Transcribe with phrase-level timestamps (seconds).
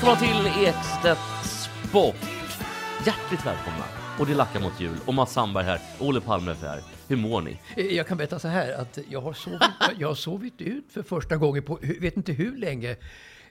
[0.00, 2.16] Välkomna till Ekstedt Sport.
[3.06, 3.99] Hjärtligt välkomna.
[4.20, 4.96] Och det lackar mot jul.
[5.06, 5.80] Och Mats Sandberg här.
[6.00, 6.80] Olle Palme är här.
[7.08, 7.56] Hur mår ni?
[7.76, 9.60] Eh, Jag kan berätta så här att jag har sovit,
[9.98, 12.90] jag har sovit ut för första gången på vet inte hur länge.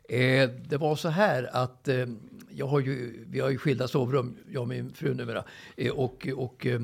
[0.10, 2.06] Eh, det var så här att eh,
[2.50, 5.44] jag har ju, vi har ju skilda sovrum, jag och min fru numera.
[5.78, 6.80] Eh, och och eh,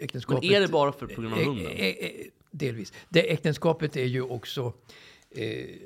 [0.00, 0.44] äktenskapet...
[0.44, 1.72] Men är det bara för, på grund av hunden?
[2.50, 2.92] delvis.
[3.08, 4.72] Det äktenskapet är ju också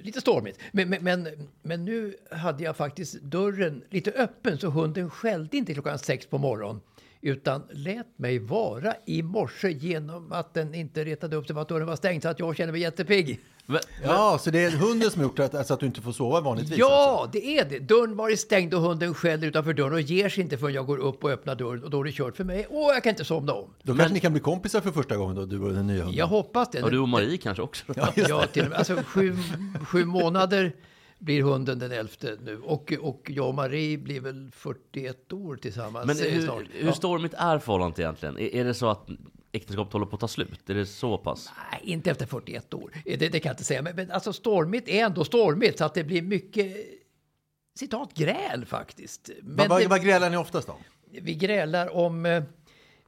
[0.00, 0.58] lite stormigt.
[0.72, 1.28] Men, men, men,
[1.62, 6.38] men nu hade jag faktiskt dörren lite öppen så hunden skällde inte klockan sex på
[6.38, 6.80] morgonen.
[7.24, 11.68] Utan lät mig vara i morse genom att den inte retade upp sig för att
[11.68, 12.22] dörren var stängd.
[12.22, 13.40] Så att jag känner mig jättepigg.
[13.66, 16.40] Men, Ja, så det är hunden som gjort att, alltså att du inte får sova
[16.40, 16.72] vanligtvis?
[16.72, 16.88] alltså.
[16.88, 17.78] Ja, det är det.
[17.78, 20.98] Dörren var stängd och hunden skäller utanför dörren och ger sig inte förrän jag går
[20.98, 21.84] upp och öppnar dörren.
[21.84, 22.66] Och då är det kört för mig.
[22.70, 23.74] Åh, jag kan inte somna om.
[23.82, 26.14] Då kanske ni kan bli kompisar för första gången då, du och den nya hunden?
[26.18, 26.82] Jag hoppas det.
[26.82, 27.84] och du och Marie kanske också?
[27.96, 28.78] Ja, Ja, till och med.
[28.78, 29.36] Alltså sju,
[29.86, 30.72] sju månader
[31.22, 32.58] blir hunden den elfte nu.
[32.58, 36.62] Och, och jag och Marie blir väl 41 år tillsammans Men eh, hur, snart.
[36.72, 36.92] hur Ja.
[36.92, 38.38] stormigt är förhållandet egentligen?
[38.38, 39.08] Är, är det så att
[39.52, 40.70] äktenskapet håller på att ta slut?
[40.70, 41.50] Är det så pass?
[41.72, 42.92] Nej, inte efter 41 år.
[43.04, 43.82] Eh, Det, det kan jag inte säga.
[43.82, 45.78] Men, men alltså stormigt är ändå stormigt.
[45.78, 46.76] Så att det blir mycket
[47.78, 49.30] citat gräl faktiskt.
[49.42, 50.76] Men Vad, vad, det, vad grälar ni oftast om?
[51.22, 52.42] vi grälar om...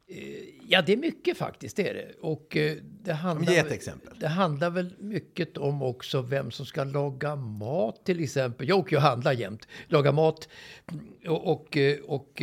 [0.06, 2.14] eh, Ja, det är mycket faktiskt, det är det.
[2.20, 4.18] Och eh, det handlar, Ge ett exempel.
[4.20, 8.68] Det handlar väl mycket om också vem som ska laga mat till exempel.
[8.68, 9.68] Jag åker ju och handlar jämt.
[9.88, 10.48] Laga mat
[11.26, 12.42] och, och, eh, och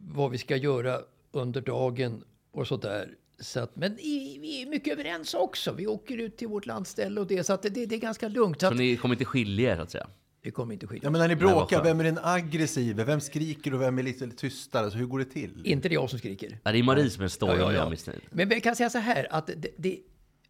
[0.00, 0.98] vad vi ska göra
[1.32, 3.08] under dagen och sådär.
[3.40, 5.72] Så att, men i, vi är mycket överens också.
[5.72, 8.28] Vi åker ut till vårt landställe och det, så att det, det, det är ganska
[8.28, 8.60] lugnt.
[8.60, 10.08] Så Så att, ni kommer inte skilja er så att säga?
[10.48, 11.04] Det kommer inte skilja.
[11.04, 13.04] Ja, men när ni bråkar, vem är den aggressiva?
[13.04, 14.84] Vem skriker och vem är lite tystare?
[14.84, 15.60] Alltså, hur går det till?
[15.64, 16.58] Inte det jag som skriker.
[16.64, 18.12] Ja, det är Marie som är stormig Ja, ja, ja.
[18.30, 19.98] Men vi kan säga så här att det, det är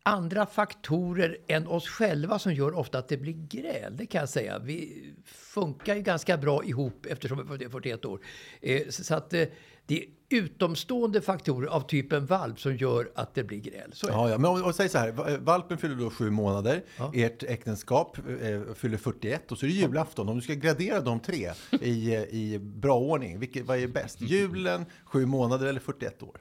[0.03, 3.97] andra faktorer än oss själva som gör ofta att det blir gräl.
[3.97, 4.59] Det kan jag säga.
[4.59, 8.21] Vi funkar ju ganska bra ihop eftersom vi är 41 år.
[8.61, 9.45] Eh, så så att eh,
[9.89, 13.91] det är utomstående faktorer av typen valp som gör att det blir gräl.
[13.93, 14.07] Så.
[14.11, 16.83] Ja, ja, men och, och säg så här, va- eh, valpen fyller då sju månader,
[17.15, 20.29] ert äktenskap eh, fyller 41 och så är det julafton.
[20.29, 21.51] Om du ska gradera de tre
[21.81, 24.21] i, eh, i bra ordning, vilket, vad är bäst?
[24.21, 26.37] Julen, sju månader eller 41 år?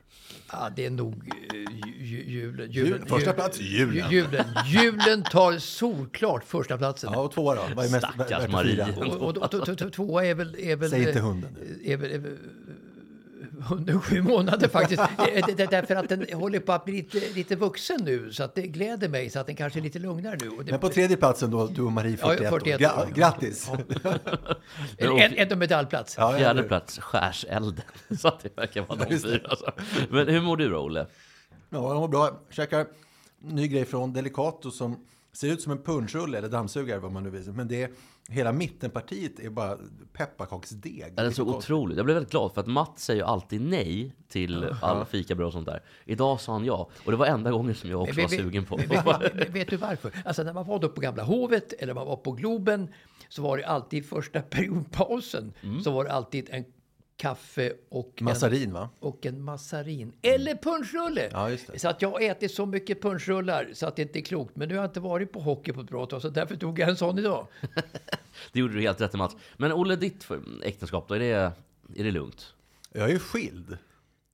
[0.51, 1.59] Ja, det är nog eh,
[1.97, 2.71] ju- ju- julen.
[2.71, 4.11] Jul- julen första plats, julen.
[4.11, 7.09] ju- Julen, julen tar solklart första platsen.
[7.13, 7.61] Ja, och tvåa då?
[7.75, 8.85] Vad är mest Stackars Marie.
[8.85, 8.87] fira?
[9.07, 10.55] Och, och, och, och, och tvåa är väl...
[10.59, 11.55] Är väl Säg inte eh, hunden.
[11.85, 12.37] Är väl, är väl,
[13.69, 15.01] hunden sju månader faktiskt.
[15.17, 18.33] Det- det- det- Därför att den håller på att bli lite, lite vuxen nu.
[18.33, 20.49] Så att det gläder mig så att den kanske är lite lugnare nu.
[20.63, 22.85] Det, Men på tredje platsen då, du och Marie 41, Ja, 41 år.
[22.85, 23.11] Gra- år.
[23.13, 23.69] Grattis!
[24.97, 26.15] en, en, en medaljplats.
[26.17, 27.83] Ja, ja, Fjärde plats, skärselden.
[28.19, 29.39] Så att det verkar vara de fyra.
[29.49, 29.71] Alltså.
[30.09, 31.07] Men hur mår du då, Olle?
[31.69, 32.39] Ja, jag mår bra.
[32.49, 32.85] Käkar
[33.41, 35.05] ny grej från Delicato som
[35.37, 37.51] ser ut som en punschrulle eller dammsugare vad man nu vill.
[37.51, 37.89] Men det är,
[38.29, 39.77] hela mittenpartiet är bara
[40.13, 41.13] pepparkaksdeg.
[41.15, 41.97] Det är så otroligt.
[41.97, 45.53] Jag blev väldigt glad för att Matt säger ju alltid nej till alla fikabröd och
[45.53, 45.81] sånt där.
[46.05, 46.89] Idag sa han ja.
[47.05, 48.75] Och det var enda gången som jag också var Vet- sugen på.
[48.77, 50.11] Vet, vet, vet, vet du varför?
[50.25, 52.87] Alltså när man var då på Gamla Hovet eller man var på Globen
[53.29, 55.81] så var det alltid första periodpausen Mm.
[55.81, 56.65] så var det alltid en
[57.17, 58.89] kaffe och en, Massarin va?
[58.99, 60.13] och en massarin.
[60.21, 61.29] Eller punschrulle!
[61.31, 61.79] Ja, just det.
[61.79, 64.55] Så att jag har ätit så mycket punschrullar så att det inte är klokt.
[64.55, 66.79] Men nu har jag inte varit på hockey på ett bra tag så därför tog
[66.79, 67.47] jag en sån idag.
[68.51, 69.35] Det gjorde du helt rätt i Mats.
[69.57, 70.27] Men Olle, ditt
[70.63, 71.51] äktenskap då, är det,
[71.95, 72.53] är det lugnt?
[72.93, 73.77] Jag är ju skild.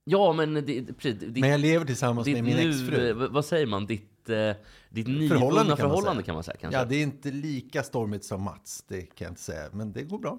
[0.04, 3.12] Ja, men det, precis, ditt, Men jag lever tillsammans ditt med min nu, exfru.
[3.12, 4.52] vad säger man, ditt, eh,
[4.90, 6.26] ditt nyvunna Förhållande kan man förhållande säga.
[6.26, 6.78] kan man säga kanske?
[6.78, 9.68] Ja, det är inte lika stormigt som Mats, det kan jag inte säga.
[9.72, 10.38] Men det går bra.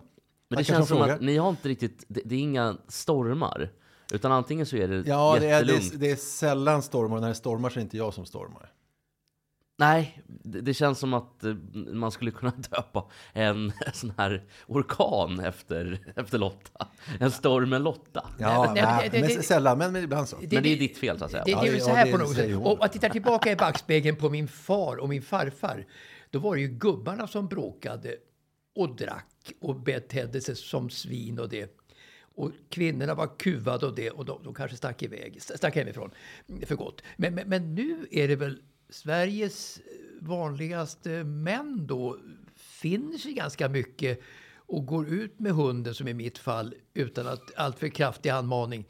[0.55, 1.15] Men det känns som frågar.
[1.15, 3.69] att ni har inte riktigt, det, det är inga stormar.
[4.13, 5.93] Utan antingen så är det Ja, det är, det, jättelugnt.
[5.93, 7.19] är, det är sällan stormar.
[7.19, 8.71] När det stormar så är det inte jag som stormar.
[9.77, 11.53] Nej, det, det känns som att eh,
[11.93, 16.87] man skulle kunna döpa en sån här orkan efter, efter Lotta.
[17.19, 18.29] En stormen Lotta.
[18.39, 20.35] Ja, Nej, men- nej, det- men det- sällan, men, men ibland så.
[20.37, 21.43] Men det är ditt fel så att säga.
[21.45, 22.55] Det, det är ju så ja, här det på något sätt.
[22.63, 25.85] Och man tittar tillbaka i backspegeln på min far och min farfar.
[26.29, 28.15] Då var det ju gubbarna som bråkade
[28.75, 31.77] och drack och betedde sig som svin och det.
[32.19, 36.11] Och kvinnorna var kuvade och det och de, de kanske stack iväg, stack hemifrån
[36.65, 37.01] för gott.
[37.17, 39.79] Men, men, men nu är det väl Sveriges
[40.19, 42.17] vanligaste män då
[42.55, 44.21] finner sig ganska mycket
[44.67, 48.85] och går ut med hunden som i mitt fall utan att alltför kraftig anmaning.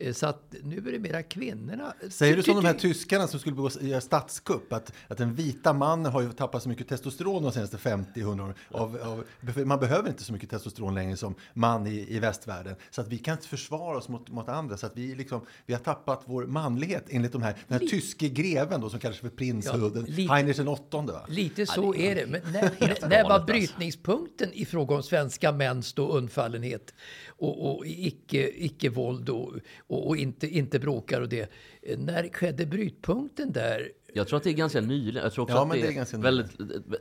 [0.00, 1.94] Eh, Så att nu är det mera kvinnorna.
[2.10, 4.72] Säger du som de här Ty- tyskarna som skulle begå göra statskupp?
[4.72, 8.54] Att, att den vita mannen har ju tappat så mycket testosteron de senaste 50-100 åren.
[8.70, 9.24] Av, av,
[9.66, 12.74] man behöver inte så mycket testosteron längre som man i, i västvärlden.
[12.90, 14.76] Så att vi kan inte försvara oss mot, mot andra.
[14.76, 18.28] Så att vi, liksom, vi har tappat vår manlighet enligt de här, den här tyske
[18.28, 21.12] greven då, som kallas för prins Ja, Huden, lite- Heinrich den åttonde.
[21.12, 21.26] Va?
[21.28, 22.26] Lite så är det.
[22.26, 22.60] Men när,
[23.08, 23.46] när, var alltså.
[23.46, 26.94] brytningspunkten i fråga om svenska mäns då undfallenhet
[27.28, 29.52] och, och icke, icke-våld och,
[29.88, 31.50] och, och inte, inte bråkar och det?
[31.82, 33.92] Eh, När skedde brytpunkten där?
[34.12, 35.22] Jag tror att det är ganska nyligen.
[35.22, 36.50] Jag tror också Ja, att men det, det är är, ganska väldigt,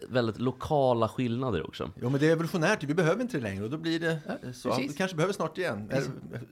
[0.10, 1.92] väldigt lokala skillnader också.
[2.02, 2.84] Jo, men det är evolutionärt.
[2.84, 4.20] Vi behöver inte det längre och då blir det
[4.54, 4.70] så.
[4.70, 4.92] precis.
[4.92, 5.92] Vi kanske behöver snart igen.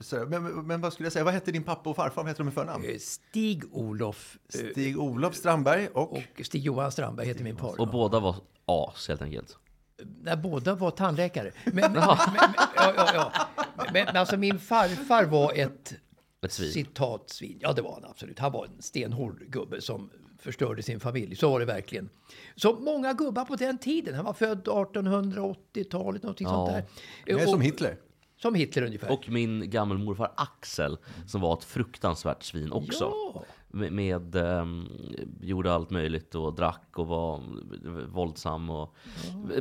[0.00, 1.24] Så, men, men vad skulle jag säga?
[1.24, 2.22] Vad hette din pappa och farfar?
[2.22, 2.84] Vad heter de i förnamn?
[2.84, 6.12] Eh, Stig-Olof eh, Stig-Olof Strandberg och...
[6.12, 7.80] och Stig-Johan Strandberg heter min far.
[7.80, 9.56] Och båda var as helt enkelt.
[10.22, 11.50] när båda var tandläkare.
[11.64, 13.32] Men, men, men, men, ja, ja, ja.
[13.76, 15.94] men, men alltså min farfar var ett
[16.46, 16.72] Ett svin.
[16.72, 17.58] citatsvin.
[17.60, 18.38] Ja, det var han absolut.
[18.38, 21.36] Han var en stenhård gubbe som förstörde sin familj.
[21.36, 22.08] Så var det verkligen.
[22.56, 24.14] Så många gubbar på den tiden.
[24.14, 26.52] Han var född 1880-talet, någonting Ja.
[26.52, 26.84] sånt där.
[27.26, 27.96] Det är Och- som Hitler.
[28.42, 29.12] Som Hitler ungefär.
[29.12, 33.04] Och min gammelmorfar Axel, som var ett fruktansvärt svin också.
[33.04, 33.42] Ja.
[33.68, 34.88] Med, med ehm,
[35.40, 37.42] gjorde allt möjligt och drack och var
[38.06, 38.94] våldsam och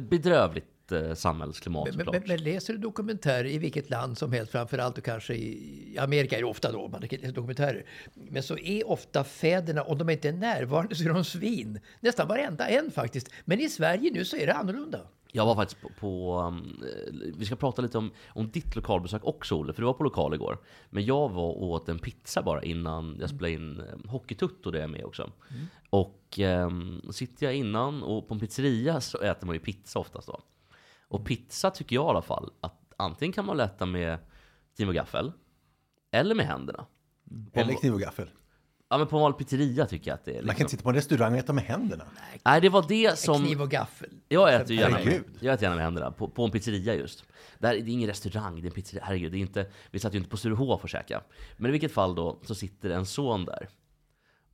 [0.01, 4.97] bedrövligt eh, samhällsklimat Men, men, men läser du dokumentärer i vilket land som helst, framförallt
[4.97, 7.85] och kanske i Amerika är det ofta då man läser dokumentärer.
[8.13, 11.79] Men så är ofta fäderna, om de inte är närvarande så är de svin.
[11.99, 13.29] Nästan varenda en faktiskt.
[13.45, 14.99] Men i Sverige nu så är det annorlunda.
[15.35, 19.25] Jag var faktiskt på, på um, eh, vi ska prata lite om, om ditt lokalbesök
[19.25, 20.57] också Olle, för du var på lokal igår.
[20.89, 24.79] Men jag var och åt en pizza bara innan jag spelade in um, Hockeytutto där
[24.79, 25.31] jag är med också.
[25.89, 30.27] Och um, sitter jag innan och på en pizzeria så äter man ju pizza oftast
[30.27, 30.41] då.
[31.15, 34.19] Och pizza tycker jag i alla fall att antingen kan man äta med
[34.75, 35.31] kniv och gaffel,
[36.11, 36.85] eller med händerna.
[37.53, 38.29] På Eller kniv och gaffel.
[38.89, 40.63] Ja men på en vanlig pizzeria tycker jag att det är Man kan liksom...
[40.63, 42.05] inte sitta på en restaurang och äta med händerna.
[42.45, 43.43] Nej det var det som...
[43.43, 44.09] Kniv och gaffel.
[44.27, 47.23] Jag äter ju gärna med, jag äter gärna med händerna, på, på en pizzeria just.
[47.59, 49.03] Det, här, det är ingen restaurang, det är en pizzeria.
[49.05, 51.21] Herregud, det är inte, vi satt ju inte på Sturehof och käka.
[51.57, 53.69] Men i vilket fall då, så sitter en son där.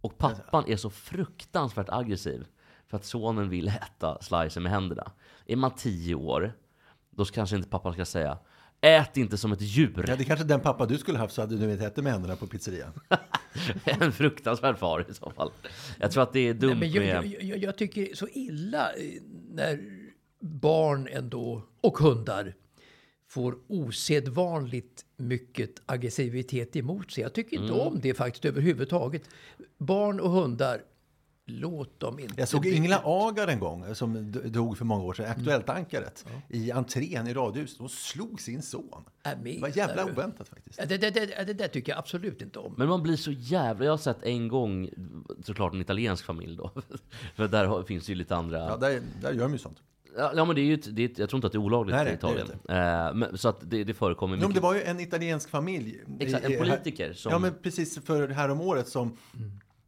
[0.02, 2.46] Och pappan är så fruktansvärt aggressiv
[2.88, 5.12] för att sonen vill äta slicen med händerna.
[5.51, 6.53] Är man tio år,
[7.09, 8.38] då kanske inte pappan ska säga
[8.83, 10.06] Ät inte som ett djur.
[10.07, 12.13] Ja, det är kanske den pappa du skulle haft så hade du inte ätit med
[12.13, 12.94] händerna på pizzerian.
[13.86, 15.51] en fruktansvärd far i så fall.
[16.00, 17.25] Jag tror att det är dumt Men jag, med...
[17.25, 19.80] jag, jag, jag tycker så illa eh, när
[20.39, 22.56] barn ändå, och hundar,
[23.27, 27.21] får osedvanligt mycket aggressivitet emot sig.
[27.24, 27.88] Jag tycker inte Mm.
[27.88, 29.30] om det faktiskt överhuvudtaget.
[29.77, 30.81] Barn och hundar,
[31.51, 35.13] låt dem inte Jag såg Ingela Agar en gång, som d- dog för många år
[35.13, 37.80] sedan, Aktuellt-ankaret, i entrén i radhuset.
[37.80, 39.03] Hon slog sin son.
[39.25, 40.80] Äh, Det var jävla oväntat faktiskt.
[40.80, 42.74] Ja, Det, det, det, det där tycker jag absolut inte om.
[42.77, 43.86] Men man blir så jävla...
[43.86, 44.89] Jag har sett en gång,
[45.44, 46.71] såklart en italiensk familj då.
[47.36, 48.57] För där finns ju lite andra...
[48.59, 49.78] Ja, där, där gör de ju sånt.
[50.18, 52.02] Ja, men det är ju det är jag tror inte att det är olagligt Nej,
[52.02, 52.59] i nej, det är Italien.
[52.68, 52.73] det
[53.07, 54.61] Eh, men, så att det, det förekommer Jo, men mycket.
[54.61, 55.99] det var ju en italiensk familj.
[56.19, 59.18] Exakt, en politiker som- Ja, men precis för här om året som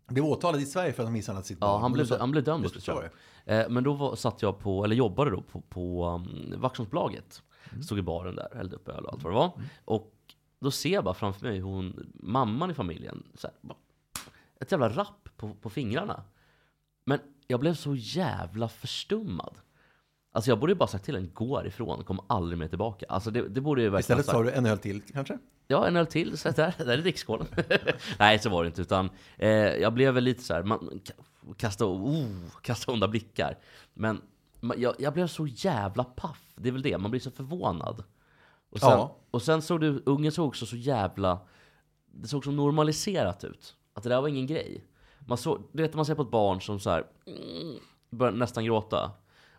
[0.08, 1.72] blev åtalad i Sverige för att ha misshandlat sitt barn.
[1.72, 3.10] Ja, han blev, han blev dömd Just tror
[3.46, 3.62] jag.
[3.62, 7.44] Eh, men då var, satt jag på, eller jobbade då på, på um, Vaxholmsbolaget.
[7.72, 7.84] Mm.
[7.84, 9.52] Stod i baren där, hällde upp öl och allt vad det var.
[9.86, 10.14] Och
[10.60, 13.78] då ser jag bara framför mig hon, mamman i familjen, så här, bara,
[14.60, 16.24] ett jävla rapp på, på fingrarna.
[17.06, 19.58] Men jag blev så jävla förstummad.
[20.36, 23.06] Alltså jag borde ju bara sagt till henne, gå härifrån, kom aldrig mer tillbaka.
[23.10, 25.38] Alltså det, det borde ju verkligen Istället sa du en öl till kanske?
[25.68, 26.38] Ja, en öl till.
[26.38, 27.48] Så där, där är drickskålen.
[28.20, 28.82] Nej, så var det inte.
[28.82, 32.26] Utan, eh, jag blev väl lite så här, man ka- kasta, oh,
[32.62, 33.58] kasta onda blickar.
[33.94, 34.22] Men
[34.60, 36.54] man, jag, jag blev så jävla paff.
[36.56, 38.04] Det är väl det, man blir så förvånad.
[38.70, 39.16] Och sen, Ja.
[39.32, 41.40] och sen såg du, ungen såg också så jävla...
[42.12, 43.76] Det såg så normaliserat ut.
[43.94, 44.84] Att det där var ingen grej.
[45.28, 47.76] Man såg, du vet man ser på ett barn som så här, mm,
[48.10, 49.12] börjar nästan gråta.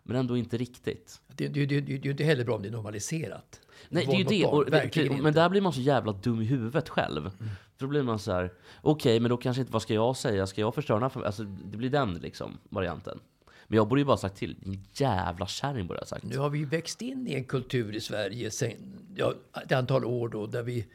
[0.05, 1.21] Men ändå inte riktigt.
[1.29, 3.61] Det, det, det, det är ju inte heller bra om det är normaliserat.
[3.89, 4.43] Nej, det är ju det.
[4.43, 5.31] barn, Och, men inte.
[5.31, 7.31] där blir man så jävla dum i huvudet själv.
[7.77, 10.47] För då blir man så här, okej, men då kanske inte, vad ska jag säga?
[10.47, 11.27] Ska jag förstöra den här familjen?
[11.27, 13.21] Alltså, det blir den liksom, varianten.
[13.67, 16.25] Men jag borde ju bara sagt till, din jävla kärring borde jag sagt.
[16.25, 18.73] Nu har vi ju växt in i en kultur i Sverige sen
[19.17, 19.35] ja,
[19.65, 20.87] ett antal år då, där vi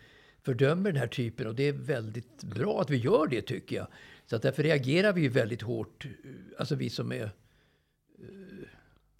[0.43, 3.87] fördömer den här typen och det är väldigt bra att vi gör det tycker jag.
[4.25, 6.07] Så att därför reagerar vi ju väldigt hårt,
[6.59, 7.31] alltså vi som är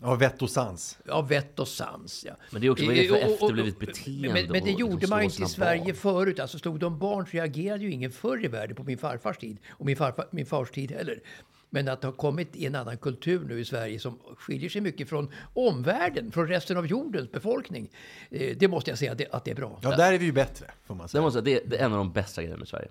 [0.02, 0.98] Ja, vett och sans.
[1.06, 2.26] Ja, vett och sans.
[2.28, 2.34] Ja.
[2.52, 5.10] Men det är också, vad är det för efterblivet beteende Men, men det gjorde liksom
[5.10, 5.96] man inte i Sverige barn?
[5.96, 6.40] förut.
[6.40, 9.58] Alltså stod de barn så reagerade ju ingen förr i världen på min farfars tid.
[9.70, 11.22] Och min, farfar, min fars tid heller.
[11.70, 14.82] Men att det har kommit i en annan kultur nu i Sverige som skiljer sig
[14.82, 17.90] mycket från omvärlden, från resten av jordens befolkning.
[18.30, 19.80] Eh, det måste jag säga att det, att det är bra.
[19.84, 21.22] Ja, där är vi ju bättre, får man Det, säga.
[21.22, 22.88] måste, det, det är en av de bästa grejerna med Sverige.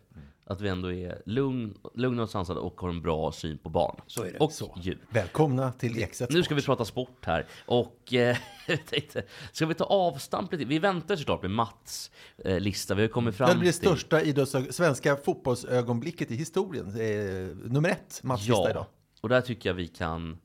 [0.50, 4.00] Att vi ändå är lugn, lugna och sansade och har en bra syn på barn.
[4.07, 4.38] Så är det.
[4.38, 4.78] Och Så.
[4.83, 4.99] djur.
[5.11, 7.47] Välkomna till Ekstedt Nu ska vi prata sport här.
[7.67, 8.37] Och eh,
[8.90, 10.64] tänkte, ska vi ta avstamp lite?
[10.64, 12.11] Vi väntar såklart med Mats
[12.45, 12.95] eh, lista.
[12.95, 13.88] Vi har kommit fram Det blir det till...
[13.88, 16.87] största idrottsög- svenska fotbollsögonblicket i historien.
[16.87, 18.71] Eh, nummer ett, idag.
[18.75, 18.87] Ja,
[19.21, 20.38] och där tycker jag vi kan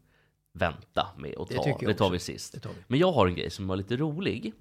[0.53, 1.63] vänta med att Det ta.
[1.63, 2.53] Det, jag tar vi sist.
[2.53, 2.75] Det tar vi.
[2.87, 4.53] Men jag har en grej som var lite rolig.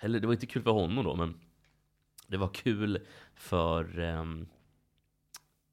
[0.00, 1.34] Eller det var inte kul för honom då, men
[2.28, 4.46] det var kul för ehm,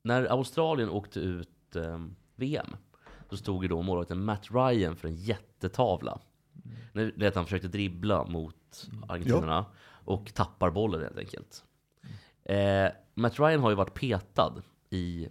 [0.01, 2.75] när Australien åkte ut ehm, VM
[3.29, 6.19] så stod ju då målvakten Matt Ryan för en jättetavla.
[6.93, 11.63] När det att han försökte dribbla mot argentinarna och tappar bollen helt enkelt.
[12.43, 15.29] Eh, Matt Ryan har ju varit petad i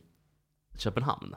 [0.77, 1.35] Köpenhamn.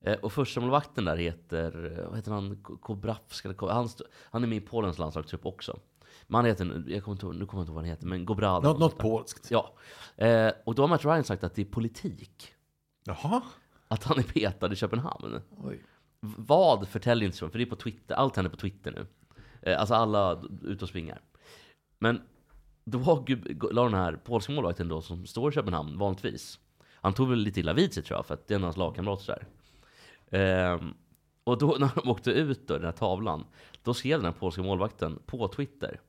[0.00, 3.88] Eh, och första målvakten där heter, vad heter han, Ko- Kobravsk han,
[4.30, 5.78] han är med i Polens landslagstrupp också.
[6.30, 8.24] Men han heter, jag kommer inte, nu kommer jag inte ihåg vad han heter, men
[8.24, 8.62] Gobral.
[8.62, 9.50] Något, något polskt.
[9.50, 9.74] Ja.
[10.16, 12.54] Eh, och då har Matt Ryan sagt att det är politik.
[13.04, 13.42] Jaha.
[13.88, 15.40] Att han är petad i Köpenhamn.
[15.64, 15.84] Oj.
[16.20, 19.06] Vad förtäljer inte för det är på Twitter, allt händer på Twitter nu.
[19.62, 21.20] Eh, alltså alla d- ut och springer.
[21.98, 22.22] Men
[22.84, 23.24] då
[23.72, 26.58] la den här polska målvakten då, som står i Köpenhamn vanligtvis.
[26.94, 28.66] Han tog väl lite illa vid sig tror jag, för att det är en av
[28.66, 29.46] hans lagkamrater där.
[30.40, 30.94] Ehm,
[31.44, 33.44] och då när de åkte ut då, den här tavlan,
[33.82, 36.00] då skrev den här polska målvakten på Twitter.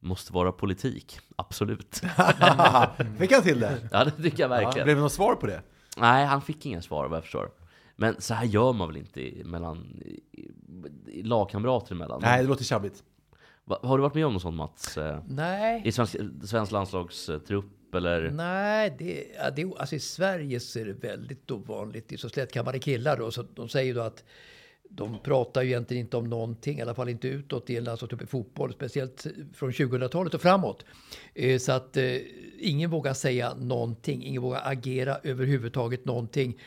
[0.00, 1.94] Måste vara politik, absolut.
[3.18, 3.88] Fick han till det?
[3.92, 4.84] Ja, det tycker jag Ja, verkligen.
[4.84, 5.62] blev det något svar på det?
[5.96, 7.50] Nej, han fick inga svar vad jag förstår.
[7.96, 10.20] Men så här gör man väl inte i, mellan i,
[11.06, 12.20] i, lagkamrater emellan?
[12.22, 13.02] Nej, det låter tjabbigt.
[13.64, 14.98] Va, har du varit med om något sånt Mats?
[14.98, 15.82] Eh, Nej.
[15.84, 18.30] I svensk, svensk landslagstrupp eller?
[18.30, 22.08] Nej, det, ja, det, alltså i Sverige så är det väldigt ovanligt.
[22.08, 24.24] Det är så slätkammade killar då, så de säger då att
[24.92, 28.06] de pratar ju egentligen inte om någonting, i alla fall inte utåt i en alltså
[28.06, 30.84] typ i fotboll, speciellt från 2000-talet och framåt.
[31.34, 32.16] Eh, så att eh,
[32.58, 36.58] ingen vågar säga någonting, ingen vågar agera överhuvudtaget någonting.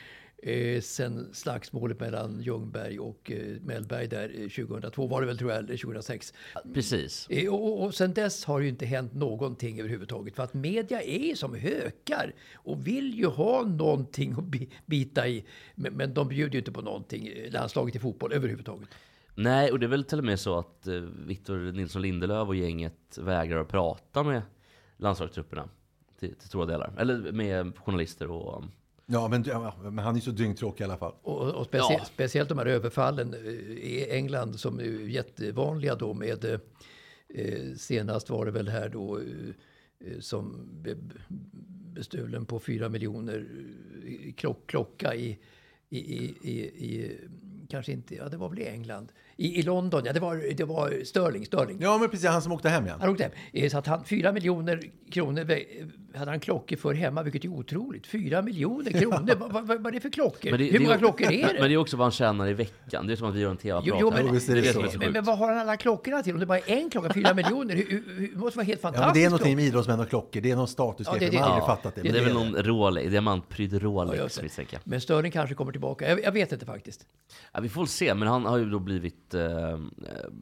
[0.46, 5.52] Eh, sen slagsmålet mellan Ljungberg och eh, Mellberg där eh, 2002 var det väl tror
[5.52, 6.34] jag, eller 2006.
[6.74, 7.28] Precis.
[7.30, 10.36] Eh, Och, och, sen dess har det ju inte hänt någonting överhuvudtaget.
[10.36, 15.46] För att media är som hökar och vill ju ha någonting att bi- bita i.
[15.76, 18.90] Men, men de bjuder ju inte på någonting, eh, landslaget i fotboll överhuvudtaget.
[19.36, 20.94] Nej, och det är väl till och med så att eh,
[21.26, 24.42] Victor Nilsson Lindelöf och gänget vägrar att prata med
[24.98, 25.70] landslagstrupperna.
[26.20, 26.94] Till, till stora delar.
[26.98, 28.64] Eller med journalister och...
[29.13, 31.13] Ja, men, ja, men han är så dyngtråkig i alla fall.
[31.22, 32.05] Och, och specie, Ja.
[32.05, 33.39] speciellt de här överfallen eh,
[33.72, 39.24] i England som är jättevanliga då med eh, senast var det väl här då eh,
[40.00, 40.98] eh, som blev
[41.93, 43.48] bestulen på fyra miljoner
[44.05, 45.39] eh, klock, klocka i,
[45.89, 47.17] i, i, i, i
[47.70, 49.12] kanske inte, ja det var väl i England.
[49.38, 51.78] I, i London, ja det var, det var Sterling, Sterling.
[51.82, 52.28] Ja, men precis.
[52.30, 52.98] Han som åkte hem igen.
[53.02, 53.32] Han åkte hem.
[53.54, 57.50] Eh, Så att han, fyra miljoner kronor vä- hade han klockor för hemma, vilket är
[57.50, 58.08] otroligt.
[58.08, 60.52] Fyra miljoner kronor, vad, vad, vad är det för klockor?
[60.52, 61.54] Men det- Hur det- många klockor är det?
[61.60, 63.08] Men det är också vad han tjänar i veckan.
[63.08, 64.74] Det är som att vi gör en tv-apparat Jo, men, är det det så.
[64.74, 66.34] som är så men, men vad har han alla klockorna till?
[66.34, 69.06] Om det bara är en klocka, fyra miljoner, det måste vara helt Ja, fantastiskt.
[69.06, 70.42] men det är någonting med idrottsmän och klockor.
[70.42, 71.18] Det är någon statusgrej.
[71.24, 72.02] Ja, det- man har det- aldrig fattat det.
[72.02, 72.40] Det men är väl det.
[72.52, 74.44] någon Rolex, diamantprydd Ja, Rolex det.
[74.44, 74.82] misstänker jag.
[74.84, 76.10] Men Sterling kanske kommer tillbaka.
[76.10, 77.06] Jag, jag vet inte faktiskt.
[77.54, 79.33] Ja, vi får se, men han har ju då blivit...
[79.34, 79.80] Eh,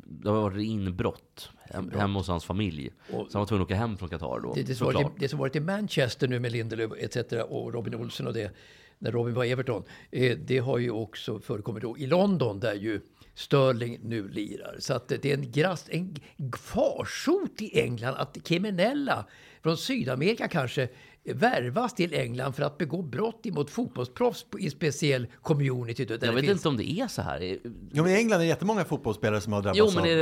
[0.06, 2.90] det har varit inbrott hem, hemma hos hans familj.
[3.14, 5.08] Och- så han var tvungen att åka hem från Qatar då, Det, det, som varit,
[5.20, 7.18] det som varit i Manchester nu med Lindelöf etc.
[7.50, 8.52] och Robin Olsen och det,
[9.00, 13.02] när Robin var Everton, eh, det har ju också förekommit då i London där ju
[13.34, 14.76] Sterling nu lirar.
[14.80, 16.16] Så att det är en, grast, en
[16.58, 19.26] farsot i England att kriminella
[19.64, 20.90] från Sydamerika kanske
[21.26, 26.06] värvas till England för att begå brott emot fotbollsproffs i speciell community.
[26.06, 27.58] Där Jag det vet finns- inte om det är så här.
[27.92, 30.06] Jo, men i England är det jättemånga fotbollsspelare som har drabbats Jo, men av...
[30.10, 30.16] är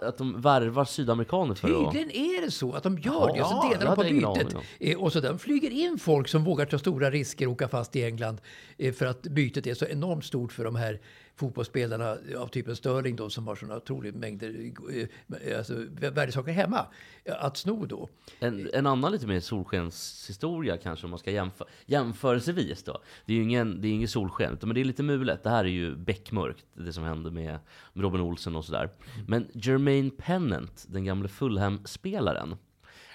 [0.00, 1.92] det att de värvar sydamerikaner för att...
[1.92, 4.24] Tydligen är det så att de gör Jaha, det och så ja, delar det de
[4.24, 4.54] på bytet.
[4.54, 7.68] aning Eh, Och så de flyger in folk som vågar ta stora risker och åka
[7.68, 8.40] fast i England
[8.78, 11.00] eh, för att bytet är så enormt stort för de här
[11.42, 16.86] fotbollsspelarna av typen Sterling då som har sådana otroliga mängder eh, alltså, värdesaker hemma
[17.26, 18.08] att sno då.
[18.38, 23.02] En, en annan lite mer solskenshistoria kanske om man ska jämföra, jämförelsevis då.
[23.26, 25.42] Det är ju ingen, det är ingen solsken, men det är lite mulet.
[25.42, 27.58] Det här är ju beckmörkt, det som hände med,
[27.92, 28.90] med Robin Olsen och sådär.
[29.28, 32.56] Men Jermaine Pennant, den gamle Fulham-spelaren,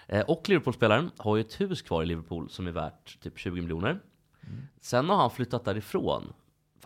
[0.08, 3.62] eh, och Liverpool-spelaren har ju ett hus kvar i Liverpool som är värt typ 20
[3.62, 3.90] miljoner.
[3.90, 4.68] Mm.
[4.82, 6.34] Sen har han flyttat därifrån.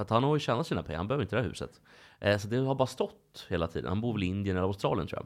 [0.01, 1.81] För att han har ju tjänat sina pengar, han behöver inte det här huset.
[2.19, 3.89] Eh, så det har bara stått hela tiden.
[3.89, 5.25] Han bor väl i Indien eller Australien tror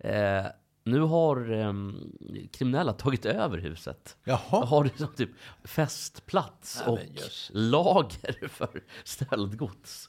[0.00, 0.38] jag.
[0.38, 0.46] Eh,
[0.84, 1.72] nu har eh,
[2.52, 4.16] kriminella tagit över huset.
[4.24, 4.64] Jaha.
[4.64, 5.30] Har det som typ
[5.64, 6.98] festplats Ja, och
[7.50, 10.08] lager för stöldgods.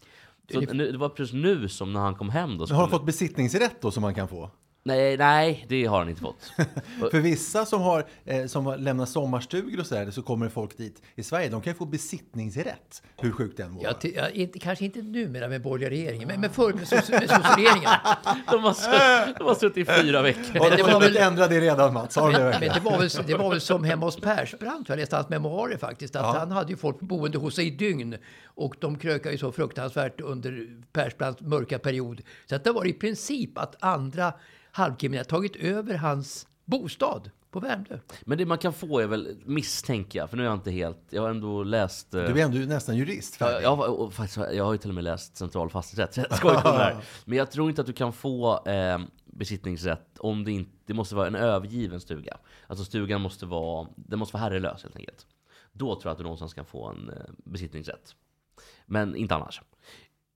[0.54, 2.66] Så Det var precis nu som när han kom hem då.
[2.68, 4.52] Men har han fått besittningsrätt då som man kan få?
[4.90, 6.52] Nej, nej, det har han inte fått.
[7.12, 11.02] För vissa som har, eh, som har lämnat sommarstugor och sådär, så kommer folk dit
[11.16, 11.50] i Sverige.
[11.50, 14.86] De kan ju få besittningsrätt, hur sjukt det än må Ja, till, ja, inte, kanske
[14.86, 17.90] inte numera med borgerliga regeringen, men, men förr med, socialregeringen.
[18.52, 20.60] De har, sutt, de har suttit i fyra veckor.
[20.60, 22.16] Har det de hunnit väl- ändra det redan Mats?
[22.16, 22.74] Har Men verkligen?
[22.74, 26.16] det var, väl, det var väl som hemma hos Persbrandt, jag läste hans memoarer faktiskt,
[26.16, 26.40] att Ja.
[26.40, 30.22] han hade ju folk boende hos sig i dygn och de krökade ju så fruktansvärt
[30.22, 32.22] under Persbrandts mörka period.
[32.46, 34.34] Så att det var i princip att andra
[34.72, 38.00] halvkriminella tagit över hans bostad på Värmdö.
[38.22, 41.00] Men det man kan få är väl, misstänker jag, för nu är jag inte helt,
[41.10, 42.14] jag har ändå läst...
[42.14, 43.38] eh, Du är ändå nästan jurist.
[43.40, 46.38] Jag, har- och faktiskt, jag har ju till och med läst central fastighetsrätt, så jag
[46.38, 46.98] skojar inte om det här.
[47.26, 51.16] Men jag tror inte att du kan få eh, besittningsrätt om det inte, det måste
[51.16, 52.38] vara en övergiven stuga.
[52.68, 55.26] Alltså stugan måste vara, den måste vara herrelös helt enkelt.
[55.72, 58.16] Då tror jag att du någonstans kan få en eh, besittningsrätt.
[58.86, 59.62] Men inte annars.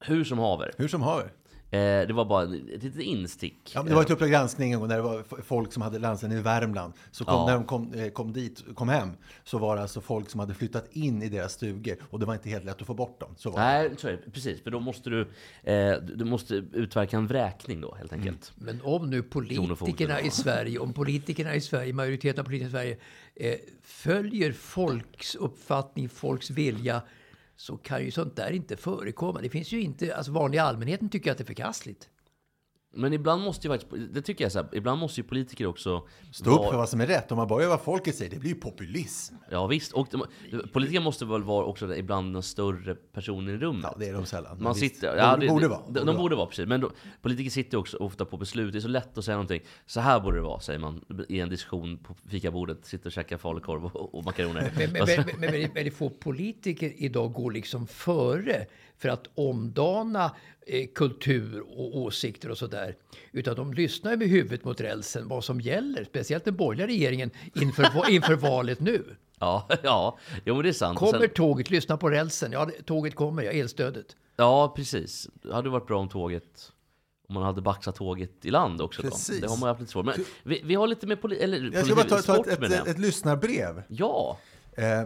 [0.05, 0.71] Hur som haver.
[0.77, 1.31] Hur som haver.
[1.73, 2.49] Eh, det var bara ett
[2.83, 3.71] litet instick.
[3.75, 5.99] Ja, men det var ett Uppdrag granskning en gång när det var folk som hade
[5.99, 6.93] landställen i Värmland.
[7.11, 7.45] Så kom, Ja.
[7.45, 9.09] när de kom, eh, kom dit, kom hem,
[9.43, 11.97] så var det alltså folk som hade flyttat in i deras stugor.
[12.09, 13.35] Och det var inte helt lätt att få bort dem.
[13.37, 13.51] Så.
[13.51, 14.31] Nej, så är det.
[14.31, 15.21] Precis, för då måste du,
[15.63, 18.51] eh, du måste utverka en vräkning då helt enkelt.
[18.55, 22.97] Men om nu politikerna i Sverige, om politikerna i Sverige, majoriteten av politikerna i Sverige,
[23.53, 27.01] eh, följer folks uppfattning, folks vilja,
[27.55, 29.41] så kan ju sånt där inte förekomma.
[29.41, 32.09] Det finns ju inte, alltså vanliga allmänheten tycker att det är förkastligt.
[32.95, 36.07] Men ibland måste ju faktiskt, det tycker jag så här, ibland måste ju politiker också
[36.31, 37.31] Stå upp vara- för vad som är rätt.
[37.31, 39.35] Om man bara gör vad folket säger, det blir ju populism.
[39.51, 40.23] Ja visst, och de,
[40.73, 43.83] politiker måste väl vara också ibland den större personen i rummet.
[43.83, 44.55] Ja, det är de sällan.
[44.55, 45.81] Men Man visst, sitter, de ja, det, borde vara.
[45.89, 46.67] De, de borde vara, precis.
[46.67, 48.71] Men då, politiker sitter ju också ofta på beslut.
[48.73, 49.61] Det är så lätt att säga någonting.
[49.85, 52.85] Så här borde det vara, säger man i en diskussion på fikabordet.
[52.85, 54.71] Sitter och käkar falukorv och, och makaroner.
[54.77, 58.65] Men, men, men, men, men, men det får politiker idag gå liksom före
[59.03, 60.35] för att omdana
[60.67, 62.95] eh, kultur och åsikter och sådär.
[63.31, 66.03] Utan de lyssnar ju med huvudet mot rälsen vad som gäller.
[66.03, 69.15] Speciellt den borgerliga regeringen inför, inför valet nu.
[69.39, 70.99] ja, ja, jo men det är sant.
[70.99, 72.51] Kommer sen- tåget, lyssna på rälsen.
[72.51, 74.15] Ja, tåget kommer, ja, elstödet.
[74.35, 75.29] Ja, precis.
[75.33, 76.71] Det hade varit bra om tåget
[77.27, 79.01] om man hade baxat tåget i land också.
[79.01, 79.09] Då.
[79.09, 79.41] Precis.
[79.41, 80.05] Det har man haft lite svårt.
[80.05, 82.87] Men vi, vi har lite mer poli- eller, Jag ska bara ta, ta ett, ett,
[82.87, 83.83] ett, lyssnarbrev.
[83.87, 84.37] Ja,
[84.75, 85.03] Eh,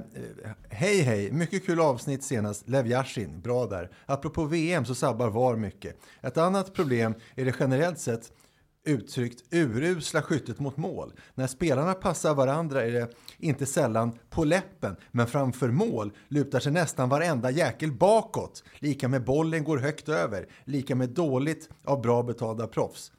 [0.70, 2.70] hej hej, mycket kul avsnitt senast.
[2.70, 3.90] Lev Yashin, bra där.
[4.06, 5.98] Apropå VM så sabbar VAR mycket.
[6.22, 8.32] Ett annat problem är det generellt sett
[8.88, 11.14] uttryckt urusla skyttet mot mål.
[11.36, 16.72] När spelarna passar varandra är det inte sällan på läppen, men framför mål lutar sig
[16.72, 18.64] nästan varenda jäkel bakåt.
[18.80, 23.12] Lika med bollen går högt över, lika med dåligt av bra betalda proffs.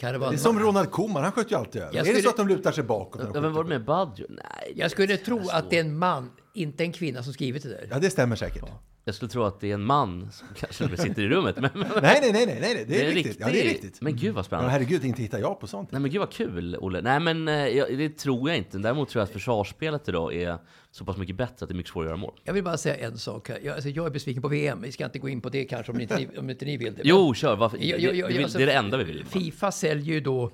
[0.00, 1.94] Kan det är som Ronald Koeman, han sköt ju alltid över.
[1.96, 3.20] Jag Är det skulle- så att de lutar sig bakåt?
[3.34, 4.26] Ja, men var det med Badjo?
[4.28, 4.72] Nej.
[4.76, 7.88] Jag skulle tro att det är en man, inte en kvinna som skrivit det där.
[7.90, 8.64] Ja, det stämmer säkert.
[9.10, 11.56] Jag skulle tro att det är en man som kanske sitter i rummet.
[11.60, 13.36] Men, men, Nej, nej, nej, nej, nej, det är, riktigt.
[13.40, 14.00] Ja, det är riktigt.
[14.00, 14.70] Men gud vad Ja, spännande.
[14.70, 15.92] herregud, inte hittar jag på sånt.
[15.92, 17.00] Nej men gud vad kul, Olle.
[17.02, 18.78] Nej men eh, jag, det tror jag inte.
[18.78, 20.58] Däremot tror jag att försvarsspelet idag är
[20.90, 22.40] så pass mycket bättre att det är mycket svårare att göra mål.
[22.44, 23.58] Jag vill bara säga en sak här.
[23.62, 24.82] Jag, alltså, jag är besviken på VM.
[24.82, 26.94] Vi ska inte gå in på det kanske om inte ni, om inte ni vill
[26.94, 27.00] det.
[27.04, 27.56] Jo, kör.
[27.56, 27.78] Varför?
[27.80, 29.24] Ja, det, ja, det, vill- alltså, det är det enda vi vill.
[29.24, 30.50] Fifa säljer ju då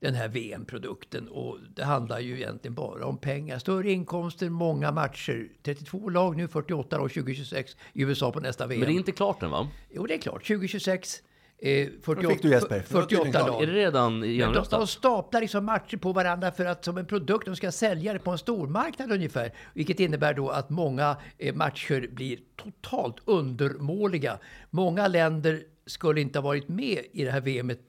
[0.00, 3.58] den här VM-produkten och det handlar ju egentligen bara om pengar.
[3.58, 5.48] Större inkomster, många matcher.
[5.62, 8.80] 32 lag nu, 48 lag 2026 i USA på nästa VM.
[8.80, 9.68] Men det är inte klart än va?
[9.90, 10.46] Jo, det är klart.
[10.46, 11.22] 2026,
[11.58, 12.84] eh, 48, fick du, Jesper.
[12.88, 13.48] Det var tydligen 48 klart.
[13.48, 13.62] lag.
[13.62, 14.88] Är det redan Men de, de genomröstat?
[14.90, 18.30] staplar liksom matcher på varandra för att som en produkt, de ska sälja det på
[18.30, 19.52] en stormarknad ungefär.
[19.74, 24.38] Vilket innebär då att många eh, matcher blir totalt undermåliga.
[24.70, 27.80] Många länder skulle inte ha varit med i det här VMet,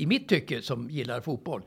[0.00, 1.62] i mitt tycke, som gillar fotboll.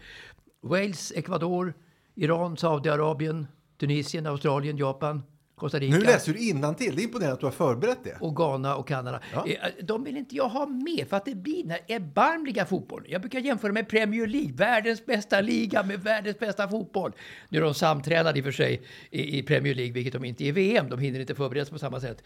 [0.62, 1.74] Wales, Ecuador,
[2.16, 3.48] Iran, Saudiarabien,
[3.80, 5.24] Tunisien, Australien, Japan,
[5.56, 5.98] Costa Rica.
[5.98, 6.96] Nu läser du innantill.
[6.96, 8.18] Det är imponerande att du har förberett det.
[8.22, 9.20] och Ghana och Kanada.
[9.34, 9.48] Ja.
[9.48, 13.06] Eh, De vill inte jag ha med för att det blir den här erbarmliga fotbollen.
[13.10, 17.12] Jag brukar jämföra med Premier League, världens bästa liga med världens bästa fotboll.
[17.50, 20.48] Nu är de samtränade i och för sig i, Premier League, vilket de inte är
[20.48, 20.90] i VM.
[20.90, 22.24] De hinner inte förbereda sig på samma sätt.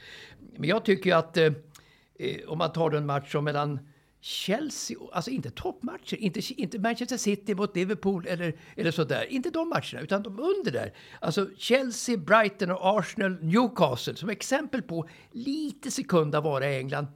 [0.57, 1.45] Men jag tycker att eh,
[2.19, 3.79] eh, om man tar en match som mellan
[4.27, 9.25] Chelsea, alltså inte toppmatcher, inte, inte Manchester City mot Liverpool eller, eller sådär.
[9.29, 10.93] Inte de matcherna, utan de under där.
[11.21, 17.07] Alltså Chelsea, Brighton och Arsenal, Newcastle som exempel på lite sekund vara i England.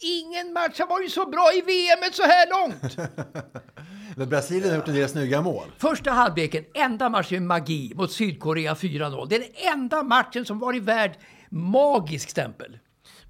[0.00, 2.96] Ingen match har varit så bra i VM så här långt!
[4.16, 5.64] Men Brasilien har gjort en del snygga mål.
[5.78, 9.26] Första halvleken, enda matchen med magi mot Sydkorea 4-0.
[9.28, 11.18] Det är den enda matchen som varit värd
[11.50, 12.78] magisk stämpel.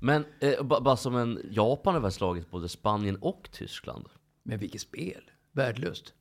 [0.04, 4.08] Men eh, ba- bara som en Japan har väl slagit både Spanien och Tyskland?
[4.42, 5.30] Men vilket spel!
[5.52, 6.14] Värdelöst.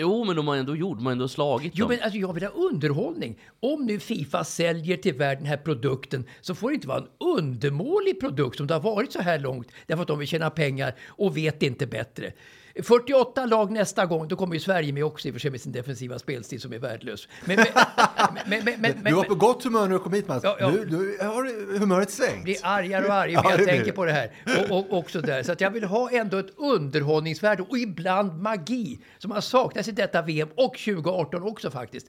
[0.00, 1.96] Jo, men de har ändå gjort, de har ändå slagit Jo, dem.
[1.96, 3.38] men alltså, jag vill ha underhållning.
[3.60, 7.08] Om nu Fifa säljer till världen den här produkten så får det inte vara en
[7.38, 10.94] undermålig produkt som det har varit så här långt därför att de vill tjäna pengar
[11.08, 12.32] och vet inte bättre.
[12.82, 15.60] 48 lag nästa gång, då kommer ju Sverige med också i och för sig med
[15.60, 17.28] sin defensiva spelstil som är värdelös.
[17.44, 17.58] Men,
[18.46, 20.44] men, men, Du var på gott humör när du kom hit Mats.
[20.44, 20.70] Ja, ja.
[20.70, 22.44] Nu, nu har humöret svängt.
[22.44, 24.32] blir argare och argare Ja, när jag blir tänker på det här.
[24.70, 25.42] Och, och också där.
[25.42, 29.92] Så att jag vill ha ändå ett underhållningsvärde och ibland magi som har saknats i
[29.92, 32.06] detta VM och 2018 också faktiskt.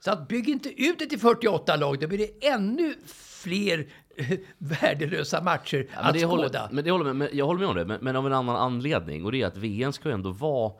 [0.00, 2.94] Så att bygg inte ut det till 48 lag, då blir det ännu
[3.42, 3.86] fler
[4.58, 6.30] värdelösa matcher Ja, men, att det skåda.
[6.30, 8.32] håller, men det håller med, men jag håller med om det, men, men av en
[8.32, 9.24] annan anledning.
[9.24, 10.72] Och det är att VM ska ju ändå vara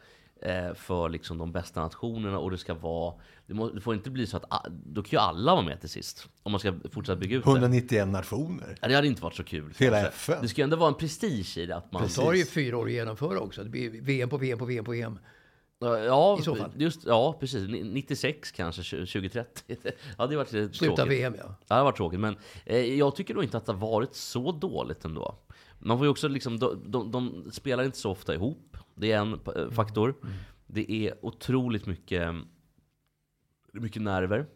[0.42, 3.14] eh, för liksom de bästa nationerna och det ska vara...
[3.46, 5.80] Det, må, det får inte bli så att a- då kan ju alla vara med
[5.80, 6.28] till sist.
[6.42, 7.50] Om man ska fortsätta bygga ut det.
[7.50, 8.78] 191 nationer.
[8.80, 9.74] Ja, det hade inte varit så kul.
[9.78, 10.32] Hela kanske.
[10.32, 10.42] FN.
[10.42, 11.76] Det ska ju ändå vara en prestige i det.
[11.76, 13.62] Att man, Det tar ju fyra år att genomföra också.
[13.62, 15.18] Det blir VM på VM på VM på VM.
[15.80, 16.70] Ja, I så fall.
[16.76, 17.68] Just, ja, precis.
[17.68, 19.62] Ni- 96 kanske, 2030.
[19.82, 21.12] Det hade ju varit Sluta tråkigt.
[21.12, 21.44] VM ja.
[21.46, 24.14] Ja, det har varit tråkigt, men eh, jag tycker nog inte att det har varit
[24.14, 25.38] så dåligt ändå.
[25.78, 28.76] Man får ju också liksom, de, de, de spelar inte så ofta ihop.
[28.94, 30.14] Det är en eh, faktor.
[30.66, 32.20] Det är otroligt mycket,
[33.72, 34.46] det är mycket nerver.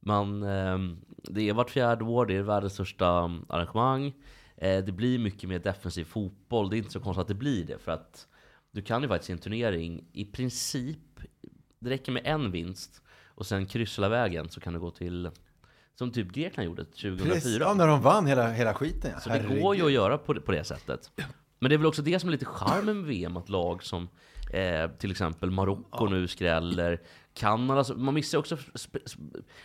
[0.00, 0.78] Man, eh,
[1.22, 3.08] det är vart fjärde år, det är världens största
[3.48, 4.14] arrangemang.
[4.56, 6.70] Eh, det blir mycket mer defensiv fotboll.
[6.70, 7.78] Det är inte så konstigt att det blir det.
[7.78, 8.26] För att
[8.72, 10.98] du kan ju faktiskt i en turnering i princip,
[11.78, 13.02] det räcker med en vinst
[13.34, 15.30] och sen kryssa hela vägen så kan du gå till
[15.94, 17.34] som typ Grekland gjorde 2004.
[17.34, 19.10] Precis, ja, när de vann hela, hela skiten.
[19.14, 19.20] Ja.
[19.20, 21.10] Så det går ju att göra på, det- på det sättet.
[21.58, 24.08] Men det är väl också det som är lite charmen med VM, att lag som
[24.52, 27.00] eh, till exempel Marocko nu skräller,
[27.34, 28.56] Kanada, så man missar också,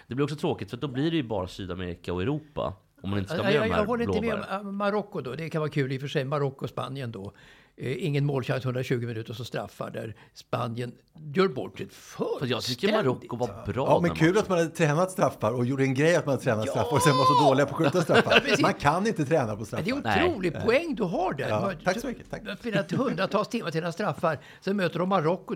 [0.08, 2.74] det blir också tråkigt för då blir det ju bara Sydamerika och Europa.
[3.02, 5.22] Om man inte ska Jag, med jag, jag här håller inte med om äh, Marocko
[5.22, 5.36] då.
[5.36, 6.26] Det kan vara kul i och för sig.
[6.26, 7.34] Marocko och Spanien då.
[7.78, 10.92] Eh, ingen målchans 120 minuter och så straffar där Spanien
[11.34, 13.06] gör bort det För jag tycker fullständigt.
[13.32, 16.16] Marocko var bra Ja, men kul att man hade tränat straffar och gjorde en grej
[16.16, 18.44] att man hade tränat straffar och sen var så dåliga på att skjuta straffar.
[18.62, 19.84] Man kan inte träna på Men straffar.
[19.86, 20.30] det är Nej.
[20.30, 21.50] otrolig poäng du har där.
[21.50, 22.48] Ja, Man- tack så mycket, tack.
[22.48, 24.40] Har spelat hundratals timmar till dina straffar.
[24.62, 25.56] Sen möter de Marocko,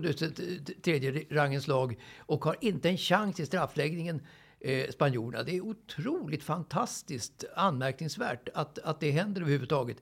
[0.84, 4.20] tredje rangens lag, och har inte en chans i straffläggningen,
[4.60, 5.42] eh, spanjorerna.
[5.42, 9.96] Det är otroligt fantastiskt anmärkningsvärt att, att det händer överhuvudtaget.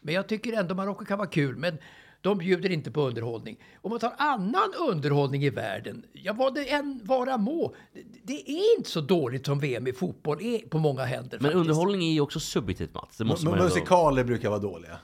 [0.00, 1.56] Men jag tycker ändå Marocko kan vara kul.
[1.56, 1.78] Men
[2.20, 3.58] de bjuder inte på underhållning.
[3.82, 7.74] Om man tar annan underhållning i världen, ja vad det än vara må,
[8.22, 11.38] det, är inte så dåligt som VM i fotboll är på många händer.
[11.38, 11.54] Men faktiskt.
[11.60, 13.16] underhållning är ju också subjektivt Mats.
[13.16, 13.74] Det måste Men man ändå...
[13.74, 14.98] musikaler brukar vara dåliga.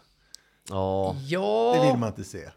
[0.68, 1.16] Ja.
[1.28, 2.50] Ja, Det vill man inte se.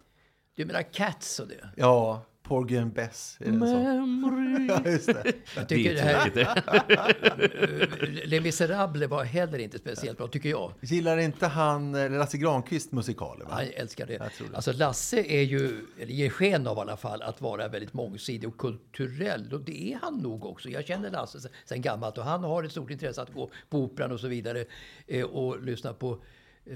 [0.55, 1.69] du menar Cats och det?
[1.75, 3.37] Ja, Porgy and Bess.
[3.41, 3.51] Är?
[3.51, 4.67] Memory.
[4.69, 5.33] Ja, just det.
[5.55, 8.25] Jag tycker är det här.
[8.27, 10.73] Les Misérables var heller inte speciellt bra, tycker jag.
[10.81, 13.45] Gillar inte han Lasse Granqvist musikaler?
[13.49, 14.17] Jag älskar det.
[14.17, 14.29] Det.
[14.53, 18.49] Alltså Lasse är ju, eller ger sken av i alla fall, att vara väldigt mångsidig
[18.49, 19.53] och kulturell.
[19.53, 20.69] Och det är han nog också.
[20.69, 24.11] Jag känner Lasse sen- gammalt och han har ett stort intresse att gå på operan
[24.11, 24.65] och så vidare.
[25.07, 26.23] Eh, och lyssna på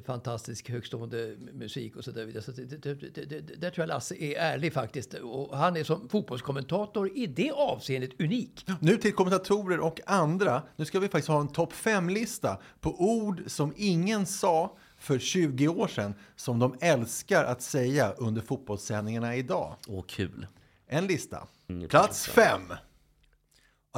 [0.05, 2.43] fantastisk högstående musik och så där vidare.
[2.43, 5.13] Så det, det, det, det, det, där tror jag Lasse är ärlig faktiskt.
[5.13, 8.65] Och han är som fotbollskommentator i det avseendet unik.
[8.79, 10.63] Nu till kommentatorer och andra.
[10.75, 15.67] Nu ska vi faktiskt ha en topp 5-lista på ord som ingen sa för 20
[15.67, 19.75] år sedan som de älskar att säga under fotbollssändningarna idag.
[19.87, 20.47] Åh, kul.
[20.87, 21.47] En lista.
[21.89, 22.61] Plats 5.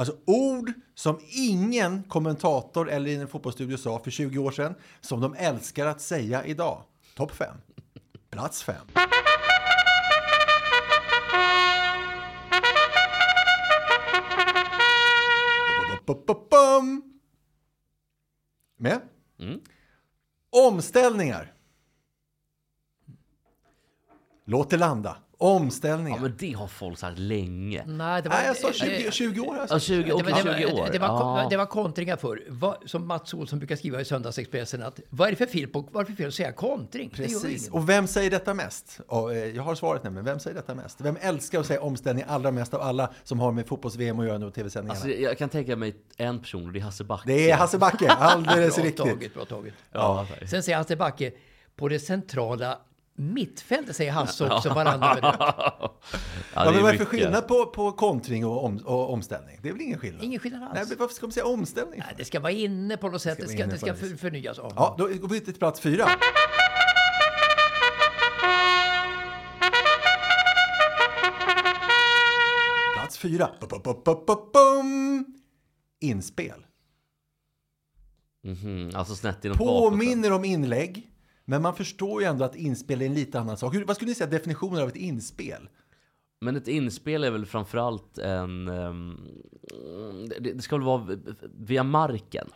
[0.00, 5.20] Alltså ord som ingen kommentator eller i en fotbollsstudio sa för 20 år sedan som
[5.20, 6.82] de älskar att säga idag.
[7.14, 7.56] Topp 5.
[8.30, 8.76] Plats 5.
[18.76, 19.00] Med?
[19.38, 19.60] Mm.
[20.50, 21.54] Omställningar.
[24.44, 25.16] Låt det landa.
[25.42, 26.16] Omställningar.
[26.18, 27.84] Ja, men det har folk sagt länge.
[27.86, 29.46] Nej, det var, Nej, jag sa eh, 20, 20 år.
[29.46, 29.82] har jag Ja, sagt.
[29.82, 30.80] 20, Det okej, var, det, 20 år.
[30.80, 32.42] var, det, var, det var kontringar förr.
[32.48, 35.88] Vad- Som Mats Olsson brukar skriva i Söndagsexpressen att vad är det för fel på,
[35.92, 37.10] vad är det för fel att säga kontring?
[37.16, 37.68] Det Precis.
[37.68, 39.00] Och vem säger detta mest?
[39.06, 40.24] Och, eh, jag har svaret nämligen.
[40.24, 41.00] Vem säger detta mest?
[41.00, 44.38] Vem älskar att säga omställning allra mest av alla som har med fotbolls-VM att göra
[44.38, 45.00] nu och tv-sändningarna?
[45.00, 47.22] Alltså, jag kan tänka mig en person, och det är Hasse Backe.
[47.26, 49.04] det är Hasse Backe, alldeles Bra riktigt.
[49.06, 49.74] taget, bra taget.
[49.92, 51.32] Ja, Sen säger Hasse Backe,
[51.76, 52.78] på det centrala
[53.20, 55.34] mittfältet säger Hasse också varannan minut.
[55.38, 56.00] ja,
[56.54, 59.58] Ja, det men är vad är för skillnad på, på kontring och, om, och omställning?
[59.62, 60.24] Det är väl ingen skillnad?
[60.24, 60.72] Ingen skillnad alls.
[60.74, 61.98] Nej, men varför ska man säga omställning?
[62.06, 64.20] Nej, Det ska vara inne på något sätt, det ska, det ska något för, vis.
[64.20, 64.56] förnyas.
[64.58, 64.72] Ja.
[64.76, 66.08] Ja, då går vi till plats fyra.
[72.94, 73.48] Plats fyra.
[76.00, 76.66] Inspel.
[78.44, 79.58] Mhm, Alltså snett bakåt.
[79.58, 81.09] Påminner om inlägg,
[81.50, 83.74] men man förstår ju ändå att inspel är en lite annan sak.
[83.74, 85.68] Hur, vad skulle ni säga definitionen av ett inspel?
[86.40, 88.68] Men ett inspel är väl framförallt en...
[88.68, 89.16] ehm,
[90.28, 91.18] det, det ska väl vara
[91.58, 92.48] via marken?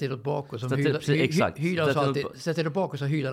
[0.00, 0.60] Inåt bakåt.
[0.60, 1.58] Som Snett- hylar, precis, hy, exakt.
[1.58, 2.08] hy, hylar Snett så inåt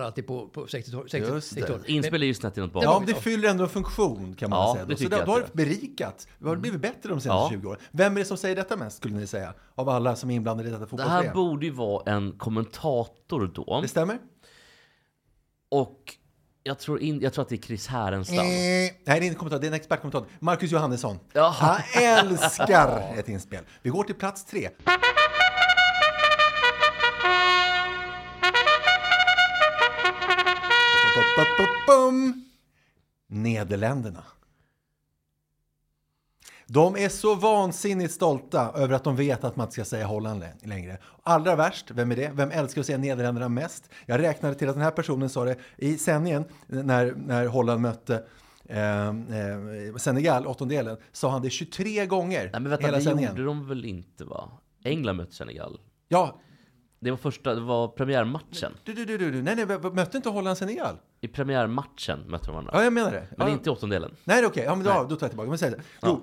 [0.00, 1.10] alltid, på, på 60-talet.
[1.10, 1.60] 60, Just det.
[1.60, 1.88] 60-talet.
[1.88, 2.84] Inspel är ju snett inåt bakåt.
[2.84, 4.84] Ja, det fyller ändå en funktion kan man Ja, säga.
[4.84, 4.96] det Då.
[4.96, 6.28] Så tycker då, har det det berikat.
[6.38, 7.60] Det har blivit bättre de senaste Ja.
[7.60, 7.80] 20 åren.
[7.90, 9.54] Vem är det som säger detta mest, skulle ni säga?
[9.74, 13.50] Av alla som är inblandade i detta Det fotbolls här borde ju vara en kommentator
[13.54, 13.80] då.
[13.82, 14.18] Det stämmer?
[15.70, 16.14] Och
[16.62, 18.38] jag tror, in, jag tror att det är Chris Härenstam.
[18.38, 20.28] Eh, nej, det är inte kommentator, det är en expertkommentator.
[20.40, 21.18] Marcus Johannesson.
[21.32, 21.48] Ja.
[21.48, 23.64] Han älskar ett inspel.
[23.82, 24.70] Vi går till plats tre.
[33.28, 34.24] Nederländerna.
[36.66, 40.40] De är så vansinnigt stolta över att de vet att man inte ska säga Holland
[40.40, 40.98] lä- längre.
[41.22, 42.30] Allra värst, vem är det?
[42.34, 43.90] Vem älskar att säga Nederländerna mest?
[44.06, 48.24] Jag räknade till att den här personen sa det i sändningen när, när Holland mötte
[48.68, 49.14] eh, eh,
[49.96, 53.30] Senegal, åttondelen, sa han det 23 gånger Nej men vänta, hela det sändningen.
[53.36, 54.50] gjorde de väl inte va?
[54.84, 55.80] England mötte Senegal.
[56.08, 56.40] Ja,
[57.00, 58.72] Det var första, det var premiärmatchen.
[58.84, 60.96] du, du, du, du, nej, nej, mötte inte Holland Senegal?
[61.20, 62.72] I premiärmatchen mötte de varandra.
[62.74, 63.26] Ja, jag menar det.
[63.36, 63.52] Men ja.
[63.52, 64.16] inte i åttondelen.
[64.24, 64.64] Nej, okej.
[64.64, 65.48] Ja, men då, då tar jag tillbaka.
[65.48, 65.80] Men säg det.
[66.02, 66.16] Jo, eh,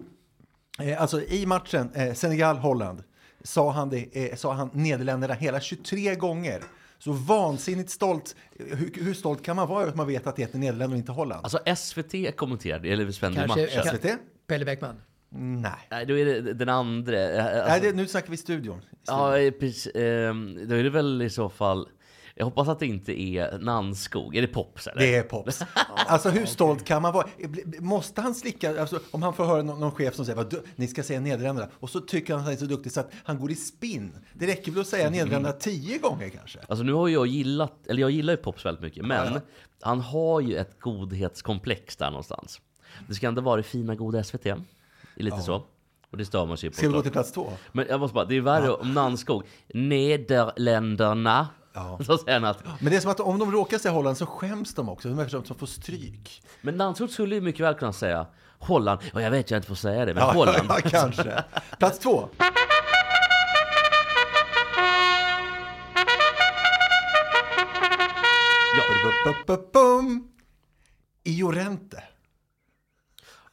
[0.98, 3.04] alltså i matchen eh, Senegal-Holland
[3.44, 6.62] sa han, det, eh, sa han Nederländerna hela 23 gånger.
[7.00, 8.36] Så vansinnigt stolt.
[8.60, 10.98] Hur, hur stolt kan man vara över att man vet att det heter Nederländerna och
[10.98, 11.42] inte Holland?
[11.46, 13.68] Alltså SVT kommenterade, eller Kanske- matchen.
[13.84, 14.18] SVT?
[14.48, 14.96] Pelle Bäckman.
[15.34, 15.72] Nej.
[15.92, 17.20] Nej, då är det den andra.
[17.32, 18.82] eh, Alltså, Nej, det, nu snackar vi studion.
[19.08, 19.96] Ja, eh, precis.
[19.96, 21.88] ehm, Då är det väl i så fall...
[22.36, 24.36] Jag hoppas att det inte är Nanskog.
[24.36, 25.02] Är det Pops eller?
[25.02, 25.62] Det är Pops.
[26.08, 27.28] Alltså hur stolt kan man vara?
[27.80, 30.88] Måste han slicka, alltså, om han får höra någon, någon chef som säger att ni
[30.88, 33.40] ska säga Nederländerna och så tycker han att han är så duktig så att han
[33.40, 34.12] går i spinn.
[34.34, 36.60] Det räcker väl att säga Nederländerna tio gånger kanske?
[36.68, 39.40] Alltså nu har jag gillat, eller jag gillar ju Pops väldigt mycket, men Ja,
[39.82, 42.62] han har ju ett godhetskomplex där någonstans.
[43.08, 44.44] Det ska ändå vara det fina goda SVT.
[44.44, 44.52] Det
[45.16, 45.64] är lite så.
[46.12, 46.76] Och det stör man sig på.
[46.76, 47.54] Ska vi gå till plats två?
[47.72, 49.44] Men jag måste bara, det är värre om Nanskog.
[49.74, 51.48] Nederländerna.
[52.06, 54.74] Så säger han Men det är som att om de råkar säga Holland så skäms
[54.74, 55.10] de också.
[55.10, 56.44] De är som får stryk.
[56.62, 58.28] men Nanskog skulle ju mycket väl kunna säga
[58.60, 59.00] Holland.
[59.14, 60.70] Och jag vet jag inte får säga det, men Ja, Holland.
[60.70, 61.44] ja, kanske.
[61.80, 62.30] Plats två.
[69.74, 70.28] Bum.
[71.24, 72.04] Iorente.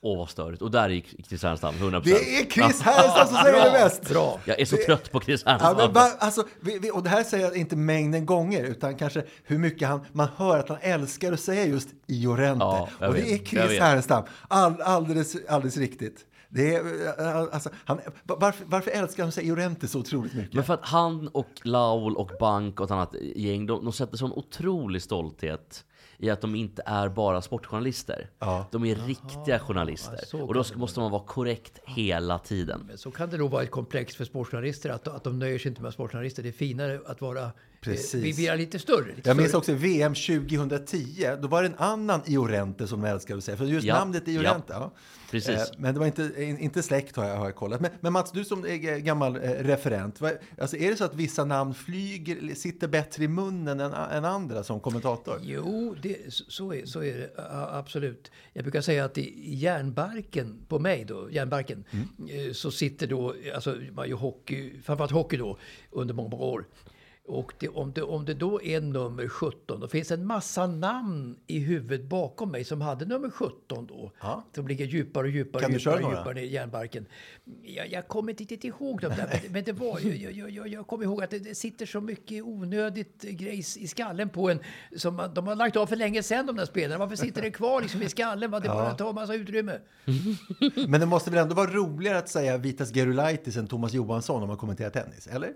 [0.02, 0.62] Åh vad störigt.
[0.62, 2.00] Och där gick Chris Härenstam, 100%.
[2.04, 4.08] Det är Chris Härenstam som säger det bäst.
[4.08, 4.40] Bra.
[4.44, 5.76] Jag är så Det- trött på Chris Ja, Härenstam.
[5.76, 9.22] men va, alltså, vi, vi, och det här säger jag inte mängden gånger, utan kanske
[9.44, 12.64] hur mycket han, man hör att han älskar att säga just Iorente.
[12.64, 13.80] Ja, och det är Chris.
[13.80, 14.24] Härenstam.
[14.48, 16.24] All, alldeles, alldeles riktigt.
[16.50, 16.80] Det är,
[17.20, 20.54] eh, alltså, han, varför, varför älskar han att säga Iorente så otroligt mycket?
[20.54, 24.16] Men för att han och Laul och Bank och ett annat gäng, de, de sätter
[24.16, 25.84] sån otrolig stolthet
[26.18, 28.30] i att de inte är bara sportjournalister.
[28.38, 28.68] Ja.
[28.72, 30.18] De är riktiga journalister.
[30.26, 32.84] så och då måste man vara korrekt hela tiden.
[32.88, 35.68] Men så kan det nog vara ett komplex för sportjournalister att, att de nöjer sig
[35.68, 36.42] inte med sportjournalister.
[36.42, 37.50] Det är finare att vara...
[37.80, 38.14] Precis.
[38.14, 39.14] Eh, vi, vi är lite större.
[39.16, 43.38] Lite Jag minns också VM 2010, då var det en annan Iorente som de älskade
[43.38, 44.72] att säga, för just Ja, namnet Iorente.
[44.72, 44.92] Ja.
[45.30, 45.48] Precis.
[45.58, 47.80] Eh, Men det var inte, in- inte släkt har jag, har jag kollat.
[47.80, 51.14] Men, men Mats, du som är gammal eh, referent, vad, alltså är det så att
[51.14, 55.40] vissa namn flyger, sitter bättre i munnen än, än andra som kommentator?
[55.42, 57.30] Jo, det, så, är, så är det
[57.72, 58.30] absolut.
[58.52, 62.46] Jag brukar säga att i järnbarken på mig då, järnbarken, Mm.
[62.48, 65.58] eh, så sitter då, alltså man gör hockey, framförallt hockey då,
[65.90, 66.64] under många, många år.
[67.28, 71.36] Och det, om, det, om det då är nummer 17, då finns en massa namn
[71.46, 74.12] i huvudet bakom mig som hade nummer 17 då.
[74.20, 74.44] Ja.
[74.54, 76.18] Som ligger djupare och djupare, Kan köra djupare, några?
[76.18, 77.06] djupare ner i järnbarken.
[77.62, 80.68] Jag, jag kommer inte riktigt ihåg dem där, men, men det var, jag, jag, jag,
[80.68, 84.58] jag kommer ihåg att det, det sitter så mycket onödigt grejs i skallen på en.
[84.96, 86.98] Som man, de har lagt av för länge sedan de där spelarna.
[86.98, 88.50] Varför sitter det kvar liksom i skallen?
[88.50, 88.60] Va?
[88.60, 89.78] Det bara tar massa utrymme.
[90.88, 94.48] Men det måste väl ändå vara roligare att säga Vitas Gerulaitis än Thomas Johansson om
[94.48, 95.52] man kommenterar tennis, eller?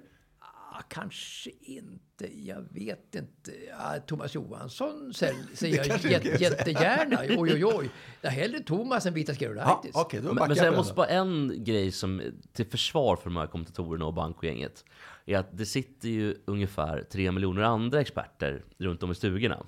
[0.89, 3.53] Kanske inte, jag vet inte.
[3.79, 5.13] Ah, Thomas Johansson
[5.55, 6.51] säger jag kanske jät- du kan säga.
[6.51, 7.17] jättegärna.
[7.41, 7.91] Oj, oj, oj.
[8.21, 9.91] Det är hellre Thomas än Vitas Ja, Gerulaitis.
[9.95, 13.37] okej, då Men, men så jag måste bara en grej som till försvar för de
[13.37, 14.85] här kommentatorerna och bankgänget.
[15.27, 19.67] Är att det sitter ju ungefär tre miljoner andra experter runt om i stugorna.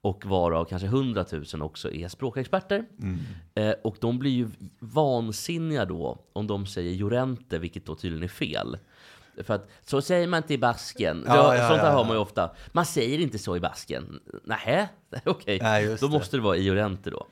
[0.00, 2.84] Och varav kanske 100 000 också är språkexperter.
[3.54, 8.28] Eh, och de blir ju vansinniga då om de säger Jorente, vilket då tydligen är
[8.28, 8.78] fel.
[9.44, 11.24] För att så säger man inte i basken.
[11.26, 12.50] Ja, Ja, Sånt där ja, hör man ju ofta.
[12.72, 14.20] Man säger inte så i basken.
[14.44, 14.88] Nähä,
[15.26, 15.82] okej.
[15.84, 16.12] Just Då det.
[16.12, 17.26] måste det vara i Jorente då.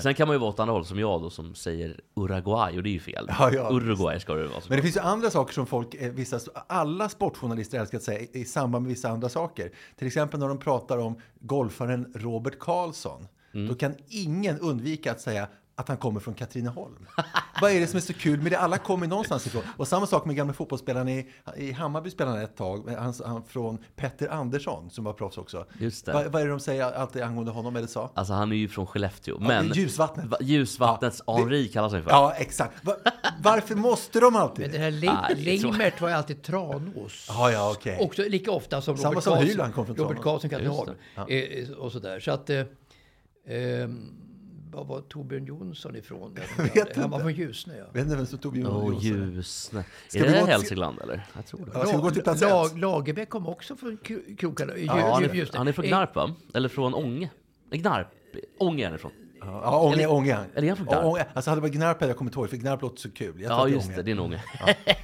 [0.00, 2.82] Sen kan man ju vara åt andra håll som jag då som säger Uruguay och
[2.82, 3.30] det är ju fel.
[3.70, 4.60] Uruguay ska det vara.
[4.68, 8.28] Men det finns ju andra saker som folk, eh, vissa, alla sportjournalister älskar att säga
[8.32, 9.70] i samband med vissa andra saker.
[9.96, 13.26] Till exempel när de pratar om golfaren Robert Karlsson.
[13.54, 13.68] Mm.
[13.68, 15.48] Då kan ingen undvika att säga
[15.78, 17.06] att han kommer från Katrineholm.
[17.60, 18.58] Vad är det som är så kul med det?
[18.58, 19.62] Alla kommer någonstans ifrån.
[19.76, 23.42] Och samma sak med gamla fotbollsspelaren i, i Hammarby spelade han ett tag, han, han
[23.44, 25.66] från Petter Andersson som var proffs också.
[25.78, 26.12] Just det.
[26.12, 28.10] Vad, vad är det de säger alltid angående honom eller sa?
[28.14, 29.38] Alltså han är ju från Skellefteå.
[29.38, 30.26] Men ljusvattnet.
[30.26, 32.10] Va- ljusvattnets Ja, Henri kallas han för.
[32.10, 32.84] Ja, exakt.
[32.84, 32.94] Va,
[33.42, 34.74] varför måste de Men alltid?
[34.74, 35.38] här Ling- det tror jag.
[35.38, 37.26] Lingmert var ju alltid Tranås.
[37.28, 37.98] Ja, ja, okej.
[38.00, 39.48] Också lika ofta som Samma Robert som Karlsson.
[39.50, 40.24] Hyland kom från Robert Tranås.
[40.42, 41.70] Karlsson Just Katrineholm.
[41.70, 42.20] Eh, och sådär.
[42.20, 42.50] Så att...
[42.50, 42.64] Eh,
[43.48, 44.14] ehm,
[44.70, 46.34] var var Torbjörn Jonsson ifrån?
[46.74, 47.84] vet Han var från Ljusne, ja.
[47.92, 49.02] Vet inte vem som tog Åh, Jonas?
[49.02, 49.84] Ljusne.
[50.08, 51.26] Ska Är vi det Hälsingland eller?
[51.36, 51.70] Jag tror det.
[51.74, 52.78] Ja, ska vi gå till plats Lag?
[52.78, 54.72] Lagerbäck kom också från Kro- krokarna.
[54.76, 56.34] Ja, han, är, han är från Eh, Gnarp va?
[56.54, 57.30] Eller från Ånge?
[57.70, 58.08] Gnarp.
[58.58, 59.10] Ånge är han ifrån.
[59.40, 60.38] Ja, Ånge, Eller- Ånge.
[60.54, 61.04] eller är han från Ja, Gnarp?
[61.04, 61.26] Ånge.
[61.34, 63.40] Alltså hade det varit Gnarp hade jag kommit ihåg, för Gnarp låter så kul.
[63.40, 64.02] Jag Ja, just det.
[64.02, 64.42] Det är en Ånge.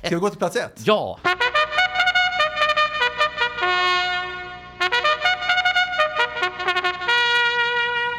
[0.04, 0.80] Ska vi gå till plats ett?
[0.86, 1.18] Ja!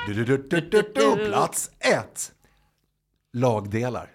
[0.05, 1.25] Du, du, du, du, du, du.
[1.27, 2.33] Plats ett.
[3.33, 4.09] Lagdelar.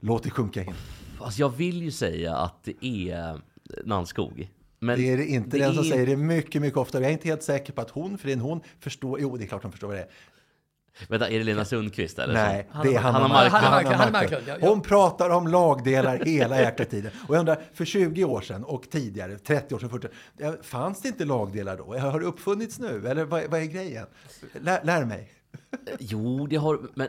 [0.00, 0.74] Låt det sjunka in.
[1.20, 3.40] Alltså jag vill ju säga att det är
[3.84, 4.48] Nannskog.
[4.78, 5.58] Men Det är det inte.
[5.58, 7.02] Den som är- säger det mycket, mycket oftare.
[7.02, 9.20] Jag är inte helt säker på att hon, för det är en hon, förstår.
[9.20, 10.08] Jo, det är klart hon förstår vad det är.
[11.08, 12.34] Vänta, är det Lena Sundqvist eller?
[12.34, 12.82] Nej, så?
[12.82, 13.64] det är Hanna, Hanna Marklund.
[13.64, 14.68] Hanna Marklund, Hanna Marklund, ja, ja.
[14.68, 17.12] Hon pratar om lagdelar hela jäkla tiden.
[17.28, 20.08] Och jag undrar, för 20 år sedan och tidigare, 30 år sedan, 40
[20.46, 21.98] år, fanns det inte lagdelar då?
[21.98, 23.08] Har det uppfunnits nu?
[23.08, 24.06] Eller vad, vad är grejen?
[24.60, 25.32] Lär, lär mig.
[25.98, 26.80] Jo, det har...
[26.94, 27.08] Men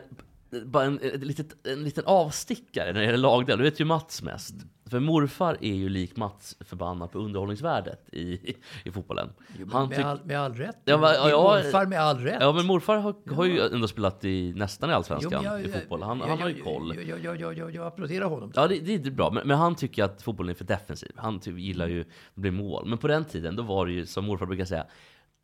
[0.64, 3.58] bara en, en, litet, en liten avstickare när det gäller lagdel.
[3.58, 4.54] Du vet ju Mats mest.
[4.90, 9.28] För morfar är ju lik Mats förbannad på underhållningsvärdet i, i fotbollen.
[9.72, 10.76] Han Med all, med all rätt.
[10.84, 12.36] Ja, Din ja, morfar med all rätt.
[12.40, 15.68] Ja, men morfar har, har ju ändå spelat i nästan i Allsvenskan Jo, men jag-
[15.70, 16.02] i fotboll.
[16.02, 16.94] Han, jag- han har ju koll.
[16.96, 18.52] Jag, jag, jag, jag, jag, jag applåderar honom.
[18.54, 19.30] Ja, det, det är bra.
[19.30, 21.12] Men, men han tycker att fotbollen är för defensiv.
[21.16, 22.86] Han typ gillar ju att bli mål.
[22.86, 24.86] Men på den tiden, då var det ju som morfar brukar säga,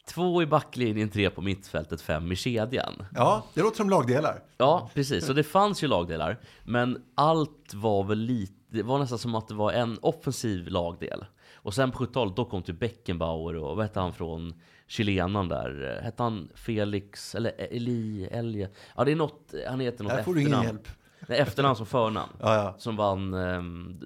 [0.08, 3.04] två i backlinjen, tre på mittfältet, fem i kedjan.
[3.14, 4.42] Ja, det låter som lagdelar.
[4.58, 5.26] Ja, precis.
[5.26, 6.40] Så det fanns ju lagdelar.
[6.64, 8.52] Men allt var väl lite...
[8.72, 11.24] Det var nästan som att det var en offensiv lagdel.
[11.54, 14.54] Och sen på 70-talet, då kom till Beckenbauer och vad hette han från
[14.86, 16.00] chilenaren där?
[16.02, 18.70] Hette han Felix eller Eli Elje?
[18.96, 19.54] Ja, det är något...
[19.68, 20.88] Han heter något Här får du ingen hjälp.
[21.28, 22.32] Nej, efternamn som förnamn.
[22.40, 22.74] Ja, ja.
[22.78, 23.34] Som vann...
[23.34, 24.00] ehm,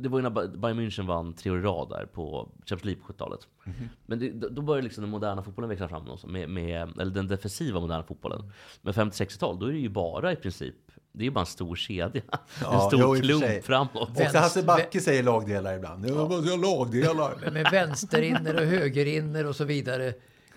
[0.00, 2.84] Det var ju när Ba- Bayern München vann tre år i rad där på Champions
[2.84, 3.48] League på 70-talet.
[3.64, 3.88] Mhm.
[4.06, 7.12] Men det, då- då började liksom den moderna fotbollen växa fram också, med, med, eller
[7.12, 8.52] den defensiva moderna fotbollen.
[8.82, 10.74] Men 50-60-tal, då är det ju bara i princip,
[11.12, 12.22] det är ju bara en stor kedja.
[12.60, 14.20] Ja, en stor jo, klump framåt.
[14.20, 16.08] Också Hasse Backe säger lagdelar ibland.
[16.08, 16.28] Ja.
[16.28, 17.36] Säger lagdelar?
[17.40, 20.14] Med, med vänsterinner och högerinner och så vidare.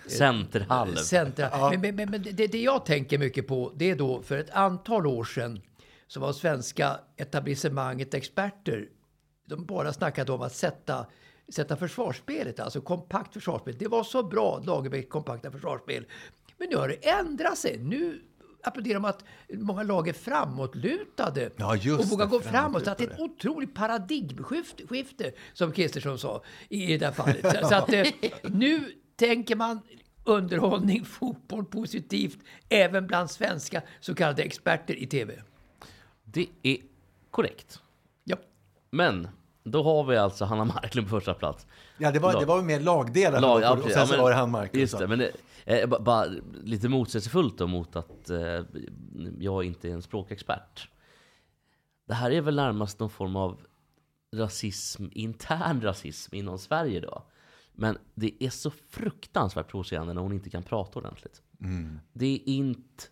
[0.08, 0.96] Centerhalv.
[0.96, 1.70] Centra.
[1.70, 4.50] Men, men, men men det, det jag tänker mycket på, det är då för ett
[4.50, 5.62] antal år sedan
[6.08, 8.88] så var svenska etablissemanget experter.
[9.46, 11.06] De bara snackade om att sätta,
[11.50, 13.76] sätta försvarsspelet, alltså kompakt försvarsspel.
[13.80, 16.06] Det var så bra, Lagerbäcks kompakta försvarsspel.
[16.58, 17.78] Men nu har det ändrat sig.
[17.78, 18.22] Nu
[18.68, 19.24] applåderar de att
[19.54, 22.84] många lag är framåtlutade Ja, just och vågar det, gå framåt.
[22.86, 27.42] Så att det är ett otroligt paradigmskifte, skifte, som Kristersson sa i det här fallet.
[27.62, 28.06] Så, så att eh,
[28.44, 29.82] nu tänker man
[30.24, 35.42] underhållning, fotboll positivt även bland svenska så kallade experter i tv.
[36.24, 36.78] Det är
[37.32, 37.80] korrekt.
[38.24, 38.38] Ja.
[38.92, 39.28] Men,
[39.64, 41.68] då har vi alltså Hanna Marklund på första plats.
[41.98, 43.42] Ja, det var, det var mer lagdelar.
[43.42, 44.80] Lag, och sen Ja, så men- var det han Marcus.
[44.80, 45.32] Just det, men det,
[45.66, 46.26] eh, ba- bara
[46.64, 48.64] lite motsägelsefullt då mot att eh,
[49.40, 50.90] jag inte är en språkexpert.
[52.08, 53.62] Det här är väl närmast någon form av
[54.36, 57.24] rasism, intern rasism inom Sverige då.
[57.74, 61.42] Men det är så fruktansvärt provocerande när hon inte kan prata ordentligt.
[62.14, 63.04] Det är inte...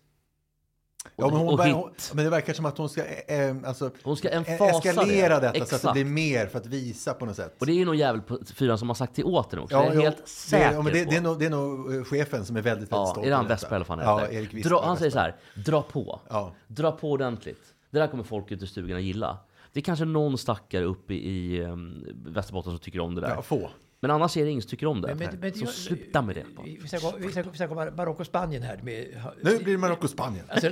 [1.16, 4.16] Ja, men, hon, och hon, men det verkar som att hon ska, eh, alltså, Hon
[4.16, 5.46] ska eskalera det.
[5.52, 5.92] detta så att det Exakt.
[5.92, 7.56] blir mer för att visa på något sätt.
[7.60, 9.76] Och det är ju någon jävel på fyran som har sagt till åt henne också.
[9.76, 11.10] det är jag helt det, säker ja, men det, på.
[11.10, 13.30] det, är nog, det är nog eh, chefen som är väldigt, väldigt Ja, stolt är
[13.30, 13.48] det han.
[13.48, 14.28] Westberg eller vad fan Ja?
[14.30, 14.82] Erik dra.
[14.84, 16.20] Han säger så här, dra på.
[16.28, 16.52] Ja.
[16.66, 17.62] Dra på ordentligt.
[17.90, 19.38] Det där kommer folk ute i stugorna gilla.
[19.72, 23.28] Det är kanske någon stackare uppe i um, Västerbotten som tycker om det där.
[23.28, 23.70] Ja, få.
[24.04, 25.08] Men annars är det ingen som tycker om det.
[25.14, 26.44] Men- men- men så jag- sluta med det.
[26.64, 30.44] Vi vi ska gå, vi vi gå Marocko Spanien här med Nu blir det Marocko-Spanien.
[30.48, 30.70] alltså,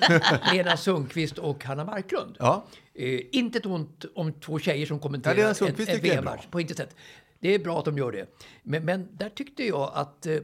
[0.53, 2.37] Lena Sundqvist och Hanna Marklund.
[2.39, 2.65] Ja.
[2.95, 6.47] Eh, inte ett ont om två tjejer som kommenterar Ja, en, en VM-match.
[6.51, 6.97] På inte sätt.
[7.41, 8.27] Det är bra att de gör det.
[8.63, 10.37] Men, men där tyckte jag att eh,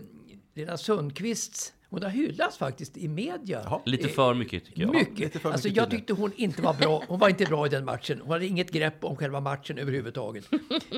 [0.54, 3.60] Lena Sundqvists hon har hyllats faktiskt i media.
[3.64, 3.80] Jaha.
[3.84, 4.94] Lite för mycket tycker jag.
[4.94, 5.18] Mycket.
[5.18, 7.04] lite för alltså, mycket jag tyckte hon inte var bra.
[7.08, 8.20] Hon var inte bra i den matchen.
[8.22, 10.48] Hon hade inget grepp om själva matchen överhuvudtaget.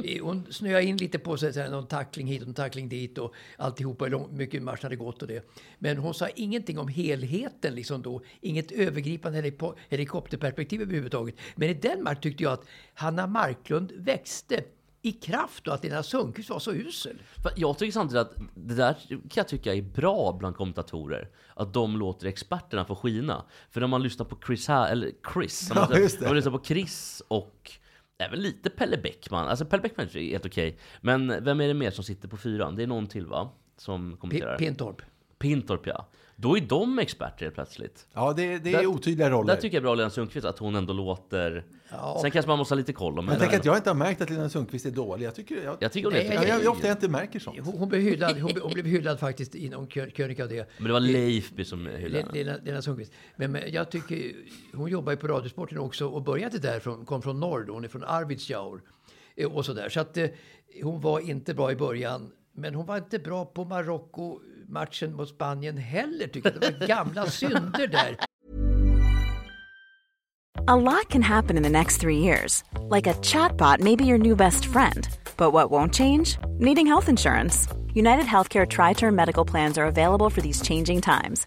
[0.04, 4.04] Eh, Hon snöade in lite på sig, någon tackling hit och tackling dit och alltihopa,
[4.04, 5.50] hur mycket matchen hade gått och det.
[5.78, 8.22] Men hon sa ingenting om helheten liksom då.
[8.40, 9.52] Inget övergripande
[9.88, 11.34] helikopterperspektiv överhuvudtaget.
[11.56, 12.64] Men i den matchen tyckte jag att
[12.94, 14.64] Hanna Marklund växte
[15.02, 17.22] i kraft och att Lena Sundqvist var så usel.
[17.56, 21.28] Jag tycker samtidigt att det där kan jag tycka är bra bland kommentatorer.
[21.54, 23.44] Att de låter experterna få skina.
[23.70, 27.22] För när man lyssnar på Chris, här, eller Chris, Ja, när man, lyssnar på Chris
[27.28, 27.70] och
[28.18, 29.48] även lite Pelle Bäckman.
[29.48, 30.78] Alltså Pelle Bäckman är helt okej.
[31.00, 32.76] Men vem är det mer som sitter på fyran?
[32.76, 33.50] Det är någon till va?
[33.76, 34.58] Som P- kommenterar.
[34.58, 35.02] Pintorp.
[35.38, 36.08] Pintorp ja.
[36.40, 38.06] Då är de experter plötsligt.
[38.12, 39.54] Ja, det, det är Där- otydliga roller.
[39.54, 41.64] Där tycker jag bra Lena Sundqvist att hon ändå låter...
[42.22, 43.46] Sen kanske man måste ha lite koll om Men henne.
[43.46, 45.26] tänk att jag inte har märkt att Lena Sundqvist är dålig.
[45.26, 45.64] Jag tycker...
[45.64, 47.58] Jag, Jag tycker hon är Nej, jag, jag, jag ofta inte märker sånt.
[47.64, 50.70] Hon, hon, blev hyllad, hon, hon blev hyllad faktiskt inom krönika det.
[50.78, 52.32] Men det var Leifby som hyllade henne.
[52.32, 53.12] Lena, Lena Sundqvist.
[53.36, 54.32] Men, men jag tycker,
[54.74, 57.88] hon jobbar ju på Radiosporten också och började därifrån, kom från norr då, hon är
[57.88, 58.80] från Arvidsjaur.
[59.36, 59.88] eh, Och sådär.
[59.88, 60.26] Så att eh,
[60.82, 62.32] hon var inte bra i början.
[62.52, 66.26] Men hon var inte bra på Marocko matchen mot Spanien heller.
[66.26, 68.16] Det var gamla synder där.
[70.66, 72.62] A lot can happen in the next three years.
[72.90, 75.08] Like a chatbot may be your new best friend.
[75.36, 76.38] But what won't change?
[76.58, 77.66] Needing health insurance.
[77.94, 81.46] United Healthcare Tri Term Medical Plans are available for these changing times.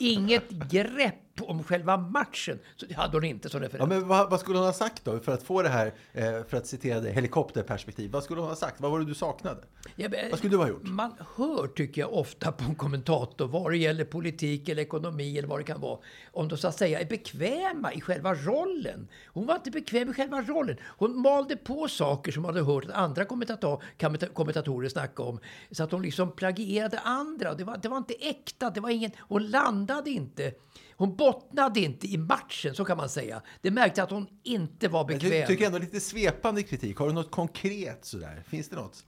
[0.00, 2.58] Inget grepp om själva matchen.
[2.76, 3.88] Så det hade hon inte som Ja, referent.
[3.88, 6.56] men vad, vad skulle hon ha sagt då för att få det här, eh, för
[6.56, 8.10] att citera det, helikopterperspektiv?
[8.10, 8.80] Vad skulle hon ha sagt?
[8.80, 9.60] Vad var det du saknade?
[9.96, 10.82] Ja, men- Vad skulle du ha gjort?
[10.84, 15.48] Man hör, tycker jag, ofta på en kommentator, vad det gäller politik eller ekonomi eller
[15.48, 15.98] vad det kan vara,
[16.32, 19.08] om de så att säga är bekväma i själva rollen.
[19.26, 20.76] Hon var inte bekväm i själva rollen.
[20.98, 25.40] Hon malde på saker som hon hade hört att andra kommentator, kommenta- kommentatorer snacka om.
[25.70, 27.54] Så att hon liksom plagierade andra.
[27.54, 28.70] Det var, det var inte äkta.
[28.70, 30.52] Det var ingen, hon landade inte.
[30.98, 33.42] Hon bottnade inte i matchen, så kan man säga.
[33.60, 35.46] Det märkte att hon inte var Jag bekväm.
[35.46, 36.96] tycker ändå lite svepande kritik.
[36.96, 38.42] Har du något konkret sådär?
[38.48, 39.04] Finns det något?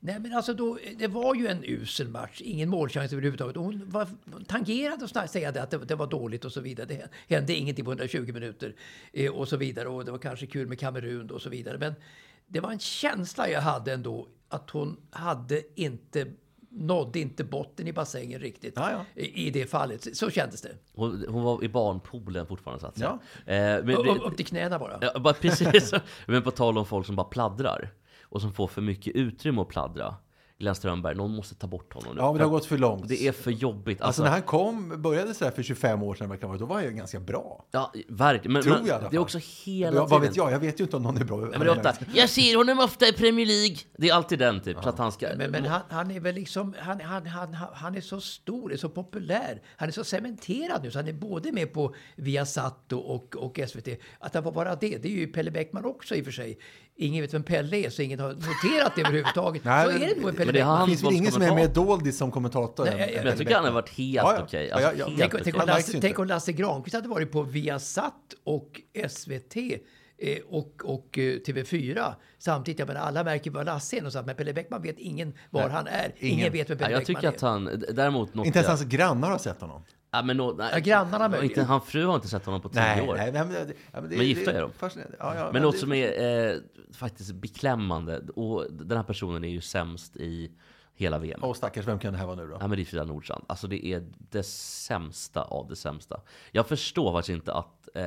[0.00, 2.40] Nej, men alltså då, det var ju en usel match.
[2.44, 3.56] Ingen målchans överhuvudtaget.
[3.56, 4.08] Hon var
[4.46, 6.86] tangerade att säga det, att det, det var dåligt och så vidare.
[6.86, 8.74] Det hände ingenting på 120 minuter
[9.12, 9.88] eh, och så vidare.
[9.88, 11.78] Och det var kanske kul med Kamerun och så vidare.
[11.78, 11.94] Men
[12.46, 16.26] det var en känsla jag hade ändå att hon hade inte
[16.70, 19.04] nådde inte botten i bassängen riktigt Ja, ja.
[19.22, 20.16] I, i det fallet.
[20.16, 20.74] Så kändes det.
[20.94, 23.18] Hon, hon var i barnpoolen fortfarande så att säga.
[23.46, 23.52] Ja.
[23.52, 24.98] Eh, men, Upp, upp till knäna bara.
[25.00, 25.92] Ja, bara precis.
[26.26, 27.90] Men på tal om folk som bara pladdrar
[28.22, 30.14] och som får för mycket utrymme att pladdra.
[30.60, 32.20] Glenn Strömberg, någon måste ta bort honom nu.
[32.20, 33.08] Ja, men det har gått för långt.
[33.08, 34.00] det är för jobbigt.
[34.00, 36.90] Alltså när han kom, började sådär för 25 år sedan, vara, då var han ju
[36.90, 37.66] ganska bra.
[37.70, 38.52] Ja, verkligen.
[38.52, 40.06] Men, Tror men jag det är också hela Ja, tiden.
[40.08, 40.52] vad vet jag?
[40.52, 41.36] Jag vet ju inte om någon är bra.
[41.36, 43.76] Nej, men det är ofta, jag ser honom ofta i Premier League.
[43.96, 44.76] Det är alltid den typ.
[44.82, 45.28] Så att han ska...
[45.36, 48.72] Men, men han, han är väl liksom, han, han, han, han- han är så stor,
[48.72, 49.62] är så populär.
[49.76, 53.60] Han är så cementerad nu så han är både med på Viasat och, och, och
[53.68, 53.88] SVT.
[54.18, 56.58] Att han får vara det, det är ju Pelle Bäckman också i och för sig.
[57.00, 59.64] Ingen vet vem Pelle är, så ingen har noterat det överhuvudtaget.
[59.64, 60.80] Nej, så men- är det nog med Pelle Bäckman.
[60.80, 63.18] Det finns väl ingen som är mer doldis som kommentator Nej, än jag- jag- Men
[63.22, 64.42] Pelle jag tycker han har varit helt Ja, ja.
[64.42, 64.66] okej.
[64.66, 67.42] Ja, Alltså, ja, helt Tänk, tänk, om Lasse, tänk om Lasse Granqvist hade varit på
[67.42, 69.56] Viasat och SVT
[70.18, 72.78] eh, och, och eh, TV4 samtidigt.
[72.78, 75.86] Jag menar, alla märker vad Lasse är någonstans, men Pelle Bäckman vet ingen var han
[75.86, 76.14] är.
[76.18, 76.52] Ingen, ingen.
[76.52, 77.34] vet vem Ja, Pelle jag Bäckman tycker är.
[77.34, 79.84] att han, däremot något Inte ens hans grannar har sett honom.
[80.12, 81.50] Ja, men nå, nej, Ja, grannarna och möjligen.
[81.50, 83.14] inte, Hans fru har inte sett honom på tio Nej, år.
[83.16, 84.72] nej, men, det, ja, men, det, Men gifta är de.
[84.72, 85.16] fascinerande.
[85.20, 86.56] Ja, ja, Men något det- som är eh,
[86.92, 90.50] faktiskt beklämmande, och den här personen är ju sämst i
[90.94, 91.40] hela VM.
[91.42, 92.56] Åh stackars, vem kan det här vara nu då?
[92.60, 93.44] Ja, men det är Frida Nordstrand.
[93.46, 96.20] Alltså det är det sämsta av det sämsta.
[96.52, 98.04] Jag förstår faktiskt inte att eh,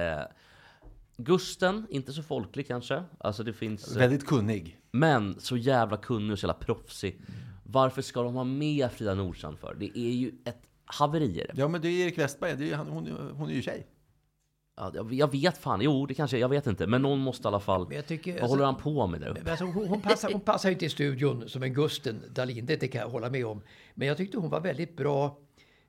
[1.17, 3.03] Gusten, inte så folklig kanske.
[3.17, 3.91] Alltså det finns...
[3.95, 4.79] eh, Väldigt kunnig.
[4.91, 7.21] Men så jävla kunnig och så jävla proffsig.
[7.63, 9.75] Varför ska de ha med Frida Nordstrand för?
[9.79, 10.61] Det är ju ett
[10.99, 11.51] haveri i det.
[11.55, 12.55] Ja, men det är Erik Westberg.
[12.57, 13.87] Det är, ju han, hon, hon är ju tjej.
[14.77, 16.87] Ja, jag- vet fan, jo det kanske, jag vet inte.
[16.87, 17.87] Men någon måste i alla fall...
[17.87, 19.41] Men jag tycker- vad håller han på med där uppe?
[19.43, 22.65] Men Alltså, hon, hon, passar, hon passar ju inte i studion som en Gusten Dahlin,
[22.65, 23.61] det kan jag hålla med om.
[23.93, 25.37] Men jag tyckte hon var väldigt bra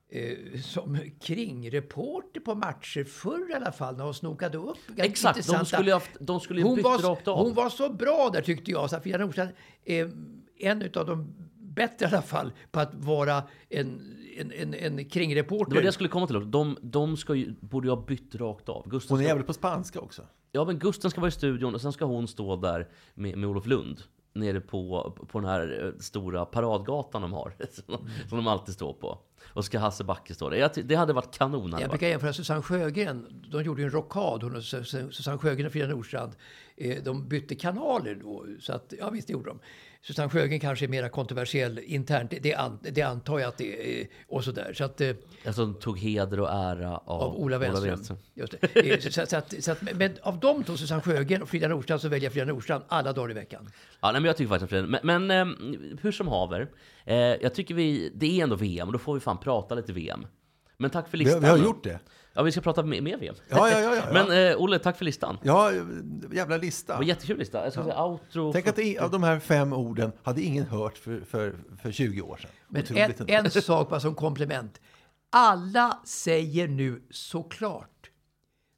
[0.08, 5.40] eh, som kringreporter på matcher förr i alla fall, när hon snokade upp Exakt, de
[5.40, 7.38] intressanta- skulle ju haft, de skulle ju hon bytt var, rakt av.
[7.38, 9.50] hon var så bra där tyckte jag, så att Frida Nordstrand
[9.84, 10.10] är
[10.58, 15.70] en av de bättre i alla fall på att vara en, en, en, en kringreporter.
[15.70, 16.50] Det var det jag skulle komma till.
[16.50, 18.88] De, de ska ju, borde ju ha bytt rakt av.
[18.88, 20.22] Gusten Hon är ska, jävligt på spanska också.
[20.52, 23.48] ja, men Gusten ska vara i studion och sen ska hon stå där med, med
[23.48, 24.02] Olof Lund.
[24.36, 27.54] Nere på, på den här eh, stora paradgatan de har.
[27.72, 29.18] Som, som de alltid står på.
[29.48, 30.56] Och ska Hasse Backe stå där.
[30.56, 31.70] Jag, det hade varit kanon.
[31.72, 33.26] hade Jag brukar jämföra Susanne Sjögren.
[33.52, 36.32] De gjorde ju en rockad, hon och Sus- Susanne Sjögren och Frida Nordstrand.
[36.76, 39.58] Eh, De bytte kanaler då, så att, ja visst det gjorde de.
[40.06, 44.06] Susanne Sjögren kanske är mer kontroversiell internt, det, an, det antar jag att det är.
[44.28, 44.72] Och sådär.
[44.74, 45.10] Så att, eh,
[45.46, 48.18] Alltså, de tog heder och ära av, av Ola Wenström.
[48.34, 48.90] Just det.
[48.92, 52.00] Eh, Så, så, att, så att, men av de två, Susanne Sjögren och Frida Nordstrand,
[52.00, 53.68] så väljer jag Frida Nordstrand alla dagar i veckan.
[54.00, 56.68] Ja, nej, men jag tycker faktiskt att Frida- Men, men eh, hur som haver.
[57.04, 59.92] Eh, jag tycker vi, det är ändå VM och då får vi fan prata lite
[59.92, 60.26] VM.
[60.76, 61.42] Men tack för Vi, listan.
[61.42, 61.98] vi har gjort det.
[62.34, 63.34] Ja, vi ska prata mer, mer VM.
[63.48, 63.94] Ja, ja, ja.
[63.94, 64.12] ja, ja.
[64.26, 65.38] Men eh, Olle, tack för listan.
[65.42, 65.72] ja
[66.32, 66.94] jävla Det lista.
[66.94, 67.64] var en jättekul lista.
[67.64, 68.52] Jag ska säga outro.
[68.52, 72.22] Tänk att det, av de här fem orden hade ingen hört för, för, för 20
[72.22, 72.50] år sedan.
[72.68, 74.80] Men Otroligt en, en sak bara som komplement.
[75.30, 78.10] Alla säger nu såklart.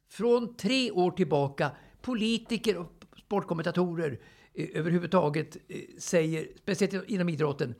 [0.09, 2.91] Från tre år tillbaka, politiker och
[3.25, 4.19] sportkommentatorer
[4.53, 7.75] eh, överhuvudtaget eh, säger, speciellt inom idrotten,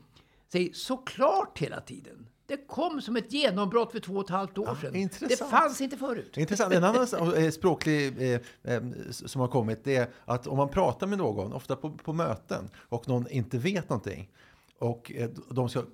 [0.52, 2.28] säger såklart hela tiden.
[2.48, 4.92] Det kom som ett genombrott för två och ett halvt år sedan.
[4.92, 5.50] Det intressant.
[5.50, 6.36] fanns inte förut.
[6.36, 6.74] Intressant.
[6.74, 11.06] En annan eh, språklig eh, eh, som har kommit det är att om man pratar
[11.06, 14.30] med någon, ofta på, på möten, och någon inte vet någonting
[14.78, 15.84] och eh, de ska eh,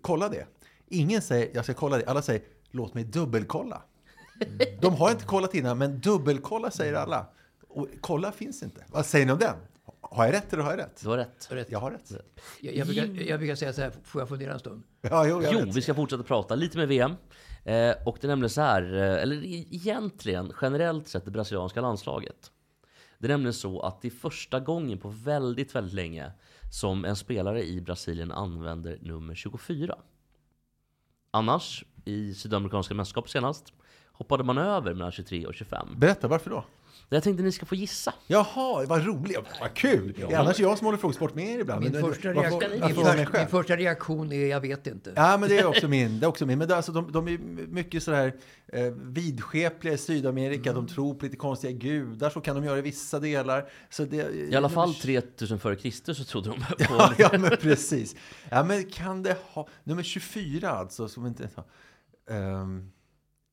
[0.00, 0.46] kolla det.
[0.88, 3.82] Ingen säger jag ska kolla det, alla säger låt mig dubbelkolla.
[4.80, 7.26] De har inte kollat innan, men dubbelkolla säger alla.
[7.68, 8.84] Och kolla finns inte.
[8.88, 9.56] Vad säger ni om den?
[10.10, 11.00] Har jag rätt eller har jag rätt?
[11.02, 11.70] Du har rätt.
[11.70, 12.12] Jag har rätt.
[12.60, 14.82] Jag, jag, brukar, jag brukar säga så här, får jag fundera en stund?
[15.00, 17.10] Ja, jo, jag Jo, vi ska fortsätta prata lite med VM.
[17.64, 22.50] Eh, och det är nämligen så här, eh, eller egentligen generellt sett det brasilianska landslaget.
[23.18, 26.32] Det är nämligen så att det är första gången på väldigt, väldigt länge
[26.70, 29.98] som en spelare i Brasilien använder nummer 24.
[31.30, 33.72] Annars, i Sydamerikanska mästerskap senast,
[34.12, 35.88] hoppade man över mellan 23 och 25.
[35.96, 36.64] Berätta, varför då?
[37.10, 38.14] Jag tänkte ni ska få gissa.
[38.26, 40.22] Jaha, vad roligt, vad kul!
[40.30, 41.82] Är annars jag som håller frågesport med er ibland.
[41.84, 45.12] Min, Men- första, varför- reaktion, varför min, första, min första reaktion är jag vet inte.
[45.16, 46.20] Ja, men det är också min.
[46.20, 46.58] Det är också min.
[46.58, 47.38] Men det, är alltså, de, de är
[47.68, 48.34] mycket sådär
[48.72, 50.70] eh, vidskepliga i Sydamerika.
[50.70, 50.86] Mm.
[50.86, 52.30] De tror på lite konstiga gudar.
[52.30, 53.68] Så kan de göra i vissa delar.
[53.90, 56.94] Så det, I alla fall 3000 före Kristus så trodde de på...
[56.94, 58.16] Ja, ja, men precis.
[58.50, 59.68] Ja, men kan det ha...
[59.84, 61.48] Nummer 24 alltså, som inte...
[62.30, 62.90] Ehm,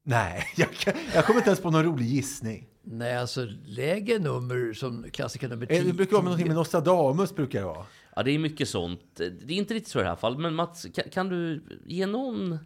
[0.06, 2.68] nej, jag, kan, jag kommer inte ens på någon rolig gissning.
[2.88, 5.80] Nej, alltså lägre nummer som klassiker nummer 10.
[5.80, 7.36] Eh, Det brukar vara någonting med Nostradamus.
[7.36, 7.86] Brukar det vara.
[8.16, 9.02] Ja, det är mycket sånt.
[9.16, 12.06] Det är inte riktigt så i det här fallet, men Mats, kan, kan du ge
[12.06, 12.58] någon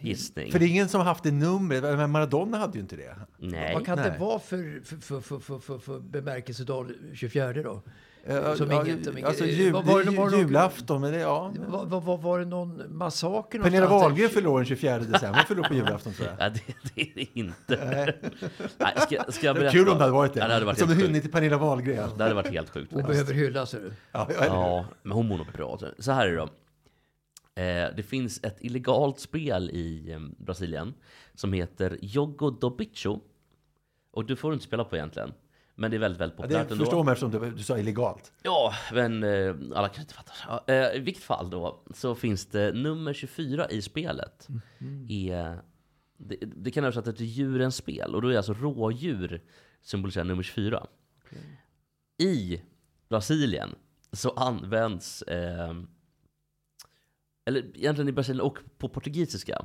[0.00, 0.52] gissning?
[0.52, 1.82] För det är ingen som har haft det numret.
[1.82, 3.16] Men Maradona hade ju inte det.
[3.38, 3.74] Nej.
[3.74, 4.10] Vad kan Nej.
[4.10, 7.82] det vara för, för, för, för, för, för, för bemärkelsedag 24 då?
[8.28, 11.18] Eh, Som ja, inget- som alltså eh, jul, var det- var det julafton, men det,
[11.18, 11.52] ja.
[11.68, 13.86] Var, var, var, var det någon massaker Pernilla?
[13.86, 15.44] Wahlgren fyller år den 24 december.
[15.48, 16.36] Hon år på julafton tror jag.
[16.40, 16.60] Ja, det,
[16.94, 18.14] det är det inte.
[18.78, 19.72] Nej, ska, ska jag berätta?
[19.72, 20.40] kul om det hade varit det.
[20.40, 22.10] Ja, det hade varit Som helt hyllning till Pernilla Wahlgren.
[22.16, 22.92] Det hade varit helt sjukt.
[22.94, 23.72] Hon behöver hyllas.
[23.72, 23.92] hörru.
[24.12, 24.28] Ja?
[24.40, 25.78] Ja, men hon mår nog bra.
[25.98, 26.48] Så här är det då.
[27.62, 30.94] Eh, det finns ett illegalt spel i eh, Brasilien
[31.34, 33.20] som heter Jogo do Bicho.
[34.12, 35.32] Och du får inte spela på egentligen.
[35.78, 36.84] Men det är väldigt, väldigt Ja, populärt det ändå.
[36.84, 38.32] förstår man eftersom du, du sa illegalt.
[38.42, 40.32] Ja, men eh, alla kan inte fatta.
[40.48, 44.48] Ja, eh, I vilket fall då, så finns det nummer 24 i spelet.
[45.08, 45.60] Är,
[46.18, 48.14] det, det kan översätta till djurens spel.
[48.14, 49.42] Och då är alltså rådjur
[49.82, 50.86] symboliserar nummer 24.
[52.18, 52.62] I
[53.08, 53.74] Brasilien
[54.12, 55.74] så används, eh,
[57.44, 59.64] eller egentligen i Brasilien och på portugisiska,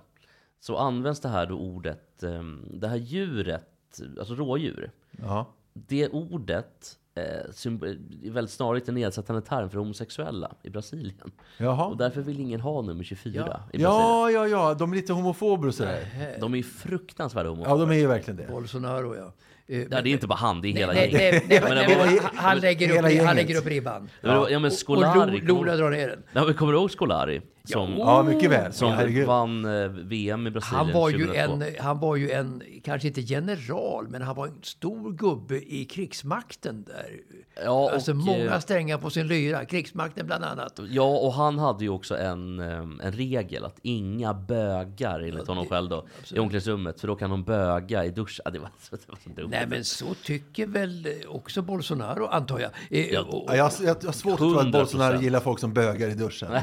[0.59, 2.43] så används det här då ordet, eh,
[2.73, 5.53] det här djuret, alltså rådjur, Ja.
[5.73, 11.31] Det ordet eh, är väldigt snarligt en nedsättande term för homosexuella i Brasilien.
[11.57, 11.85] Jaha.
[11.85, 13.61] Och därför vill ingen ha nummer 24 i Brasilien.
[13.91, 15.99] Ja, ja, ja, de är lite homofober och sådär.
[16.39, 17.79] De är fruktansvärda Ja, homofober.
[17.85, 18.47] de är ju verkligen det.
[18.51, 19.33] Bolsonaro ja.
[19.67, 21.43] Eh, Ja, det är inte bara han, det är hela nej, gänget.
[21.49, 23.35] nej, nej, Men nej, det var- men han- han, lägger hela upp, han gänget.
[23.35, 24.09] lägger upp ribban.
[24.21, 26.23] Ja, men- ja men Och Scolari, Lo- Lola drar ner den.
[26.33, 27.41] ja, men kommer du ihåg Scolari?
[27.63, 28.73] Som, Ja, mycket väl.
[28.73, 29.27] som Ja, herregud.
[29.27, 31.53] vann eh, VM i Brasilien Han var, ju 2002.
[31.53, 35.85] en, han var ju en, kanske inte general, men han var en stor gubbe i
[35.85, 37.19] krigsmakten där.
[37.63, 40.79] Ja, alltså och, många eh, strängar på sin lyra, krigsmakten bland annat.
[40.89, 45.65] Ja, och han hade ju också en, eh, en regel att inga bögar enligt honom
[45.65, 48.41] själv då, i omklädningsrummet, för då kan de böga i duschen.
[48.45, 49.49] Ja, det, var, så- det var så dumt.
[49.51, 52.71] Nej men så tycker väl också Bolsonaro antar jag.
[53.13, 54.71] Ja, och- Ja, jag, jag, jag har svårt att tro att 100%.
[54.71, 56.49] Bolsonaro gillar folk som bögar i duschen.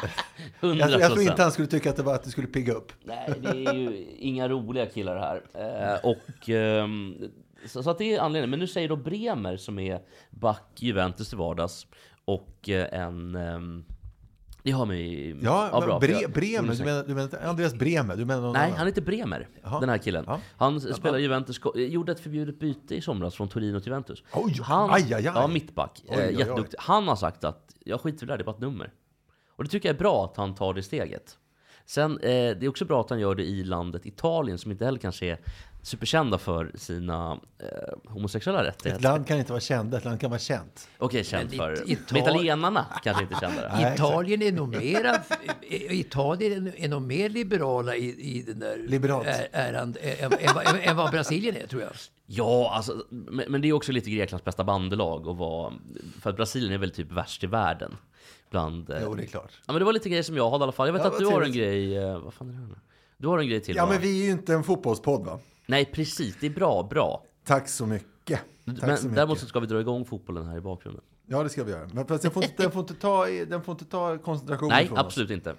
[0.60, 0.76] 100%.
[0.76, 2.92] Jag, jag tror inte han skulle tycka att det, var, att det skulle pigga upp.
[3.04, 5.42] Nej, det är ju inga roliga killar här.
[5.54, 7.16] Eh, och, ehm,
[7.66, 8.50] så, så att det är anledningen.
[8.50, 11.86] Men nu säger då Bremer, som är back Juventus till vardags,
[12.24, 13.34] och eh, en...
[13.34, 13.84] ehm,
[14.62, 15.36] det har mig...
[15.42, 18.16] Ja, för Bre, Bremer, du menar, du menar Andreas Bremer?
[18.16, 18.78] Du menar någon Nej, annan?
[18.78, 19.80] han heter Bremer, Jaha.
[19.80, 20.24] den här killen.
[20.26, 20.40] Ja.
[20.56, 24.22] Han spelar Juventus, gjorde ett förbjudet byte i somras från Torino till Juventus.
[24.32, 25.32] Oj, han, aj, aj, aj.
[25.34, 26.02] Ja, mittback.
[26.08, 26.38] Oj, oj, eh, oj.
[26.38, 26.78] jätteduktig.
[26.80, 28.92] Han har sagt att jag skiter i det det är bara ett nummer.
[29.60, 31.38] Och det tycker jag är bra att han tar det steget.
[31.86, 34.84] Sen, eh, det är också bra att han gör det i landet Italien, som inte
[34.84, 35.38] heller kanske är
[35.82, 39.02] superkända för sina eh, homosexuella Ett rättigheter.
[39.02, 40.88] land kan inte vara känt, ett land kan vara känt.
[40.98, 41.72] Okej, känd Men för...
[41.90, 43.66] it- Ital- italienarna kanske inte kända.
[43.78, 43.94] Exakt.
[43.98, 45.16] Italien är nog mera,
[45.90, 49.26] Italien är nog mer liberala i, i den där Liberalt.
[49.52, 49.96] äran
[50.82, 51.90] än, vad- Brasilien är tror jag.
[52.26, 55.72] Ja, alltså, men, men det är också lite Greklands bästa bandelag att vara...
[56.20, 57.96] För att Brasilien är väl typ värst i världen.
[58.50, 59.52] Bland, eh, Jo, det är klart.
[59.66, 60.86] Ja, men det var lite grejer som jag hade i alla fall.
[60.88, 61.96] Jag vet Ja, att du har en grej...
[61.98, 62.74] eh, Vad fan är det här nu?
[63.16, 63.92] Du har en grej till Ja, va?
[63.92, 65.38] men vi är ju inte en fotbollspodd va?
[65.66, 66.36] Nej, precis.
[66.40, 67.24] Det är bra, bra.
[67.44, 68.40] Tack så mycket.
[68.66, 69.14] Tack så men mycket.
[69.14, 71.02] däremot så ska vi dra igång fotbollen här i bakgrunden.
[71.26, 71.88] Ja, det ska vi göra.
[71.92, 74.86] Men fast den får inte, den får inte, ta, den får inte ta koncentrationen Nej,
[74.86, 75.50] från absolut inte.
[75.52, 75.56] oss.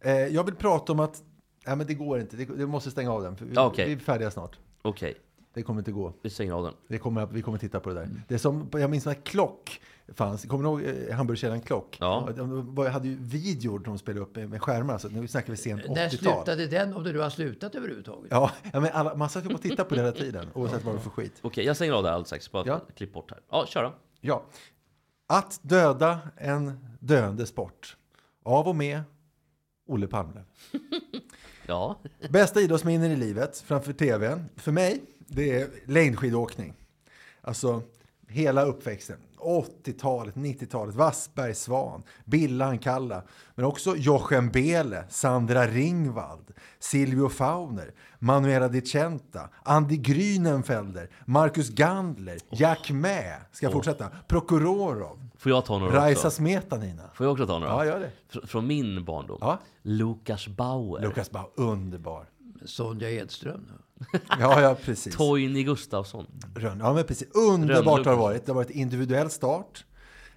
[0.00, 1.22] Eh, jag vill prata om att...
[1.66, 2.36] Nej, men det går inte.
[2.36, 3.36] Det måste stänga av den.
[3.36, 3.86] För vi, Ja, okej.
[3.86, 4.58] vi är färdiga snart.
[4.82, 5.14] Okej,
[5.54, 6.12] Det kommer inte gå.
[6.22, 6.74] vi stänger av den.
[6.88, 8.08] Det kommer, vi kommer titta på det där.
[8.28, 10.44] Det är som, jag minns när Klock fanns.
[10.44, 11.96] Kommer du ihåg eh, hamburgerkedjan Klock?
[12.00, 12.28] Ja.
[12.36, 14.98] De hade ju videor de spelade upp med, skärmar.
[14.98, 15.94] Så nu snackar vi sent 80-tal.
[15.94, 18.30] När slutade den, om det nu har slutat överhuvudtaget?
[18.30, 20.96] Ja, men alla, man satt ju och tittade på det hela tiden, oavsett vad det
[20.96, 21.32] var för skit.
[21.42, 22.52] Okej, jag stänger av det alldeles strax.
[22.52, 22.80] Bara Ja.
[22.96, 23.40] klipp bort här.
[23.50, 23.94] Ja, kör då.
[24.20, 24.42] Ja.
[25.26, 27.96] Att döda en döende sport.
[28.42, 29.02] Av och med
[29.86, 30.44] Olle Palmlöv.
[31.66, 32.00] Ja,
[32.30, 36.74] Bästa idrottsminnen i livet framför tvn, för mig, det är längdskidåkning.
[37.40, 37.82] Alltså
[38.28, 39.16] hela uppväxten.
[39.42, 43.22] 80-talet, 90-talet, Wassberg, Svan, Billan, Kalla.
[43.54, 52.38] Men också Jochen Bele, Sandra Ringvald, Silvio Fauner, Manuela Di Centa, Andy Grünenfelder, Marcus Gandler,
[52.50, 54.08] Jack Mä, ska jag fortsätta?
[54.28, 56.30] Prokurorov, får jag ta några Raisa också?
[56.30, 57.02] Smetanina.
[57.14, 57.72] Får jag också ta några?
[57.72, 58.10] Ja, gör det.
[58.32, 59.38] Fr- Från min barndom.
[59.40, 59.58] Ja.
[59.82, 61.02] Lukas Bauer.
[61.02, 62.26] Lukas Bau, underbar.
[62.64, 63.60] Sonja Edström.
[64.38, 65.16] Ja, ja, precis.
[65.16, 66.26] Toini Gustafsson.
[66.54, 66.78] Rönn.
[66.80, 67.28] Ja, men precis.
[67.34, 68.46] Underbart har det varit.
[68.46, 69.84] Det har varit individuell start.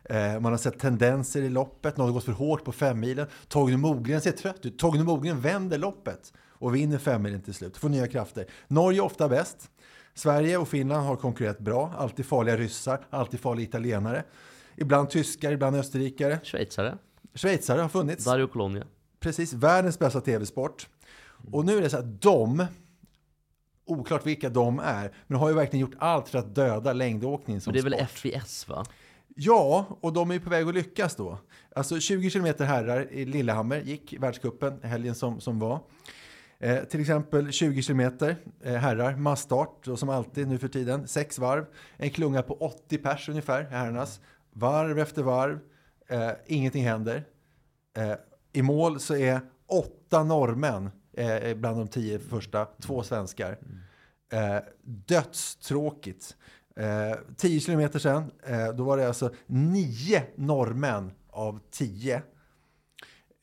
[0.04, 1.98] Eh, man har sett tendenser i loppet.
[1.98, 3.28] Någon har gått för hårt på femmilen.
[3.48, 4.80] Torgny Mogren ser trött ut.
[4.80, 7.78] Torgny Mogren vänder loppet och vinner femmilen till slut.
[7.78, 8.46] Får nya krafter.
[8.68, 9.70] Norge är ofta bäst.
[10.14, 11.94] Sverige och Finland har konkurrerat bra.
[11.98, 14.24] Alltid farliga ryssar, alltid farliga italienare.
[14.76, 16.40] Ibland tyskar, ibland österrikare.
[16.44, 16.98] Schweizare.
[17.34, 18.26] Schweizare har funnits.
[18.26, 18.84] Dario Colonia.
[19.20, 20.88] Precis, världens bästa tv-sport.
[21.52, 22.66] Och nu är det så att de,
[23.86, 27.72] oklart vilka de är, men har ju verkligen gjort allt för att döda längdåkning som
[27.72, 28.20] Men det är väl sport.
[28.20, 28.86] FIS va?
[29.36, 31.38] Ja, och de är ju på väg att lyckas då.
[31.76, 35.80] Alltså 20 kilometer herrar i Lillehammer gick världscupen helgen som, som var.
[36.60, 41.40] Eh, till exempel 20 kilometer eh, herrar, massstart, och som alltid nu för tiden, sex
[41.40, 41.66] varv.
[41.98, 44.22] En klunga på 80 pers ungefär, herrarnas.
[44.54, 45.60] Varv efter varv,
[46.08, 47.24] eh, ingenting händer.
[47.98, 48.14] Eh,
[48.54, 53.58] I mål så är åtta norrmän eh, bland de tio första, två svenskar.
[54.32, 56.36] Eh, dödstråkigt.
[56.78, 62.22] Eh, 10 kilometer sen, eh, då var det alltså nio norrmän av tio.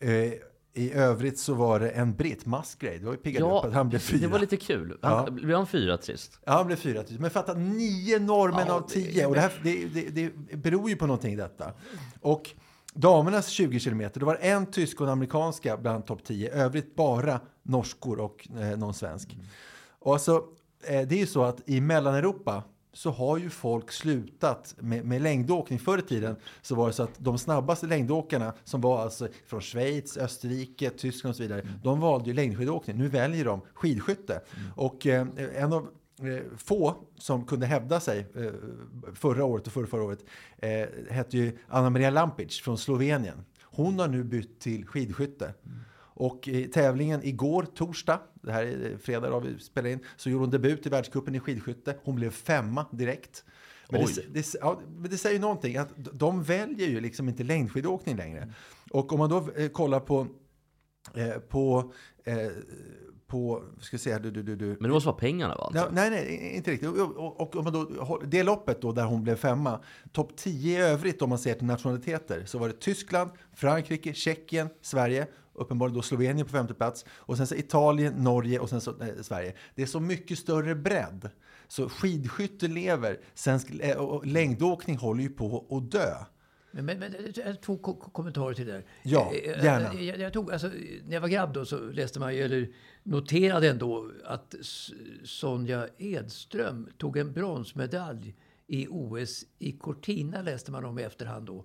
[0.02, 0.32] Eh,
[0.74, 3.88] I övrigt så var det en britt, Musgrave, det var ju piggade upp att han
[3.88, 4.20] blev fyra.
[4.20, 4.98] det var lite kul.
[5.02, 6.40] Han, Blev han fyra trist?
[6.44, 7.04] Ja, han blev fyra.
[7.18, 9.26] Men fatta, nio norrmän Ja, av det- tio.
[9.26, 11.72] Och det, här, det, det, det beror ju på någonting detta.
[12.20, 12.50] Och
[12.94, 16.50] damernas 20 kilometer, då var det en tysk och en amerikanska bland topp 10.
[16.50, 19.36] Övrigt bara norskor och eh, någon svensk.
[19.98, 20.44] Och alltså,
[20.86, 22.62] eh, det är ju så att i Mellaneuropa
[22.92, 25.78] så har ju folk slutat med, med längdåkning.
[25.78, 29.60] Förr i tiden så var det så att de snabbaste längdåkarna som var alltså från
[29.60, 31.68] Schweiz, Österrike, Tyskland och så vidare.
[31.82, 32.98] De valde ju längdskidåkning.
[32.98, 34.40] Nu väljer de skidskytte.
[34.76, 35.88] Och eh, en av
[36.56, 38.52] få som kunde hävda sig eh,
[39.14, 40.24] förra året och förra, förra året
[40.58, 43.44] eh, hette ju Anna Maria Lampic från Slovenien.
[43.62, 45.54] Hon har nu bytt till skidskytte.
[46.14, 50.42] Och i tävlingen igår, torsdag, det här är fredag då vi spelar in, så gjorde
[50.42, 51.96] hon debut i världscupen i skidskytte.
[52.04, 53.44] Hon blev femma direkt.
[53.88, 58.16] Men det, det, ja, det säger ju någonting, att de väljer ju liksom inte längdskidåkning
[58.16, 58.52] längre.
[58.90, 60.26] Och om man då eh, kollar på,
[61.14, 61.92] eh, på,
[62.24, 62.36] eh,
[63.32, 65.64] på, ska säga, du, du, du, du, Men det måste vara pengarna va?
[65.64, 65.88] Alltså?
[65.92, 66.88] Nej, nej, inte riktigt.
[66.88, 69.80] Och, om man då, det loppet då där hon blev femma,
[70.12, 74.68] topp 10 i övrigt om man ser till nationaliteter, så var det Tyskland, Frankrike, Tjeckien,
[74.82, 78.90] Sverige, uppenbarligen då Slovenien på femte plats, och sen så Italien, Norge och sen så
[78.90, 79.54] eh, Sverige.
[79.74, 81.30] Det är så mycket större bredd.
[81.68, 86.14] Så skidskytte lever, sen, eh, och längdåkning håller ju på att dö.
[86.72, 88.84] Men, men, men jag har två ko- ko- kommentarer till det där.
[89.02, 90.00] Ja, Eh, eh, gärna.
[90.00, 90.66] Jag, jag tog, alltså,
[91.04, 92.68] när jag var grabb då så läste man ju, eller
[93.02, 94.54] noterade ändå att
[95.24, 98.34] Sonja Edström tog en bronsmedalj
[98.66, 101.64] i OS i Cortina läste man om i efterhand då.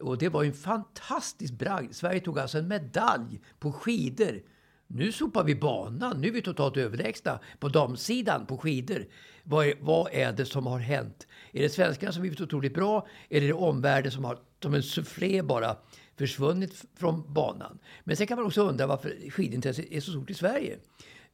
[0.00, 1.94] Och det var ju en fantastisk bragd.
[1.94, 4.42] Sverige tog alltså en medalj på skidor.
[4.86, 6.20] Nu sopar vi banan.
[6.20, 9.06] Nu är vi totalt överlägsna på damsidan på skidor.
[9.50, 11.26] Vad är, vad är det som har hänt?
[11.52, 13.06] Är det svenskarna som blivit otroligt bra?
[13.28, 15.76] Eller är det omvärlden som har som en sufflé bara
[16.18, 17.78] försvunnit från banan?
[18.04, 20.78] Men sen kan man också undra varför skidintresset är så stort i Sverige.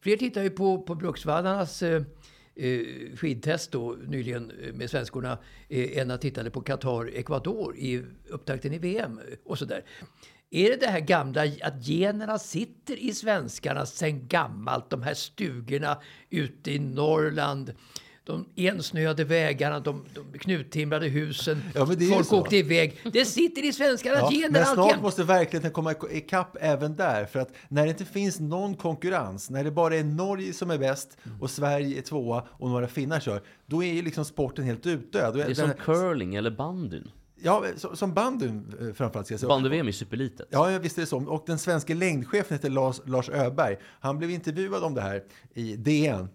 [0.01, 2.03] Fler tittar ju på, på Bruksvallarnas eh,
[2.55, 2.81] eh
[3.17, 5.39] skidtest då, nyligen eh, med svenskorna
[5.69, 9.85] eh, än att tittade på Qatar, Ecuador i upptakten i VM eh, och sådär.
[10.51, 14.91] Är det det här gamla att generna sitter i svenskarna sen gammalt?
[14.91, 16.01] De här stugorna
[16.31, 17.75] ute i Norrland.
[18.27, 21.63] De ensnöade vägarna, de, de knuttimrade husen.
[21.75, 23.01] Ja, Folk åkte iväg.
[23.13, 25.03] Det sitter i svenskarnas Ja, gener men snart alltjämt.
[25.03, 27.25] måste verkligheten komma ik- ikapp även där.
[27.27, 30.79] För att när det inte finns någon konkurrens, när det bara är Norge som är
[30.79, 34.87] bäst och Sverige är tvåa och några finnar kör, då är ju liksom sporten helt
[34.87, 35.35] utdöd.
[35.35, 37.11] Det är som curling eller bandyn.
[37.43, 37.65] Ja,
[37.95, 39.27] som, bandyn eh, framförallt.
[39.29, 39.49] Säga.
[39.49, 40.49] Bandy-VM är superlitet.
[40.51, 41.19] Ja, ja, visst är det så.
[41.25, 43.77] Och den svenska längdchefen heter Lars, Lars Öberg.
[44.01, 45.23] Han blev intervjuad om det här
[45.55, 46.29] i DN.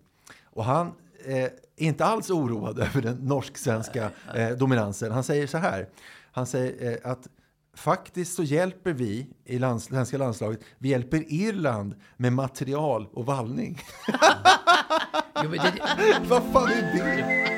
[0.53, 0.91] Och han
[1.25, 5.11] eh, inte alls oroad över den norsk-svenska eh, dominansen.
[5.11, 5.89] Han säger så här.
[6.31, 7.27] Han säger eh, att
[7.75, 13.79] faktiskt så hjälper vi i lands, svenska landslaget, vi hjälper Irland med material och vallning.
[15.43, 17.51] Jo, men det, Vad fan är det?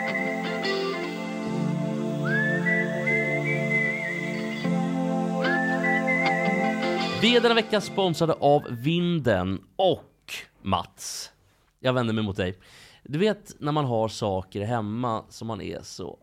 [7.21, 11.31] Vi är denna vecka sponsrade av Vinden och Mats.
[11.79, 12.57] Jag vänder mig mot dig.
[13.03, 16.19] Du vet när man har saker hemma som man är så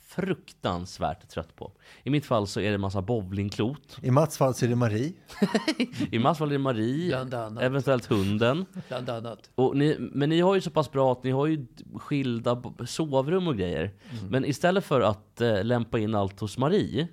[0.00, 1.72] fruktansvärt trött på.
[2.02, 3.98] I mitt fall så är det en massa bowlingklot.
[4.02, 5.12] I Mats fall så är det Marie.
[6.10, 7.62] I Mats fall är det Marie, Bland annat.
[7.62, 8.66] eventuellt hunden.
[8.88, 9.50] bland annat.
[9.54, 11.66] Och ni, men ni har ju så pass bra att ni har ju
[11.96, 13.90] skilda sovrum och grejer.
[14.30, 17.08] Men istället för att eh, lämpa in allt hos Marie,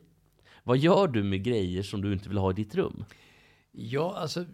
[0.64, 3.06] vad gör du med grejer som du inte vill ha i ditt rum?
[3.72, 4.46] Ja, alltså,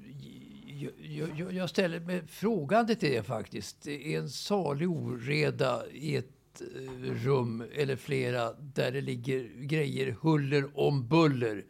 [1.02, 3.82] jag, jag- ställer mig frågande till det faktiskt.
[3.84, 10.16] Det är en salig oreda i ett eh, rum eller flera där det ligger grejer
[10.22, 11.64] huller om buller.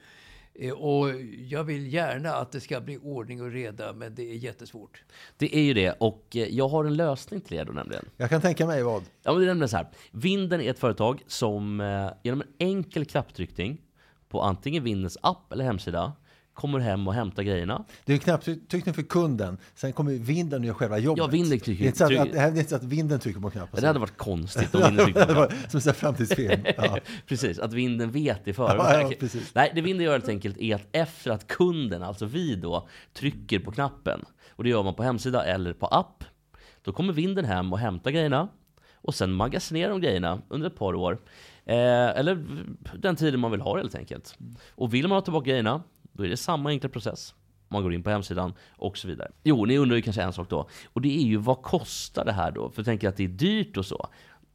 [0.54, 4.36] Eh, Och jag vill gärna att det ska bli ordning och reda, men det är
[4.36, 5.04] jättesvårt.
[5.38, 8.06] Det är ju det, och eh, jag har en lösning till er då nämligen.
[8.18, 9.04] Jag kan tänka mig vad.
[9.24, 9.88] Ja, men det är nämligen så här.
[10.12, 11.80] Vinden är ett företag som
[12.24, 13.82] genom en enkel knapptryckning
[14.30, 16.14] på antingen Vindens app eller hemsida
[16.56, 17.86] kommer hem och hämtar grejerna.
[18.06, 19.58] Det är knappt tryckning för kunden.
[19.76, 21.24] Sen kommer vinden och gör själva jobbet.
[21.24, 23.50] Ja, vinden trycker- Det är inte så att, är inte så att vinden trycker på
[23.50, 23.82] knappen.
[23.82, 25.58] Det hade varit konstigt om vinden tryckte på knappen.
[25.82, 26.66] som en framtidsfilm.
[26.78, 26.98] Ja.
[27.28, 29.06] Precis, att vinden vet i Ja, förväg.
[29.06, 29.56] ja, precis.
[29.56, 33.60] Nej, det vinden gör helt enkelt är att efter att kunden, alltså vi då, trycker
[33.60, 36.24] på knappen, och det gör man på hemsida eller på app,
[36.82, 38.48] då kommer vinden hem och hämtar grejerna
[38.96, 41.18] och sen magasinerar de grejerna under ett par år.
[41.66, 41.76] Eh,
[42.20, 42.46] eller
[43.00, 44.38] den tiden man vill ha helt enkelt.
[44.76, 45.84] Och vill man ha tillbaka grejerna,
[46.18, 47.36] då är det samma enkla process.
[47.70, 49.32] Man går in på hemsidan och så vidare.
[49.44, 50.70] Jo, ni undrar ju kanske en sak då.
[50.94, 52.70] Och det är ju vad kostar det här då?
[52.70, 54.08] För tänker att det är dyrt och så.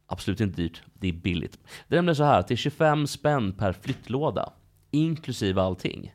[0.07, 1.59] Absolut inte dyrt, det är billigt.
[1.87, 4.53] Det är nämligen så här att det är 25 spänn per flyttlåda.
[4.91, 6.13] Inklusive allting.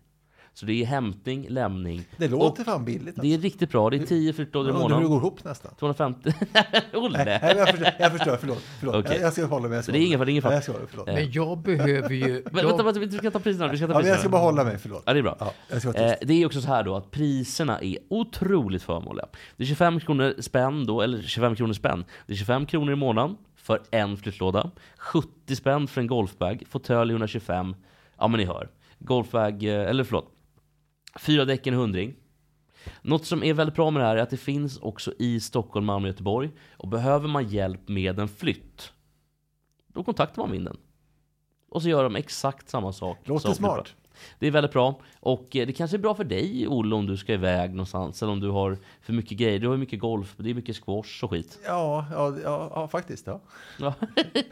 [0.58, 2.04] Så det är hämtning, lämning.
[2.16, 3.16] Det låter fan billigt.
[3.16, 5.20] Det är riktigt bra, det är 10 flyttlådor i Jag undrar hur det månaden.
[5.20, 5.74] går ihop nästan.
[5.78, 6.32] 250...
[6.94, 7.24] Olle!
[7.24, 8.62] Nej, nej, jag förstår, jag förstår förlåt.
[8.80, 8.94] förlåt.
[8.94, 9.16] Okej.
[9.16, 9.82] Jag, jag ska hålla mig.
[9.82, 10.50] Ska Det är ingen fara, ingen fara.
[10.50, 11.06] Nej, Jag ska hålla mig, förlåt.
[11.06, 12.42] Men jag behöver ju...
[12.52, 14.32] Men, vänta, vänta, vi ska ta priserna, vi ska ta Ja, men jag ska priserna.
[14.32, 15.02] bara hålla mig, förlåt.
[15.06, 15.36] Ja, det är bra.
[15.40, 18.82] Ja, jag ska vara Eh, det är också så här då att priserna är otroligt
[18.82, 19.26] förmånliga.
[19.56, 22.04] Det är 25 kronor spänn då, eller 25 kronor spänn.
[22.26, 24.70] Det är 25 kronor i månaden för en flyttlåda.
[24.98, 26.62] 70 spänn för en golfbag.
[26.68, 27.74] Fåtölj 125.
[28.18, 28.68] Ja men ni hör.
[28.98, 30.32] Golfbag, eh, eller förlåt.
[31.18, 32.14] Fyra däck en hundring.
[33.02, 35.86] Något som är väldigt bra med det här är att det finns också i Stockholm,
[35.86, 36.50] Malmö och Göteborg.
[36.76, 38.92] Och behöver man hjälp med en flytt,
[39.86, 40.76] då kontaktar man Vinden.
[41.68, 43.18] Och så gör de exakt samma sak.
[43.24, 43.94] Låter smart.
[44.38, 45.00] Det är väldigt bra.
[45.20, 48.22] Och eh, det kanske är bra för dig, Olle, om du ska iväg någonstans.
[48.22, 49.58] Eller om du har för mycket grejer.
[49.58, 51.58] Du har ju mycket golf, det är mycket squash och skit.
[51.66, 53.26] Ja, ja, ja, ja faktiskt.
[53.26, 53.40] Ja.
[53.78, 53.94] Ja,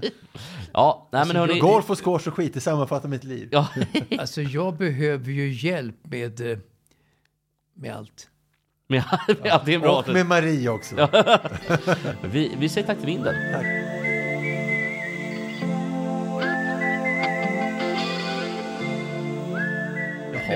[0.73, 1.59] ja nej men hörni.
[1.59, 3.49] Golf och squash och skit, det sammanfattar mitt liv.
[3.53, 3.69] Ja,
[4.19, 6.59] Alltså jag behöver ju hjälp med, eh,
[7.75, 8.29] med allt.
[8.87, 9.03] men
[9.45, 9.99] ja, det är bra.
[9.99, 11.09] Och med Marie också.
[12.23, 13.35] Vi, vi säger tack till vinden.
[13.53, 13.84] Men,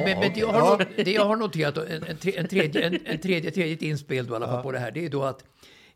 [0.09, 2.03] men, men det, jag har, det jag har noterat, en,
[2.37, 5.05] en, tredje, en, en tredje, tredje inspel då, i alla fall på det här, det
[5.05, 5.45] är då att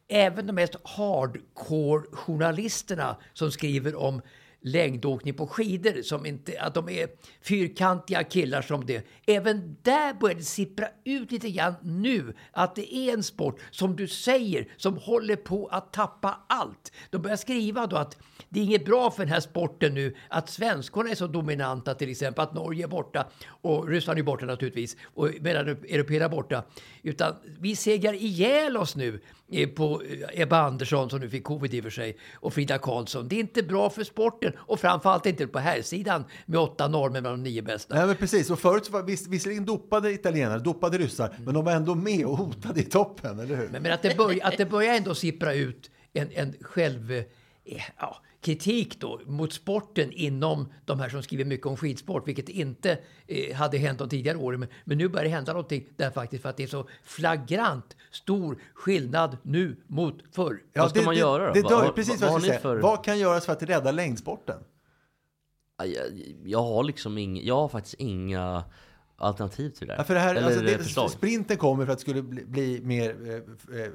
[0.09, 4.23] även de mest hardcore-journalisterna som skriver om
[4.63, 7.09] längdåkning på skidor, som inte, att de är
[7.41, 9.07] fyrkantiga killar som det.
[9.27, 13.97] Även där börjar det sippra ut lite grann nu att det är en sport, som
[13.97, 16.93] du säger, som håller på att tappa allt.
[17.11, 20.51] De börjar skriva då att det är inget bra för den här sporten nu att
[20.51, 24.97] svenskorna är så dominanta till exempel, att Norge är borta och Ryssland är borta naturligtvis
[25.03, 26.65] och medan européerna är borta.
[27.03, 29.21] Utan vi segrar ihjäl oss nu
[29.77, 33.29] på eh, Ebba Andersson som nu fick covid i och för sig och Frida Karlsson.
[33.29, 37.23] Det är inte bra för sporten och framförallt inte på här sidan med åtta norrmän
[37.23, 37.95] bland de nio bästa.
[37.95, 41.73] Nej men precis, och förut var viss, visserligen dopade italienare, dopade ryssar, men de var
[41.73, 43.69] ändå med och hotade i toppen, eller hur?
[43.69, 47.13] Men, men att, det börjar, att det börjar ändå sippra ut en, en själv...
[47.13, 47.25] eh,
[47.99, 52.99] Ja, kritik då mot sporten inom de här som skriver mycket om skidsport, vilket inte
[53.27, 54.61] eh, hade hänt de tidigare åren.
[54.61, 57.97] Men, men nu börjar det hända någonting där faktiskt för att det är så flagrant
[58.11, 60.63] stor skillnad nu mot förr.
[60.75, 61.53] Vad ska man göra då?
[61.53, 62.61] Det dör, vad- precis vad vad, jag säga.
[62.61, 64.59] för- Vad kan göras för att rädda längdsporten?
[65.85, 65.89] Jag,
[66.45, 68.65] jag har liksom ing, jag har faktiskt inga
[69.17, 69.95] alternativ till det.
[69.99, 72.81] Ja, för det här, Eller alltså, det, sprinten kommer för att det skulle bli, bli
[72.83, 73.35] mer eh,
[73.81, 73.93] eh,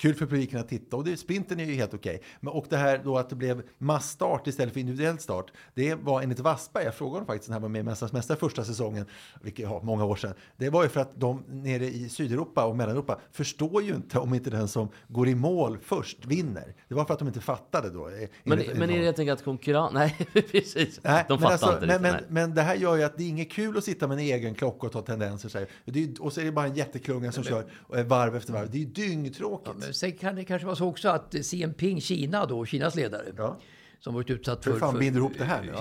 [0.00, 0.96] kul för publiken att titta.
[0.96, 2.22] Och det, sprinten är ju helt okej.
[2.40, 5.52] Men Och det här då att det blev massstart istället för individuell start.
[5.74, 8.38] Det var enligt Wassberg, jag frågade honom faktiskt när han var med i Mästarnas Mästare
[8.38, 9.06] första säsongen,
[9.42, 10.34] vilket ja, många år sedan.
[10.56, 14.34] Det var ju för att de nere i Sydeuropa och Mellaneuropa förstår ju inte om
[14.34, 16.74] inte den som går i mål först vinner.
[16.88, 18.08] Det var för att de inte fattade då.
[18.08, 18.12] eh,
[18.44, 19.90] Men, enligt- men är det helt enkelt att konkurrens...
[19.94, 20.16] Nej,
[20.50, 21.00] precis.
[21.02, 22.30] Nej, De men, fattar alltså, inte men, riktigt.
[22.30, 24.24] men, men det här gör ju att det är inget kul att sitta med en
[24.24, 25.48] egen klocka och ta tendenser.
[25.48, 25.66] Så här.
[25.84, 27.64] Det är, och så är det bara en jätteklunga som kör
[27.96, 28.70] eh, varv efter varv.
[28.70, 29.76] Det är ju dyngtråkigt.
[29.78, 33.24] Men sen kan det kanske vara så också att Xi Jinping, Kina då, Kinas ledare,
[33.36, 33.58] Ja.
[34.00, 34.78] som varit utsatt Hur för...
[34.78, 35.74] fan för binder ihop det här.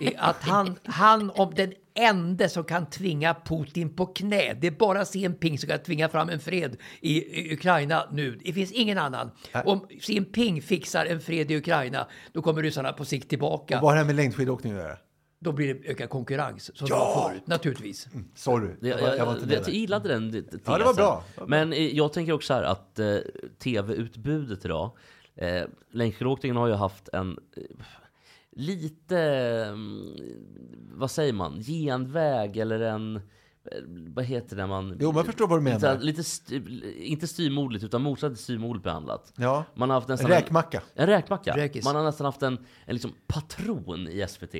[0.00, 4.54] Eh, att han, han om den enda som kan tvinga Putin på knä.
[4.60, 8.38] Det är bara Xi Jinping som kan tvinga fram en fred i Ukraina nu.
[8.44, 9.30] Det finns ingen annan.
[9.64, 13.76] Om Xi Jinping fixar en fred i Ukraina, då kommer ryssarna på sikt tillbaka.
[13.76, 14.96] Och vad har det här med längdskidåkning att göra?
[15.42, 17.28] Då blir det ökad konkurrens, som Ja!
[17.30, 18.06] förut, naturligtvis.
[18.34, 20.60] Sorry, Det, jag, jag, var- jag var inte med jag, gillade den tesen.
[20.64, 21.24] Ja, det var bra.
[21.46, 23.16] Men eh, jag tänker också här att eh,
[23.58, 24.90] tv-utbudet idag,
[25.36, 27.62] eh, längdskidåkningen har ju haft en eh,
[28.52, 29.18] lite,
[29.68, 30.14] mm,
[30.94, 33.22] vad säger man, genväg eller en, eh,
[34.14, 34.96] vad heter det när man...
[35.00, 35.92] Jo, jag förstår vad du menar.
[35.92, 36.62] Lite, lite st-
[37.06, 39.32] inte styrmodligt, utan motsatt till styrmodligt behandlat.
[39.36, 39.64] Ja.
[39.74, 40.82] Man har haft nästan Räkmacka.
[40.94, 41.56] En, en räkmacka.
[41.56, 41.84] Räkis.
[41.84, 44.54] Man har nästan haft en, en liksom patron i SVT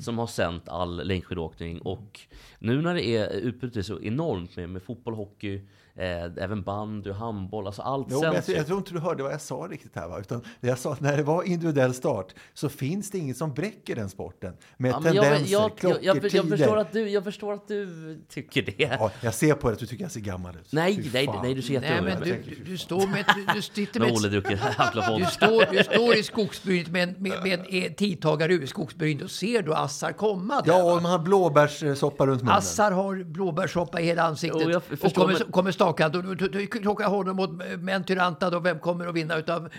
[0.00, 1.78] som har sänt all längdskidåkning.
[1.78, 2.20] Och
[2.58, 5.68] nu när det är utbudet så enormt med, med fotboll, hockey,
[5.98, 7.66] eh, även bandy och handboll.
[7.66, 10.08] Alltså allt Jo, jag, jag tror inte du hörde vad jag sa riktigt här.
[10.08, 10.18] Va?
[10.20, 13.54] Utan det jag sa att när det var individuell start så finns det inget som
[13.54, 14.56] bräcker den sporten.
[14.76, 16.56] Med Ja, jag, tendenser, jag, jag, klockor, jag, jag, tider.
[16.56, 18.74] förstår att du, jag förstår att du tycker det.
[18.98, 20.72] Ja, jag ser på det att du tycker jag ser gammal ut.
[20.72, 22.44] Nej, nej, nej, du ser Nej, jätteung men ut.
[22.44, 24.14] du, du, du står med, du, du sitter med
[25.18, 29.30] du står, du står i skogsbrynet med en, med, med eh, tidtagare ur skogsbrynet och
[29.30, 30.72] ser du Assar komma där.
[30.72, 32.56] Ja, och man har blåbärssoppa runt munnen.
[32.56, 36.18] Assar har blåbärssoppa i hela ansiktet Jo, jag och kommer, men- kommer stakande.
[36.18, 39.64] Och du, klockar honom mot Mentyranta då, vem kommer att vinna utav...
[39.64, 39.70] Uh,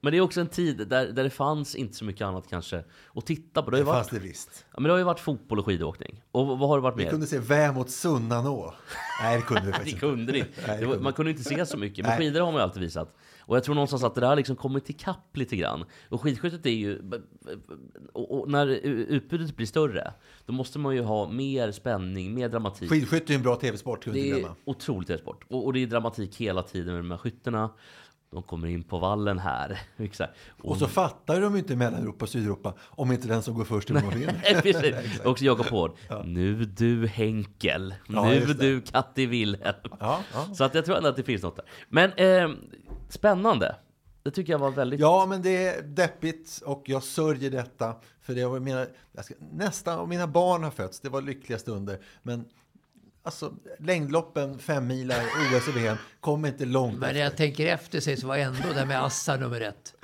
[0.00, 2.84] Men det är också en tid där, där det fanns inte så mycket annat kanske
[3.14, 3.70] att titta på.
[3.70, 4.64] Det har ju Det varit, fanns det visst.
[4.72, 6.22] ja, men det har ju varit fotboll och skidåkning.
[6.32, 7.10] Och vad har det varit Vi mer?
[7.10, 8.74] kunde se Vä mot Sunnanå.
[9.22, 10.32] Nej, det kunde vi Det faktiskt inte.
[10.32, 10.44] ni.
[10.66, 12.06] Det var, kunde man kunde inte se så mycket.
[12.06, 13.16] Men skidor har man ju alltid visat.
[13.46, 15.84] Och jag tror någonstans att det där liksom kommit ikapp lite grann.
[16.08, 17.02] Och skidskyttet är ju...
[18.12, 20.12] Och, och när utbudet blir större,
[20.46, 22.90] då måste man ju ha mer spänning, mer dramatik.
[22.90, 25.44] Skidskytte är en bra tv-sport, det är otroligt e-sport.
[25.48, 27.70] Och, och det är dramatik hela tiden med de här skytterna.
[28.32, 29.80] De kommer in på vallen här.
[29.96, 30.32] Exakt.
[30.62, 33.90] Och så fattar de ju inte Mellaneuropa och Sydeuropa om inte den som går först
[33.90, 34.60] i mål vinner.
[34.62, 35.20] Precis.
[35.24, 35.92] Och Jakob Hård.
[36.24, 37.94] Nu du Henkel.
[38.08, 39.76] Ja, nu du Katte Wilhelm.
[40.00, 40.54] Ja, ja.
[40.54, 41.64] Så att jag tror ändå att det finns något där.
[41.88, 42.56] Men eh,
[43.12, 43.76] spännande.
[44.22, 45.00] Det tycker jag var väldigt...
[45.00, 47.94] Ja, men det är deppigt och jag sörjer detta.
[48.20, 51.58] För det var mina, jag ska, nästan, och mina barn har fötts, det var lyckliga
[51.58, 51.98] stunder.
[52.22, 52.44] Men
[53.22, 55.20] alltså, längdloppen, fem milar,
[55.56, 58.68] OS och VM, kom inte långt Men när jag tänker efter sig så var ändå
[58.74, 59.94] det med Assa nummer ett.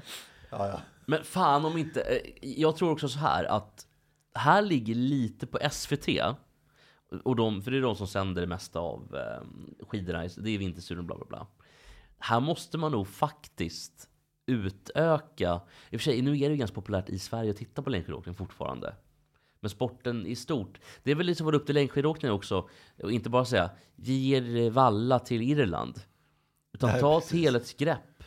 [0.50, 0.80] Ja, ja.
[1.06, 2.00] Men fan om inte...
[2.00, 3.86] eh, Jag tror också så här att
[4.34, 6.08] här ligger lite på SVT.
[7.24, 9.46] Och de, för det är de som sänder det mesta av eh,
[9.88, 10.28] skidorna.
[10.36, 11.46] Det är vinterstudion bla bla bla.
[12.18, 14.08] Här måste man nog faktiskt
[14.46, 15.60] utöka.
[15.90, 17.90] I och för sig, nu är det ju ganska populärt i Sverige att titta på
[17.90, 18.94] längdskidåkning fortfarande.
[19.60, 20.80] Men sporten i stort.
[21.02, 22.68] Det är väl lite som var upp till längdskidåkningen också.
[23.02, 26.00] Och inte bara säga, vi ger valla till Irland.
[26.72, 27.40] Utan Nej, ta ett precis.
[27.40, 28.17] helhetsgrepp.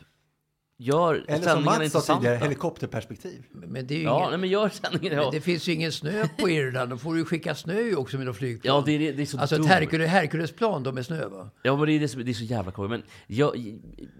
[0.84, 3.44] Gör Eller som Mats sa tidigare, helikopterperspektiv.
[3.52, 5.18] Men det, är ju Ja, ingen, nej, men gör sändningen.
[5.18, 6.90] Ja, men det finns ju ingen snö på Irland.
[6.90, 8.76] Då får du ju skicka snö också med något flygplan.
[8.76, 9.70] ja det, är, det är så Alltså ett dumt.
[9.70, 11.50] Hercules, Herculesplan då med snö va?
[11.64, 12.90] Ja, men det är, det är så jävla konstigt.
[12.90, 13.54] Men gör,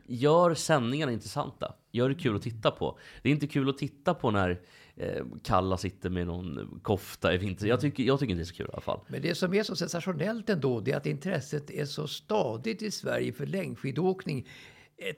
[0.08, 1.74] gör sändningarna intressanta.
[1.92, 3.00] Gör det kul att titta på.
[3.22, 4.60] Det är inte kul att titta på när
[4.96, 7.68] eh, Kalla sitter med någon kofta i vinter.
[7.68, 9.00] Jag tycker, jag tycker inte det är så kul i alla fall.
[9.08, 12.92] Men det som är så sensationellt ändå det är att intresset är så stadigt i
[12.92, 14.48] Sverige för längdskidåkning.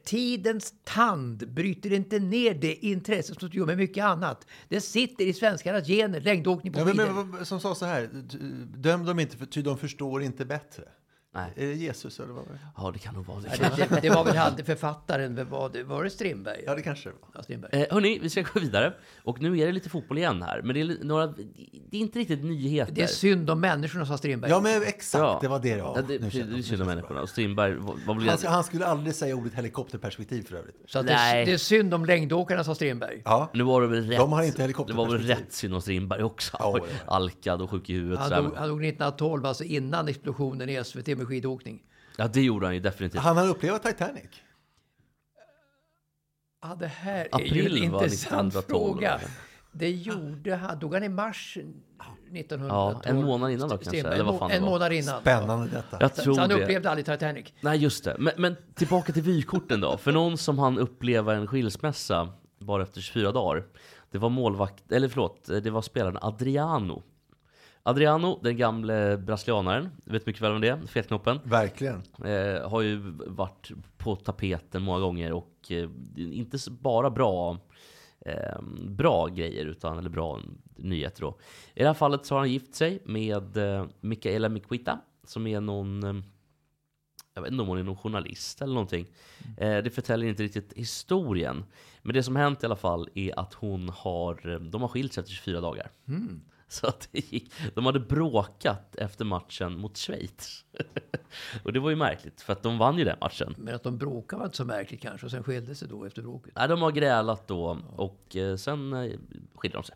[0.06, 4.48] Tidens tand bryter inte ner det intresset som det gör med mycket annat.
[4.70, 7.24] Det sitter i svenskarnas gener, längdåkning på Ja, men, skidor.
[7.24, 8.10] men, som sa så här,
[8.78, 10.84] döm dem inte för ty de förstår inte bättre.
[11.36, 11.54] Nej.
[11.56, 12.60] Är det Jesus eller vad var det?
[12.78, 13.50] Ja, det kan nog vara det.
[13.62, 16.64] Ja, det, det, det var väl alltid författaren, var det, var det Strindberg?
[16.66, 17.30] Ja, det kanske det var.
[17.36, 17.82] Ja, Strindberg.
[17.82, 18.94] Eh, hörni, vi ska gå vidare.
[19.24, 20.62] Och nu är det lite fotboll igen här.
[20.62, 22.94] Men det är, några, det är inte riktigt nyheter.
[22.94, 24.52] Det är synd om människorna, sa Strindberg.
[24.52, 25.38] Ja, men exakt, Ja.
[25.42, 25.70] det var det.
[25.70, 27.22] Ja, det, det, det är synd om människorna.
[27.22, 28.30] Och Strindberg var, väl...
[28.30, 30.76] Han, han skulle aldrig säga ordet helikopterperspektiv för övrigt.
[30.88, 31.46] Så Nej.
[31.46, 33.22] det är synd om längdåkarna, sa Strindberg.
[33.26, 34.18] Ja, Nu var det väl rätt.
[34.20, 35.46] De har inte Det var väl helikopterperspektiv.
[35.46, 36.58] rätt synd om Strindberg också.
[36.60, 36.80] Ja.
[37.06, 38.20] Alkad och sjuk i huvudet.
[38.20, 41.84] Han dog, han dog 1912, alltså innan explosionen i SVT med skidåkning.
[42.18, 43.22] Ja, det gjorde han ju definitivt.
[43.22, 44.30] Han har upplevt Titanic.
[46.62, 48.94] Ja, det här är April ju en var intressant 1912.
[48.94, 49.20] fråga.
[49.72, 50.80] Det gjorde han.
[50.80, 52.70] Dog han i mars 1912?
[52.70, 55.22] Ja, en månad innan då kanske, eller vad En fan det En månad innan.
[55.22, 55.98] Spännande detta.
[56.00, 56.64] Jag Så tror han det.
[56.64, 57.54] upplevde aldrig Titanic.
[57.62, 58.16] Nej, just det.
[58.20, 59.98] Men, men tillbaka till vykorten då.
[59.98, 63.64] För någon som han uppleva en skilsmässa bara efter 24 dagar.
[64.12, 67.04] Det var målvakt, eller förlåt, det var spelaren Adriano.
[67.86, 71.40] Adriano, den gamle brasilianaren, vet mycket väl om det, fetknoppen.
[71.44, 72.04] Verkligen.
[72.26, 77.58] Eh, har ju varit på tapeten många gånger och eh, inte bara bra,
[78.26, 80.40] eh, bra grejer, utan, eller bra
[80.76, 81.38] nyheter då.
[81.74, 85.62] I det här fallet så har han gift sig med eh, Mikaela Miquita, som är
[85.62, 86.24] någon, eh,
[87.34, 89.08] jag vet inte om hon är någon journalist eller någonting.
[89.58, 91.64] Eh, det förtäljer inte riktigt historien.
[92.02, 95.14] Men det som hänt i alla fall är att hon har, eh, de har skilt
[95.14, 95.92] sig efter 24 dagar.
[96.80, 100.66] Så att det gick, de hade bråkat efter matchen mot Schweiz.
[101.64, 103.56] och det var ju märkligt, för att de vann ju den matchen.
[103.58, 105.26] Men att de bråkade var inte så märkligt kanske.
[105.26, 106.54] Och sen skilde sig då efter bråket.
[106.56, 109.12] Nej, de har grälat då och eh, sen eh,
[109.56, 109.96] skiljer de sig.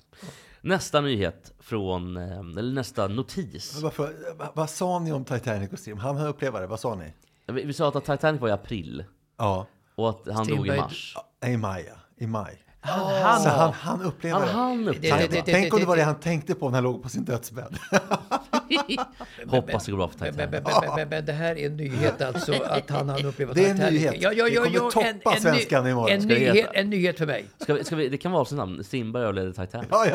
[0.61, 3.82] Nästa nyhet från, eh, eller nästa notis.
[3.82, 4.15] Varför,
[4.55, 5.97] vad, sa ni om Titanic och Strim?
[5.97, 7.13] Han har upplevt det, vad sa ni?
[7.47, 9.03] Vi, vi sa att Titanic var i april
[9.38, 11.15] Ja, och att han dog i Strindberg- mars.
[11.45, 11.86] i maj.
[11.89, 11.95] ja.
[12.25, 12.63] I maj.
[12.80, 14.53] Han, Så han, han upplevde Han det.
[14.53, 16.69] hann upp Det- Tänk, det- det- tänk om det var det det- han tänkte på
[16.69, 17.78] när han låg på sin dödsbädd.
[19.47, 21.07] Hoppas det går bra för Titanic.
[21.09, 24.15] men, det här är en nyhet alltså att han hann uppleva Det är en nyhet.
[24.19, 26.09] Ja, ja, Det ja, kommer ja, toppa en, svenskan en, imorgon.
[26.11, 27.45] En, Ska det nyhet, en nyhet för mig.
[27.59, 28.84] Ska vi, ska vi, det kan vara avsnitt namn.
[28.84, 29.88] Strindberg överlevde Titanic.
[29.91, 30.05] Ja,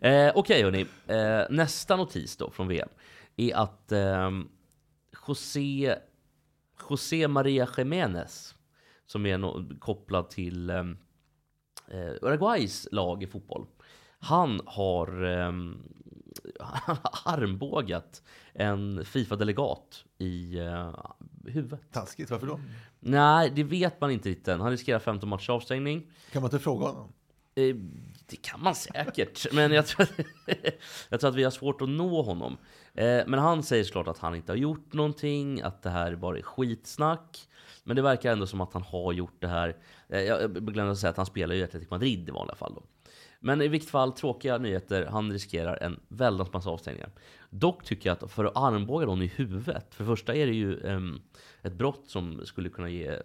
[0.00, 0.08] ja?
[0.08, 2.88] Eh, Okej hörni, eh, nästa notis då från VM
[3.36, 4.30] är att eh,
[5.28, 5.94] José,
[6.90, 8.54] José Maria Jiménez,
[9.06, 10.84] som är no kopplad till eh, eh,
[12.22, 13.66] Uruguays lag i fotboll,
[14.18, 15.52] han har, eh,
[17.24, 18.22] armbågat
[18.52, 20.94] en Fifa-delegat i eh,
[21.46, 21.80] huvudet.
[21.92, 22.60] Taskigt, varför då?
[23.00, 24.60] Nej, det vet man inte riktigt än.
[24.60, 26.10] Han riskerar 15 matchers avstängning.
[26.32, 27.12] Kan man inte fråga honom?
[27.68, 27.76] Eh,
[28.26, 30.10] det kan man säkert, men jag tror, att,
[31.08, 32.56] jag tror att vi har svårt att nå honom.
[32.94, 36.38] Eh, men han säger såklart att han inte har gjort någonting, att det här bara
[36.38, 37.48] är skitsnack.
[37.84, 39.76] Men det verkar ändå som att han har gjort det här.
[40.08, 42.74] Eh, jag glömde säga att han spelar ju i Atletico Madrid i vanliga fall.
[42.74, 42.82] Då.
[43.40, 45.06] Men i vilket fall, tråkiga nyheter.
[45.06, 47.10] Han riskerar en väldans massa avstängningar.
[47.50, 49.86] Dock tycker jag att för att armbåga någon i huvudet.
[49.94, 51.20] För det första är det ju ehm,
[51.62, 53.16] ett brott som skulle kunna ge eh,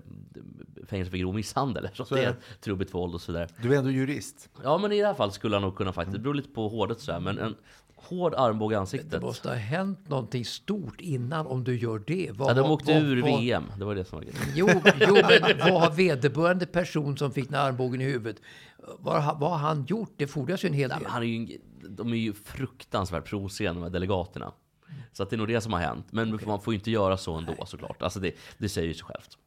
[0.88, 1.90] fängelse för grov misshandel.
[1.94, 2.36] Så, Så det är det.
[2.62, 3.48] trubbigt våld och sådär.
[3.62, 4.50] Du är ändå jurist.
[4.64, 6.14] Ja, men i det här fallet skulle han nog kunna faktiskt.
[6.18, 7.20] Det beror lite på hårdet sådär.
[7.20, 7.56] Men en
[7.96, 9.22] hård armbåge i Det ansiktet.
[9.22, 12.30] måste ha hänt någonting stort innan om du gör det.
[12.34, 13.64] Vad, Ja, de åkte vad- ur vad- VM.
[13.80, 14.40] Det var det som var grejen.
[14.56, 14.68] Jo,
[15.08, 18.42] jo, men vad har vederbörande person som fick den armbågen i huvudet,
[19.00, 20.14] vad, har- vad har han gjort?
[20.18, 21.04] Det fordras ju en hel Ja, del.
[21.04, 24.54] men han är ju, en- de är ju fruktansvärt provocerande de här delegaterna.
[25.12, 26.06] Så att det är nog det som har hänt.
[26.12, 28.02] Men man får ju inte göra så ändå såklart.
[28.02, 29.38] Alltså det, det säger ju sig självt.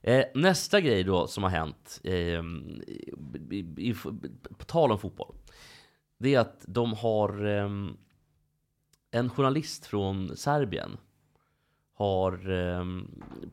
[0.00, 2.12] Eh, nästa grej då som har hänt, eh,
[3.50, 3.94] i, i,
[4.58, 5.34] på tal om fotboll,
[6.18, 7.70] det är att de har eh,
[9.10, 10.96] en journalist från Serbien
[11.94, 12.84] har eh,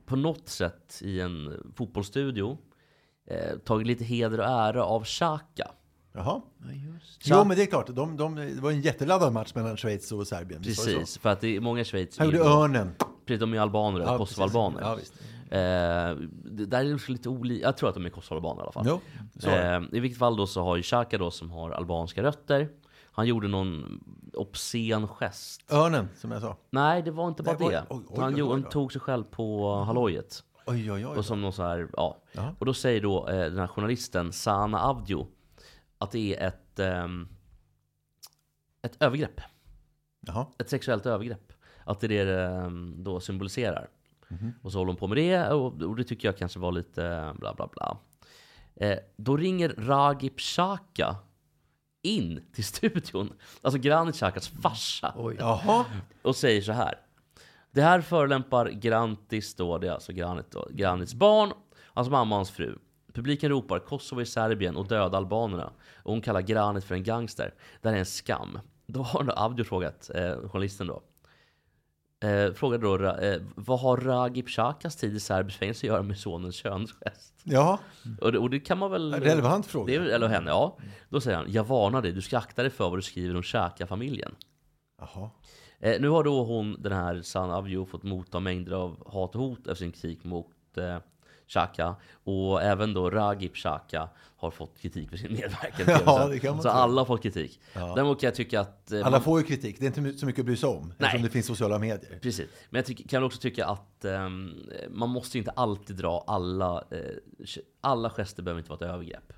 [0.05, 2.57] på något sätt i en fotbollsstudio
[3.25, 5.71] eh, tagit lite heder och ära av Xhaka.
[6.13, 6.41] Jaha.
[6.57, 7.21] Ja, just.
[7.23, 7.87] Jo, men det är klart.
[7.87, 10.61] De, de, det var en jätteladdad match mellan Schweiz och Serbien.
[10.61, 10.67] det?
[10.67, 12.17] Precis, för att det är många Schweiz.
[12.17, 12.95] Han är gjorde örnen.
[13.25, 14.81] Precis, de är albaner, Ja, kosovoalbaner.
[14.81, 15.13] Ja, visst.
[15.51, 15.59] Eh,
[16.51, 18.85] det där är också lite olika, jag tror att de är kosovoalbaner i alla fall.
[18.87, 18.99] Jo,
[19.33, 19.75] det.
[19.75, 22.69] Eh, I vilket fall då så har ju Xhaka då som har albanska rötter,
[23.11, 23.99] han gjorde någon
[24.33, 25.71] obscen gest.
[25.71, 26.57] Örnen, som jag sa.
[26.69, 27.85] Nej, det var inte bara Nej, det.
[27.89, 30.43] oj, oj, han oj, tog sig själv på hallojet.
[30.65, 31.17] Oj, oj, oj.
[31.17, 32.17] Och som någon så här, ja.
[32.31, 32.55] Jaha.
[32.59, 35.27] Och då säger då eh, den här journalisten, Sana Avdio,
[35.99, 37.27] att det är ett, ehm,
[38.81, 39.41] ett övergrepp.
[40.19, 40.45] Jaha.
[40.57, 41.53] Ett sexuellt övergrepp.
[41.83, 43.89] Att det är det det ehm, då symboliserar.
[44.27, 44.53] Mhm.
[44.61, 47.33] Och så håller de på med det, och, och det tycker jag kanske var lite
[47.39, 47.97] bla bla bla.
[48.75, 51.15] Eh, då ringer Ragip Xhaka
[52.01, 55.35] in till studion, alltså Granit Xhakas farsa, Oj.
[55.39, 55.85] Jaha.
[56.21, 56.95] och säger så här.
[57.71, 62.37] Det här förolämpar Grantis då, det är alltså Granit då, Granits barn, hans mamma och
[62.37, 62.77] hans fru.
[63.13, 65.71] Publiken ropar Kosovo i Serbien och döda albanerna.
[65.95, 67.53] Och hon kallar Granit för en gangster.
[67.81, 68.59] Det här är en skam.
[68.87, 71.01] Då har då Avdio frågat, eh, journalisten då.
[72.27, 76.17] Eh, frågade då, eh, vad har Ragip Xhakas tid i serbisk fängelse att göra med
[76.17, 77.33] sonens könsgest?
[77.43, 77.79] Ja,
[78.21, 79.13] Och det, och det kan man väl...
[79.13, 79.85] relevant fråga.
[79.85, 80.77] Det är, eller henne, ja.
[81.09, 83.43] Då säger han, jag varnar dig, du ska akta dig för vad du skriver om
[83.43, 84.35] Xhaka-familjen.
[85.01, 85.29] Jaha.
[85.79, 89.41] Eh, nu har då hon, den här San Avio, fått motta mängder av hat och
[89.41, 90.97] hot efter sin kritik mot eh,
[91.49, 91.95] Xhaka.
[92.23, 96.01] Och även då Ragip Xhaka har fått kritik för sin medverkan.
[96.05, 97.59] Ja, det kan man Så alla har fått kritik.
[97.73, 97.95] Ja.
[97.95, 98.91] Däremot kan jag tycka att...
[98.91, 99.75] eh, Alla man- får ju kritik.
[99.79, 100.91] Det är inte så mycket att bry sig om.
[100.99, 102.19] Eftersom det finns sociala medier.
[102.21, 102.49] Precis.
[102.69, 104.53] Men jag tycker, kan också tycka att ehm,
[104.89, 106.83] man måste inte alltid dra alla...
[106.91, 106.99] Eh,
[107.81, 109.33] alla gester behöver inte vara ett övergrepp.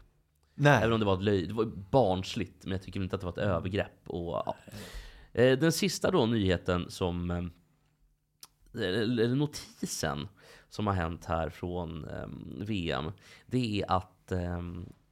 [0.55, 0.78] Nej.
[0.78, 3.26] Även om det var ett löj, det var barnsligt, men jag tycker inte att det
[3.26, 4.09] var ett övergrepp.
[4.09, 4.55] Och, ja.
[5.34, 7.43] Eh, Den sista då nyheten som, eh,
[8.82, 10.28] eller notisen
[10.72, 12.28] som har hänt här från eh,
[12.65, 13.11] VM,
[13.45, 14.61] det är att eh,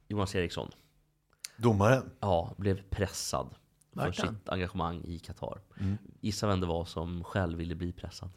[0.08, 0.70] Jonas Eriksson
[1.56, 2.10] Domaren.
[2.20, 3.54] ja, blev pressad
[3.94, 5.60] för sitt engagemang i Qatar.
[5.80, 5.98] Mm.
[6.20, 8.30] Gissa vem det var som själv ville bli pressad?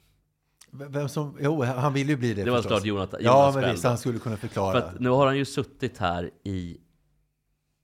[0.72, 1.38] Vem som...
[1.42, 2.72] Jo, han vill ju bli det Det var förstås.
[2.72, 3.84] såklart Jonas, Jonas Ja, men visst.
[3.84, 4.84] Han skulle kunna För förklara.
[4.84, 6.78] att nu har han ju suttit här i,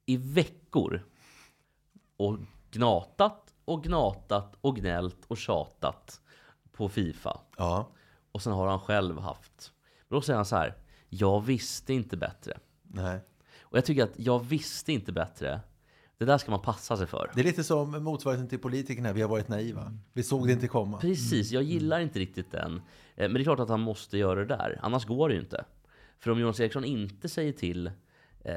[0.06, 1.06] i veckor
[2.18, 2.38] och
[2.72, 6.22] gnatat och gnatat och gnällt och tjatat
[6.72, 7.40] på Fifa.
[7.58, 7.90] Ja.
[8.32, 9.72] Och sen har han själv haft...
[10.10, 10.76] Men då säger han så här.
[11.10, 12.58] Jag visste inte bättre.
[12.84, 13.20] Nej.
[13.62, 15.60] Och jag tycker att jag visste inte bättre.
[16.18, 17.32] Det där ska man passa sig för.
[17.36, 19.14] Det är lite som motsvarigheten till politikerna.
[19.14, 19.94] Vi har varit naiva.
[20.14, 20.98] Vi såg det inte komma.
[20.98, 22.76] Precis, jag gillar inte riktigt den.
[22.76, 22.82] Eh,
[23.16, 24.80] Men det är klart att han måste göra det där.
[24.82, 25.66] Annars går det ju inte.
[26.20, 27.88] För om Jonas Eriksson inte säger till,
[28.42, 28.54] eh,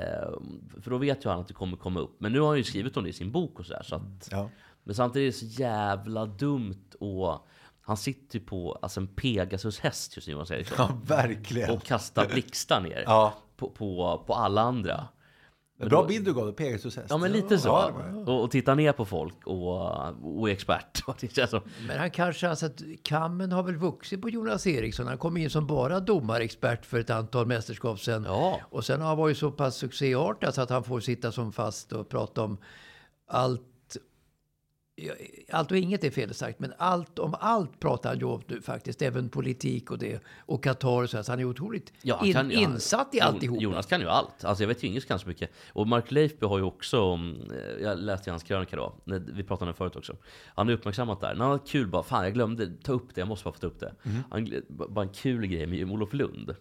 [0.80, 2.20] för då vet ju han att det kommer komma upp.
[2.20, 3.82] Men nu har han ju skrivit om det i sin bok och sådär.
[3.82, 4.48] Så att, Ja.
[4.84, 7.46] Men samtidigt är det så jävla dumt och
[7.82, 10.76] han sitter ju på alltså en Pegasus-häst just nu, Jonas Eriksson.
[10.78, 11.70] ja, verkligen.
[11.70, 13.34] Och kastar blixtar ner Ja.
[13.56, 15.08] på, på, på alla andra.
[15.78, 17.06] Bra bild du gav, Pegasus häst.
[17.10, 17.68] Ja men lite så.
[17.68, 17.92] Ja,
[18.26, 21.02] Och, och titta ner på folk och, och är expert.
[21.86, 25.06] Men han kanske, alltså att kammen har väl vuxit på Jonas Eriksson.
[25.06, 28.24] Han kom in som bara domarexpert för ett antal mästerskap sedan.
[28.24, 28.60] Ja.
[28.70, 31.92] Och sen har han varit så pass succéartad så att han får sitta som fast
[31.92, 32.58] och prata om
[33.26, 33.62] allt.
[34.96, 35.12] Ja,
[35.50, 38.60] Allt och inget är fel sagt, men allt om allt pratar han ju om nu
[38.60, 39.02] faktiskt.
[39.02, 40.22] Även politik och det.
[40.38, 41.24] Och Qatar och så här.
[41.24, 43.60] Så han är otroligt Ja, han in, kan ju- han- insatt i Jo- alltihop.
[43.62, 44.44] Jonas kan ju allt.
[44.44, 45.50] Alltså jag vet ju inget så mycket.
[45.72, 48.94] Och Mark Leifby har ju också, mm, jag läste hans krönika då,
[49.34, 50.16] vi pratade om det förut också.
[50.54, 51.34] Han har uppmärksammat det här.
[51.34, 53.66] När han kul bara, fan jag glömde ta upp det, jag måste bara få ta
[53.66, 53.94] upp det.
[54.02, 54.22] Mhm.
[54.30, 56.54] Han, bara en kul grej med Olof Lund.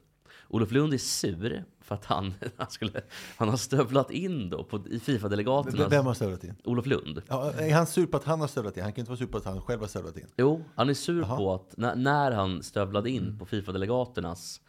[0.54, 3.02] Olof Lund är sur för att han, han, skulle,
[3.38, 5.88] han har stövlat in då på, i Fifa-delegaterna.
[5.88, 6.56] Vem har stövlat in?
[6.64, 7.22] Olof Lund.
[7.28, 8.84] Ja, är han sur på att han har stövlat in?
[8.84, 10.28] Han kan inte vara sur på att han själv har stövlat in.
[10.38, 14.62] Jo, han är sur på att när, när han stövlade in på Fifa-delegaternas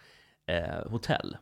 [0.46, 1.36] eh, hotell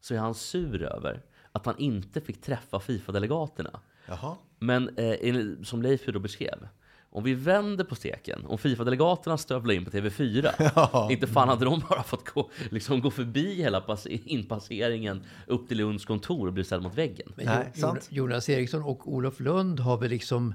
[0.00, 1.22] så är han sur över
[1.52, 3.80] att han inte fick träffa Fifa-delegaterna.
[4.06, 4.36] Jaha.
[4.58, 6.68] Men eh, som Leif då beskrev,
[7.12, 11.82] om vi vänder på steken, om Fifa-delegaterna stövlar in på TV4, inte fan hade de
[11.88, 16.64] bara fått gå, liksom gå förbi hela pass- inpasseringen upp till Lunds kontor och bli
[16.64, 17.32] ställd mot väggen.
[17.36, 18.06] Men Nej, Jo- sant.
[18.10, 20.54] Jonas Eriksson och Olof Lund har väl liksom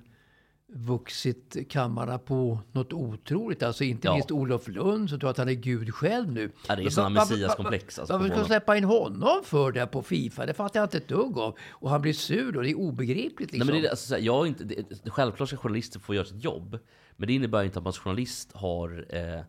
[0.73, 3.63] vuxit kammarna på något otroligt.
[3.63, 4.13] Alltså inte Ja.
[4.13, 6.51] minst Olof Lund som tror att han är Gud själv nu.
[6.67, 8.47] Ja, det är sådana messiaskomplex, alltså, Varför ska honom.
[8.47, 10.45] släppa in honom för det på Fifa?
[10.45, 11.55] Det fattar jag inte ett dugg av.
[11.69, 13.67] Och han blir sur och det är obegripligt liksom.
[13.67, 16.25] Nej, men det, är, alltså, så här, jag inte, det, självklart ska journalister få göra
[16.25, 16.79] sitt jobb.
[17.17, 19.41] Men det innebär inte att man som journalist har eh,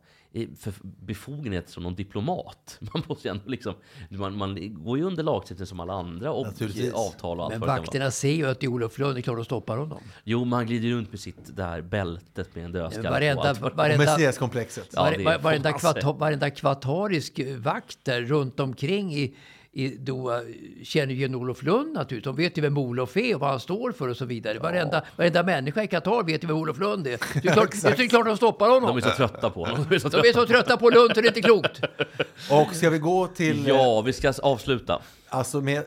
[0.58, 2.78] för befogenhet som någon diplomat.
[2.92, 3.74] Man, måste ändå liksom,
[4.08, 6.46] man, man går ju under lagstiftningen som alla andra och
[6.94, 9.38] avtal och allt Men vakterna ser ju att det är Olof Lund, det är klart
[9.38, 10.00] att stoppa honom.
[10.24, 13.70] Jo, men han glider runt med sitt där bältet med en dödskalle Varenda, på.
[13.74, 14.88] varenda, Mercedes-komplexet.
[14.92, 19.34] Ja, varenda, varenda kvartarisk vakt där runt omkring i,
[19.76, 20.42] i Doha
[20.82, 22.24] känner ju igen Olof Lund naturligtvis.
[22.24, 24.58] De vet ju vem Olof är och vad han står för och så vidare.
[24.58, 27.18] Varenda, varenda människa i Qatar vet ju vem Olof Lund är.
[27.42, 28.88] Det är klart, det är klart de stoppar honom.
[28.88, 29.86] De är så trötta på honom.
[29.88, 31.80] De är så De är så trötta på Lund så det är inte klokt.
[32.50, 33.66] Och ska vi gå till...
[33.66, 35.02] Ja, vi ska avsluta.
[35.28, 35.84] Alltså med,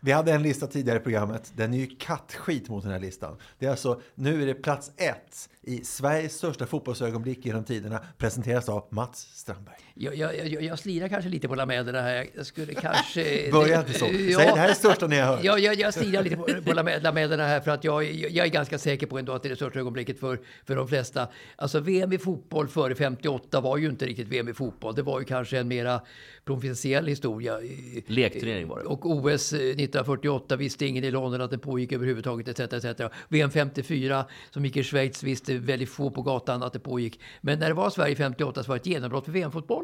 [0.00, 1.52] vi hade en lista tidigare i programmet.
[1.56, 3.36] Den är ju kattskit mot den här listan.
[3.58, 8.00] Det är alltså, nu är det plats ett i Sveriges största fotbollsögonblick genom tiderna.
[8.18, 9.85] Presenteras av Mats Strandberg.
[9.98, 12.26] Jag, jag, jag, jag slirar kanske lite på lamäderna här.
[12.34, 13.48] Jag skulle kanske...
[13.52, 14.06] Börja inte så.
[14.06, 14.38] Säg Ja.
[14.38, 15.44] det här är det största ni har hört.
[15.44, 18.50] Ja, jag, jag slirar lite på, på lamäderna här för att jag, jag, jag är
[18.50, 21.28] ganska säker på ändå att det är det största ögonblicket för, för de flesta.
[21.56, 24.94] Alltså VM i fotboll före 58 var ju inte riktigt VM i fotboll.
[24.94, 26.00] Det var ju kanske en mera
[26.44, 27.60] provinsiell historia.
[28.06, 28.84] Lekturnering var det.
[28.84, 32.84] Och OS 1948 visste ingen i London att det pågick överhuvudtaget etc.
[32.84, 33.00] etc.
[33.28, 37.20] VM 54 som gick i Schweiz visste väldigt få på gatan att det pågick.
[37.40, 39.32] Men när det var Sverige 58 så var det ett genombrott för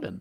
[0.03, 0.21] VM-fotbollen.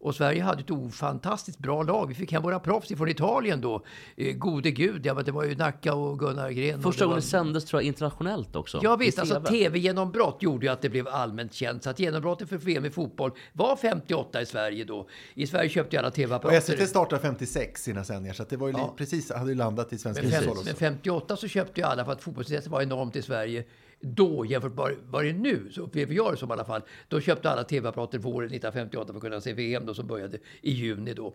[0.00, 2.06] Och Sverige hade ett ofantastiskt bra lag.
[2.08, 3.84] Vi fick hem våra proffs från Italien då.
[4.16, 6.76] Eh, gode gud, ja, men det var ju Nacka och Gunnar Gren.
[6.76, 7.20] och Första det gången var...
[7.20, 8.80] det sändes tror jag internationellt också.
[8.82, 9.48] Ja visst, alltså TV.
[9.48, 11.82] tv-genombrott gjorde ju att det blev allmänt känt.
[11.82, 15.08] Så att genombrottet för VM i fotboll var 58 i Sverige då.
[15.34, 16.60] I Sverige köpte ju alla Och tv-apparater.
[16.60, 18.94] SVT startade 56 sina sändningar, så att det var ju Ja.
[18.96, 20.74] precis, hade ju landat i svenska hushåll men också.
[20.74, 23.64] 58 så köpte ju alla för att fotbollsintresset var enormt i Sverige.
[24.00, 26.82] Då jämfört med vad det är nu, så upplever jag det som i alla fall.
[27.08, 30.72] Då köpte alla tv-apparater våren 1958 för att kunna se VM då som började i
[30.72, 31.34] juni då.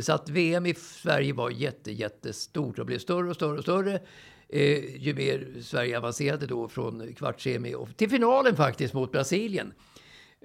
[0.00, 4.00] Så att VM i Sverige var jätte, jättestort och blev större och större och större.
[4.48, 9.72] Eh, ju mer Sverige avancerade då från kvartssemi till finalen faktiskt mot Brasilien.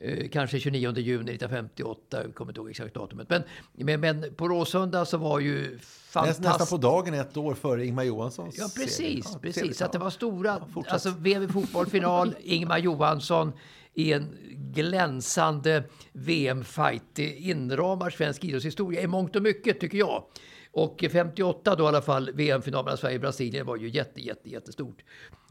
[0.01, 3.29] Eh, kanske 29 juni 1958, jag kommer inte ihåg exakt datumet.
[3.29, 3.43] Men,
[3.73, 6.47] men, men på Råsunda så var ju fantastiskt.
[6.47, 9.29] nästan på dagen ett år före Ingmar Johanssons Ja, precis.
[9.33, 9.55] Ja, precis.
[9.55, 9.77] trevligt.
[9.77, 10.93] Så det var stora, fortsätt.
[10.93, 13.51] alltså VM i fotboll-final, Ingmar Johansson
[13.93, 14.37] i en
[14.73, 17.03] glänsande VM-fight.
[17.13, 20.23] Det inramar svensk idrottshistoria i mångt och mycket, tycker jag.
[20.71, 24.49] Och 58 då i alla fall, VM-final mellan Sverige och Brasilien var ju jätte, jätte,
[24.49, 25.03] jättestort.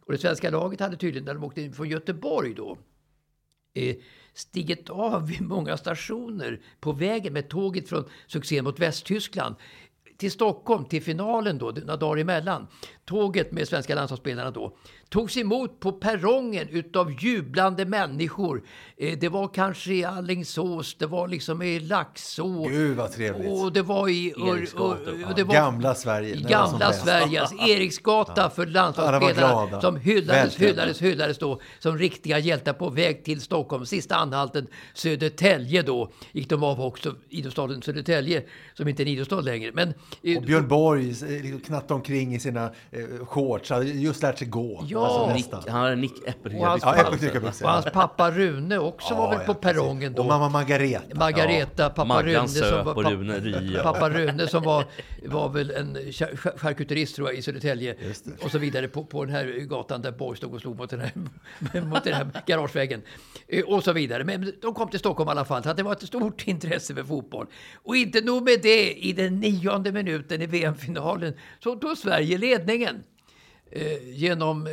[0.06, 2.78] Och det svenska laget hade tydligen, när de åkte in från Göteborg då,
[3.74, 3.96] eh,
[4.34, 9.56] stigit av vid många stationer på vägen med tåget från succén mot Västtyskland
[10.16, 12.66] till Stockholm, till finalen då, några dagar emellan.
[13.04, 14.76] Tåget med svenska landslagsspelarna då
[15.14, 18.62] togs emot på perrongen utav jublande människor.
[18.96, 22.66] Eh, det var kanske i Alingsås, det var liksom i Laxå.
[22.68, 23.62] Gud vad trevligt.
[23.62, 24.34] Och det var i...
[24.36, 26.36] Ur, ur, och det var, Gamla Sverige.
[26.48, 26.92] gamla.
[26.92, 29.80] Sverige, alltså Eriksgata för Alla var landslagsspelarna glada.
[29.80, 33.86] som hyllades, hyllades, hyllades då som riktiga hjältar på väg till Stockholm.
[33.86, 38.42] Sista anhalten Södertälje då gick de av också, idrottsstaden Södertälje
[38.74, 39.70] som inte är en idrottsstad längre.
[39.74, 44.38] Men, eh, Och Björn Borg eh, knattade omkring i sina eh, shorts, hade just lärt
[44.38, 44.84] sig gå.
[44.88, 45.03] Ja.
[45.04, 45.72] Alltså, Nick, nästan.
[45.72, 46.12] han hade Nick
[46.44, 46.82] Och hans.
[46.82, 47.08] Ja,
[47.62, 50.22] och hans pappa Rune också var väl på perrongen då.
[50.22, 51.14] Och mamma Margareta.
[51.14, 53.82] Margareta, pappa Maggan Rune söp som var, och Rune Rie.
[53.82, 54.84] pappa Rune som var,
[55.26, 57.96] var väl en char- char- charkuterist tror jag i Södertälje.
[58.42, 61.00] Och så vidare på, på den här gatan där Borg stod och slog mot den
[61.00, 61.12] här,
[61.80, 63.02] mot den här garageväggen.
[63.48, 64.24] Eh, Och så vidare.
[64.24, 65.62] Men de kom till Stockholm i alla fall.
[65.62, 67.46] Så att det var ett stort intresse för fotboll.
[67.82, 73.02] Och inte nog med det, i den nionde minuten i VM-finalen så tog Sverige ledningen
[74.02, 74.72] genom eh,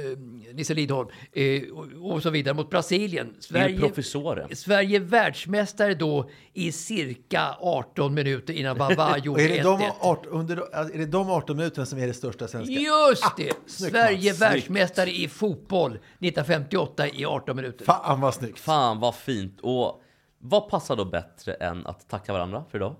[0.53, 3.35] Nisse Lidholm eh, och, och så vidare mot Brasilien.
[3.39, 3.79] Sverige...
[3.79, 4.55] Professore.
[4.55, 9.91] Sverige världsmästare då i cirka 18 minuter innan Bava gjorde är, det de 1-1.
[9.99, 12.73] 18, under, är det de 18 minuterna som är det största svenska?
[12.73, 13.53] Just det!
[13.65, 14.41] snyggt, Sverige Mats.
[14.41, 17.85] världsmästare i fotboll 1958 i 18 minuter.
[17.85, 18.59] Fan vad snyggt.
[18.59, 19.59] Fan vad fint.
[19.61, 20.01] Och
[20.37, 22.95] vad passar då bättre än att tacka varandra för idag?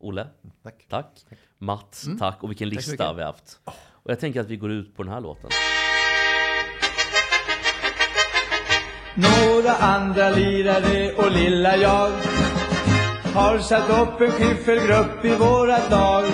[0.00, 0.26] Olle?
[0.62, 0.86] Tack.
[0.88, 1.24] Tack.
[1.58, 2.42] Mats, tack.
[2.42, 3.16] Och vilken lista mycket.
[3.16, 3.60] vi har haft.
[4.04, 5.50] Och jag tänker att vi går ut på den här låten.
[9.14, 12.10] Några andra lirare och lilla jag
[13.34, 16.24] har satt upp en skiffelgrupp i vårat lag.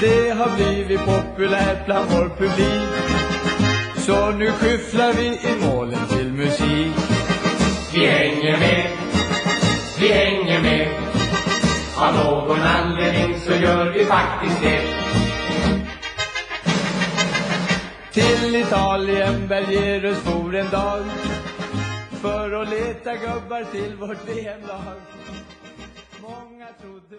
[0.00, 2.90] Det har blivit populärt bland vår publik.
[3.96, 6.94] Så nu skyfflar vi i målen till musik.
[7.94, 8.90] Vi hänger med,
[10.00, 10.88] vi hänger med.
[11.96, 15.19] Av någon anledning så gör vi faktiskt det.
[18.12, 19.48] Till Italien
[20.14, 21.04] for en dag
[22.10, 24.96] för att leta gubbar till vårt VM-lag.
[26.22, 27.16] Många trodde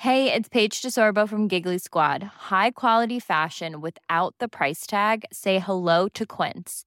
[0.00, 2.22] Hey, it's Paige DeSorbo from Giggly Squad.
[2.50, 5.26] High quality fashion without the price tag.
[5.30, 6.86] Say hello to Quince.